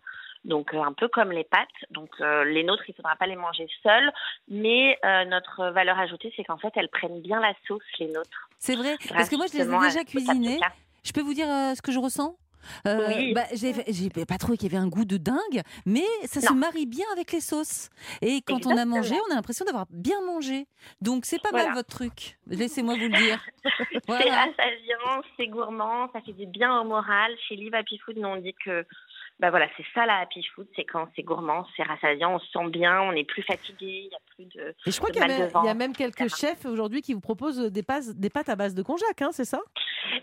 Donc 0.45 0.75
un 0.75 0.93
peu 0.93 1.07
comme 1.07 1.31
les 1.31 1.43
pâtes, 1.43 1.67
donc 1.89 2.11
les 2.19 2.63
nôtres, 2.63 2.83
il 2.87 2.91
ne 2.91 2.95
faudra 2.97 3.15
pas 3.15 3.25
les 3.25 3.35
manger 3.35 3.67
seuls, 3.81 4.11
mais 4.47 4.97
notre 5.27 5.71
valeur 5.71 5.99
ajoutée, 5.99 6.31
c'est 6.37 6.43
qu'en 6.43 6.57
fait, 6.57 6.71
elles 6.75 6.89
prennent 6.89 7.19
bien 7.21 7.39
la 7.39 7.53
sauce, 7.67 7.83
les 7.99 8.07
nôtres. 8.07 8.49
C'est 8.59 8.75
vrai 8.75 8.95
Parce 9.09 9.27
que 9.27 9.35
moi, 9.37 9.47
je 9.51 9.57
les 9.57 9.63
ai 9.63 9.79
déjà 9.79 10.03
cuisinées. 10.03 10.59
Je 11.03 11.11
peux 11.13 11.21
vous 11.21 11.33
dire 11.33 11.47
ce 11.47 11.81
que 11.81 11.91
je 11.91 11.97
ressens? 11.97 12.35
Euh, 12.87 13.07
Oui. 13.07 13.33
bah, 13.33 13.43
j'ai 13.53 14.09
pas 14.25 14.37
trouvé 14.37 14.57
qu'il 14.57 14.71
y 14.71 14.75
avait 14.75 14.83
un 14.83 14.87
goût 14.87 15.05
de 15.05 15.17
dingue, 15.17 15.61
mais 15.85 16.05
ça 16.25 16.41
se 16.41 16.53
marie 16.53 16.85
bien 16.85 17.05
avec 17.13 17.31
les 17.31 17.41
sauces. 17.41 17.89
Et 18.21 18.41
quand 18.41 18.65
on 18.65 18.77
a 18.77 18.85
mangé, 18.85 19.15
on 19.27 19.31
a 19.31 19.35
l'impression 19.35 19.65
d'avoir 19.65 19.85
bien 19.89 20.21
mangé. 20.25 20.67
Donc 21.01 21.25
c'est 21.25 21.41
pas 21.41 21.49
Voilà. 21.51 21.67
mal 21.67 21.75
votre 21.75 21.89
truc. 21.95 22.37
Laissez-moi 22.47 22.95
vous 22.95 23.07
le 23.07 23.09
dire. 23.17 23.43
C'est 23.91 24.01
Voilà. 24.07 24.35
rassasiant, 24.45 25.21
c'est 25.37 25.47
gourmand, 25.47 26.09
ça 26.13 26.21
fait 26.21 26.33
du 26.33 26.45
bien 26.45 26.79
au 26.79 26.83
moral. 26.83 27.31
Chez 27.47 27.55
Live 27.55 27.73
Happy 27.73 27.97
Food, 27.99 28.17
nous 28.17 28.27
on 28.27 28.37
dit 28.37 28.53
que 28.63 28.85
bah 29.39 29.49
voilà, 29.49 29.67
c'est 29.75 29.85
ça 29.93 30.05
la 30.05 30.19
Happy 30.19 30.43
Food, 30.43 30.67
c'est 30.75 30.85
quand 30.85 31.07
c'est 31.15 31.23
gourmand, 31.23 31.65
c'est 31.75 31.83
rassasiant, 31.83 32.35
on 32.35 32.39
se 32.39 32.49
sent 32.51 32.69
bien, 32.69 33.01
on 33.01 33.11
n'est 33.11 33.23
plus 33.25 33.43
fatigué, 33.43 34.03
il 34.05 34.09
n'y 34.09 34.15
a 34.15 34.19
plus 34.35 34.45
de... 34.45 34.75
Et 34.85 34.91
je 34.91 34.97
crois 34.97 35.09
qu'il 35.09 35.21
y, 35.21 35.25
a 35.25 35.27
même- 35.27 35.37
il 35.37 35.41
y 35.41 35.43
a 35.43 35.47
ventre, 35.47 35.75
même 35.75 35.93
quelques 35.95 36.33
chefs 36.35 36.65
aujourd'hui 36.65 37.01
qui 37.01 37.13
vous 37.13 37.21
proposent 37.21 37.59
des 37.71 37.83
pâtes, 37.83 38.15
des 38.15 38.29
pâtes 38.29 38.49
à 38.49 38.55
base 38.55 38.75
de 38.75 38.81
konjac, 38.81 39.21
hein, 39.21 39.29
c'est 39.31 39.45
ça? 39.45 39.59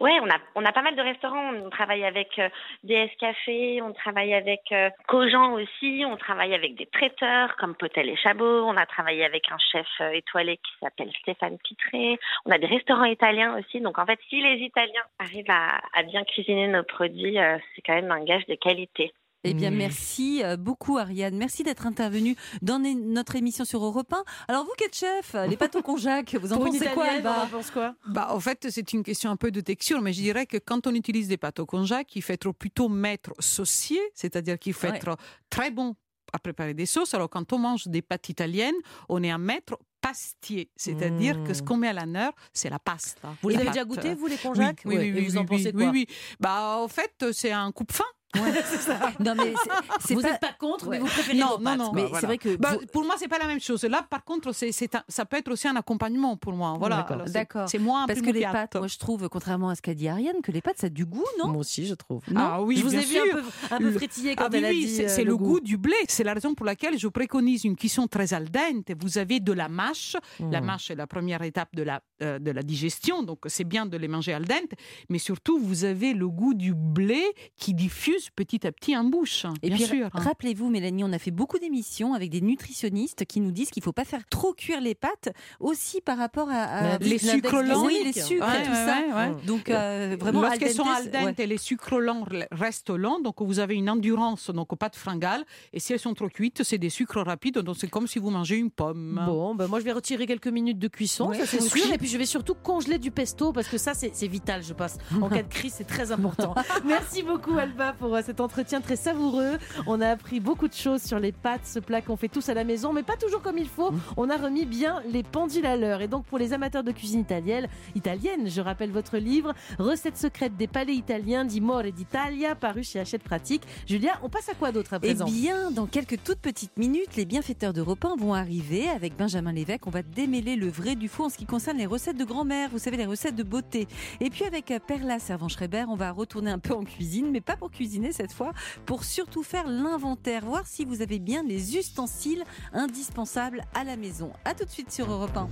Ouais, 0.00 0.18
on 0.22 0.30
a, 0.30 0.38
on 0.54 0.64
a 0.64 0.72
pas 0.72 0.82
mal 0.82 0.96
de 0.96 1.02
restaurants, 1.02 1.52
on 1.54 1.68
travaille 1.68 2.04
avec 2.04 2.38
euh, 2.38 2.48
DS 2.84 3.10
Café, 3.18 3.82
on 3.82 3.92
travaille 3.92 4.32
avec 4.32 4.60
euh, 4.72 4.88
Cogent 5.08 5.52
aussi, 5.54 6.04
on 6.06 6.16
travaille 6.16 6.54
avec 6.54 6.76
des 6.76 6.86
traiteurs 6.86 7.56
comme 7.56 7.74
Potel 7.74 8.08
et 8.08 8.16
Chabot, 8.16 8.64
on 8.64 8.76
a 8.76 8.86
travaillé 8.86 9.24
avec 9.24 9.50
un 9.50 9.58
chef 9.58 9.86
euh, 10.00 10.10
étoilé 10.12 10.56
qui 10.56 10.72
s'appelle 10.80 11.10
Stéphane 11.20 11.58
Pitré, 11.58 12.18
on 12.46 12.50
a 12.50 12.58
des 12.58 12.66
restaurants 12.66 13.04
italiens 13.04 13.58
aussi, 13.58 13.80
donc 13.80 13.98
en 13.98 14.06
fait 14.06 14.18
si 14.28 14.40
les 14.40 14.64
Italiens 14.64 15.02
arrivent 15.18 15.50
à, 15.50 15.80
à 15.94 16.02
bien 16.04 16.24
cuisiner 16.24 16.68
nos 16.68 16.84
produits, 16.84 17.38
euh, 17.38 17.58
c'est 17.74 17.82
quand 17.82 17.94
même 17.94 18.10
un 18.10 18.24
gage 18.24 18.46
de 18.46 18.54
qualité. 18.54 19.01
Eh 19.44 19.54
bien, 19.54 19.70
merci 19.72 20.42
euh, 20.44 20.56
beaucoup, 20.56 20.98
Ariane. 20.98 21.36
Merci 21.36 21.64
d'être 21.64 21.86
intervenue 21.86 22.36
dans 22.62 22.78
notre 22.78 23.34
émission 23.34 23.64
sur 23.64 23.84
Europe 23.84 24.12
1. 24.12 24.22
Alors, 24.46 24.64
vous 24.64 24.70
qui 24.78 24.84
êtes 24.84 24.94
chef, 24.96 25.34
les 25.48 25.56
pâtes 25.56 25.74
au 25.74 25.82
konjac, 25.82 26.34
vous 26.36 26.52
en 26.52 26.56
Pour 26.58 26.66
pensez 26.66 26.86
quoi, 26.94 27.06
on 27.06 27.16
Alba 27.16 27.44
en 27.44 27.48
pense 27.48 27.70
quoi? 27.72 27.94
Bah, 28.06 28.28
en 28.32 28.38
fait, 28.40 28.68
c'est 28.70 28.92
une 28.92 29.02
question 29.02 29.30
un 29.32 29.36
peu 29.36 29.50
de 29.50 29.60
texture, 29.60 30.00
mais 30.00 30.12
je 30.12 30.20
dirais 30.20 30.46
que 30.46 30.58
quand 30.58 30.86
on 30.86 30.94
utilise 30.94 31.26
des 31.26 31.36
pâtes 31.38 31.58
au 31.58 31.66
konjac, 31.66 32.14
il 32.14 32.22
faut 32.22 32.32
être 32.32 32.52
plutôt 32.52 32.88
maître 32.88 33.32
saucier, 33.40 34.00
c'est-à-dire 34.14 34.58
qu'il 34.60 34.74
faut 34.74 34.86
Ouais. 34.86 34.96
être 34.96 35.16
très 35.50 35.70
bon 35.72 35.96
à 36.32 36.38
préparer 36.38 36.72
des 36.74 36.86
sauces. 36.86 37.12
Alors, 37.14 37.28
quand 37.28 37.52
on 37.52 37.58
mange 37.58 37.88
des 37.88 38.00
pâtes 38.02 38.28
italiennes, 38.28 38.74
on 39.08 39.22
est 39.24 39.30
un 39.30 39.38
maître 39.38 39.76
pastier, 40.00 40.70
c'est-à-dire 40.76 41.42
que 41.44 41.52
ce 41.54 41.62
Mm. 41.62 41.64
qu'on 41.64 41.76
met 41.76 41.88
à 41.88 41.92
l'honneur, 41.92 42.32
c'est 42.52 42.70
la 42.70 42.78
pasta. 42.78 43.34
Vous 43.42 43.48
La 43.50 43.56
les 43.56 43.60
avez 43.62 43.70
déjà 43.70 43.84
goûté, 43.84 44.14
vous, 44.14 44.26
les 44.26 44.34
Oui, 44.34 44.40
konjac 44.40 44.82
oui, 44.84 44.96
oui, 44.98 45.12
oui, 45.14 45.26
vous 45.26 45.36
en 45.36 45.40
oui, 45.42 45.46
pensez 45.46 45.66
oui, 45.66 45.72
quoi? 45.72 45.90
oui, 45.90 46.06
oui. 46.08 46.16
Bah, 46.40 46.78
en 46.78 46.88
fait, 46.88 47.24
c'est 47.32 47.52
un 47.52 47.70
coupe-fin. 47.72 48.04
Non, 49.20 49.34
mais 49.36 49.52
c'est- 49.62 49.70
c'est 50.08 50.14
Vous 50.14 50.22
n'êtes 50.22 50.40
pas 50.40 50.52
contre, 50.58 50.88
mais 50.88 50.98
vous 50.98 51.06
préférez 51.06 51.38
Non, 51.38 51.48
vos 51.50 51.58
non, 51.58 51.64
pâtes, 51.64 51.78
non. 51.78 51.84
quoi, 51.90 51.94
Mais 51.94 52.02
voilà. 52.06 52.20
c'est 52.20 52.26
vrai 52.26 52.38
que... 52.38 52.56
Bah, 52.56 52.76
vous- 52.80 52.86
pour 52.86 53.04
moi, 53.04 53.14
c'est 53.18 53.28
pas 53.28 53.38
la 53.38 53.46
même 53.46 53.60
chose. 53.60 53.82
Là, 53.84 54.02
par 54.08 54.24
contre, 54.24 54.52
c'est, 54.52 54.72
c'est 54.72 54.94
un- 54.94 55.02
ça 55.08 55.24
peut 55.26 55.36
être 55.36 55.50
aussi 55.50 55.68
un 55.68 55.76
accompagnement 55.76 56.36
pour 56.36 56.52
moi. 56.54 56.76
Voilà. 56.78 56.96
D'accord. 56.96 57.22
C'est- 57.26 57.32
D'accord. 57.32 57.68
C'est 57.68 57.78
moins 57.78 58.06
Parce 58.06 58.20
que 58.20 58.30
les 58.30 58.42
pâtes, 58.42 58.76
moi 58.76 58.86
je 58.88 58.98
trouve, 58.98 59.28
contrairement 59.28 59.68
à 59.68 59.74
ce 59.74 59.82
qu'a 59.82 59.94
dit 59.94 60.08
Ariane, 60.08 60.40
que 60.42 60.50
les 60.52 60.60
pâtes 60.62 60.78
ça 60.78 60.86
a 60.86 60.90
du 60.90 61.04
goût, 61.04 61.24
non? 61.38 61.48
Moi 61.48 61.58
aussi, 61.58 61.86
je 61.86 61.94
trouve. 61.94 62.22
Non? 62.30 62.40
Ah 62.40 62.62
oui, 62.62 62.76
je 62.78 62.82
vous 62.84 62.90
bien 62.90 63.00
ai 63.00 63.04
vu 63.04 63.12
sûr. 63.14 63.22
un 63.22 63.28
peu, 63.32 63.42
un 63.74 63.78
peu 63.78 63.84
Le- 63.84 63.92
frétiller 63.92 64.36
quand 64.36 64.44
Ah 64.44 64.48
oui, 64.50 64.58
elle 64.58 64.64
a 64.64 64.68
oui, 64.70 64.86
dit 64.86 64.94
c'est, 64.96 65.04
euh, 65.06 65.08
c'est 65.08 65.24
le 65.24 65.36
goût 65.36 65.60
du 65.60 65.76
blé. 65.76 65.94
C'est 66.08 66.24
la 66.24 66.34
raison 66.34 66.54
pour 66.54 66.66
laquelle 66.66 66.98
je 66.98 67.08
préconise 67.08 67.64
une 67.64 67.76
cuisson 67.76 68.06
très 68.06 68.32
al 68.34 68.50
dente. 68.50 68.90
Vous 69.00 69.18
avez 69.18 69.40
de 69.40 69.52
la 69.52 69.68
mâche. 69.68 70.16
La 70.50 70.60
Mm. 70.60 70.64
mâche 70.64 70.90
est 70.90 70.94
la 70.94 71.06
première 71.06 71.42
étape 71.42 71.68
de 71.74 71.82
la, 71.82 72.02
euh, 72.22 72.38
de 72.38 72.50
la 72.50 72.62
digestion, 72.62 73.22
donc 73.22 73.40
c'est 73.46 73.64
bien 73.64 73.86
de 73.86 73.96
les 73.96 74.08
manger 74.08 74.32
al 74.32 74.44
dente. 74.44 74.72
Mais 75.08 75.18
surtout, 75.18 75.58
vous 75.58 75.84
avez 75.84 76.14
le 76.14 76.28
goût 76.28 76.54
du 76.54 76.74
blé 76.74 77.22
qui 77.56 77.74
diffuse 77.74 78.21
petit 78.34 78.66
à 78.66 78.72
petit 78.72 78.96
en 78.96 79.04
bouche. 79.04 79.46
Et 79.62 79.68
bien 79.68 79.76
puis, 79.76 79.86
sûr. 79.86 80.06
hein. 80.06 80.10
rappelez-vous, 80.12 80.68
Mélanie, 80.70 81.04
on 81.04 81.12
a 81.12 81.18
fait 81.18 81.30
beaucoup 81.30 81.58
d'émissions 81.58 82.14
avec 82.14 82.30
des 82.30 82.40
nutritionnistes 82.40 83.24
qui 83.24 83.40
nous 83.40 83.50
disent 83.50 83.70
qu'il 83.70 83.80
ne 83.80 83.84
faut 83.84 83.92
pas 83.92 84.04
faire 84.04 84.26
trop 84.28 84.52
cuire 84.52 84.80
les 84.80 84.94
pâtes, 84.94 85.30
aussi 85.60 86.00
par 86.00 86.18
rapport 86.18 86.48
à, 86.50 86.98
Les 86.98 87.18
sucres 87.18 87.62
lents. 87.62 87.84
Oui, 87.86 87.98
les 88.04 88.12
sucres 88.12 88.46
Ouais, 88.46 88.60
et 88.60 88.64
tout 88.64 88.70
ouais, 88.70 88.74
ça. 88.86 88.96
ouais, 89.08 89.30
ouais. 89.34 89.46
Donc, 89.46 89.68
euh, 89.70 90.16
vraiment, 90.18 90.42
Lorsqu'elles 90.42 90.72
sont 90.74 90.84
al 90.88 91.10
dente, 91.10 91.38
ouais. 91.38 91.46
les 91.46 91.58
sucres 91.58 91.98
lents 91.98 92.24
re- 92.24 92.46
restent 92.50 92.90
lents, 92.90 93.20
donc 93.20 93.40
vous 93.42 93.58
avez 93.58 93.74
une 93.74 93.90
endurance, 93.90 94.50
donc 94.50 94.76
pas 94.76 94.88
de 94.88 94.96
fringales. 94.96 95.44
Et 95.72 95.80
si 95.80 95.92
elles 95.92 95.98
sont 95.98 96.14
trop 96.14 96.28
cuites, 96.28 96.62
c'est 96.62 96.78
des 96.78 96.90
sucres 96.90 97.20
rapides, 97.24 97.58
donc 97.58 97.76
c'est 97.78 97.88
comme 97.88 98.06
si 98.06 98.18
vous 98.18 98.30
mangez 98.30 98.56
une 98.56 98.70
pomme. 98.70 99.20
Bon, 99.26 99.54
ben 99.54 99.66
moi 99.66 99.80
je 99.80 99.84
vais 99.84 99.92
retirer 99.92 100.26
quelques 100.26 100.48
minutes 100.48 100.78
de 100.78 100.88
cuisson, 100.88 101.28
Ouais, 101.28 101.38
ça 101.38 101.46
c'est 101.46 101.60
sûr. 101.60 101.72
aussi. 101.84 101.92
Et 101.92 101.98
puis 101.98 102.08
je 102.08 102.18
vais 102.18 102.26
surtout 102.26 102.54
congeler 102.54 102.98
du 102.98 103.10
pesto 103.10 103.52
parce 103.52 103.68
que 103.68 103.78
ça 103.78 103.94
c'est 103.94 104.10
c'est 104.14 104.26
vital, 104.28 104.62
je 104.62 104.72
pense. 104.72 104.96
En 105.20 105.28
cas 105.28 105.42
de 105.42 105.48
crise, 105.48 105.74
c'est 105.76 105.86
très 105.86 106.12
important. 106.12 106.54
Merci 106.84 107.22
beaucoup 107.22 107.56
Alba 107.56 107.94
pour 107.98 108.11
pour 108.12 108.18
euh, 108.18 108.22
cet 108.22 108.40
entretien 108.40 108.82
très 108.82 108.96
savoureux. 108.96 109.56
On 109.86 110.02
a 110.02 110.08
appris 110.10 110.38
beaucoup 110.38 110.68
de 110.68 110.74
choses 110.74 111.02
sur 111.02 111.18
les 111.18 111.32
pâtes, 111.32 111.64
ce 111.64 111.78
plat 111.78 112.02
qu'on 112.02 112.18
fait 112.18 112.28
tous 112.28 112.46
à 112.50 112.54
la 112.54 112.62
maison, 112.62 112.92
mais 112.92 113.02
pas 113.02 113.16
toujours 113.16 113.40
comme 113.40 113.56
il 113.56 113.68
faut. 113.68 113.90
Mmh. 113.90 114.00
On 114.18 114.28
a 114.28 114.36
remis 114.36 114.66
bien 114.66 115.02
les 115.10 115.22
pendules 115.22 115.64
à 115.64 115.78
l'heure. 115.78 116.02
Et 116.02 116.08
donc, 116.08 116.26
pour 116.26 116.36
les 116.36 116.52
amateurs 116.52 116.84
de 116.84 116.92
cuisine 116.92 117.20
italienne, 117.20 117.68
italienne, 117.94 118.50
je 118.50 118.60
rappelle 118.60 118.90
votre 118.90 119.16
livre, 119.16 119.54
Recettes 119.78 120.18
secrètes 120.18 120.58
des 120.58 120.66
palais 120.66 120.92
italiens 120.94 121.46
d'Imore 121.46 121.84
d'Italia, 121.84 122.54
paru 122.54 122.82
chez 122.84 123.00
Hachette 123.00 123.22
Pratique. 123.22 123.62
Julia, 123.86 124.12
on 124.22 124.28
passe 124.28 124.50
à 124.50 124.54
quoi 124.54 124.72
d'autre 124.72 124.92
à 124.92 124.98
Eh 125.02 125.06
présent? 125.06 125.24
bien, 125.24 125.70
dans 125.70 125.86
quelques 125.86 126.22
toutes 126.22 126.40
petites 126.40 126.76
minutes, 126.76 127.16
les 127.16 127.24
bienfaiteurs 127.24 127.72
d'Europe 127.72 128.04
1 128.04 128.16
vont 128.16 128.34
arriver 128.34 128.90
avec 128.90 129.16
Benjamin 129.16 129.52
Lévesque. 129.52 129.86
On 129.86 129.90
va 129.90 130.02
démêler 130.02 130.56
le 130.56 130.68
vrai 130.68 130.96
du 130.96 131.08
faux 131.08 131.24
en 131.24 131.28
ce 131.30 131.38
qui 131.38 131.46
concerne 131.46 131.78
les 131.78 131.86
recettes 131.86 132.18
de 132.18 132.24
grand-mère, 132.24 132.68
vous 132.70 132.78
savez, 132.78 132.98
les 132.98 133.06
recettes 133.06 133.36
de 133.36 133.42
beauté. 133.42 133.88
Et 134.20 134.28
puis 134.28 134.44
avec 134.44 134.70
euh, 134.70 134.78
Perla 134.86 135.18
Servan-Schreiber, 135.18 135.86
on 135.88 135.96
va 135.96 136.10
retourner 136.10 136.50
un 136.50 136.58
peu 136.58 136.74
en 136.74 136.84
cuisine, 136.84 137.30
mais 137.30 137.40
pas 137.40 137.56
pour 137.56 137.70
cuisiner 137.70 138.01
cette 138.10 138.32
fois, 138.32 138.52
pour 138.86 139.04
surtout 139.04 139.44
faire 139.44 139.68
l'inventaire, 139.68 140.44
voir 140.44 140.66
si 140.66 140.84
vous 140.84 141.02
avez 141.02 141.20
bien 141.20 141.44
les 141.44 141.76
ustensiles 141.76 142.42
indispensables 142.72 143.62
à 143.74 143.84
la 143.84 143.96
maison. 143.96 144.32
À 144.44 144.54
tout 144.54 144.64
de 144.64 144.70
suite 144.70 144.90
sur 144.90 145.10
Europe 145.10 145.36
1. 145.36 145.48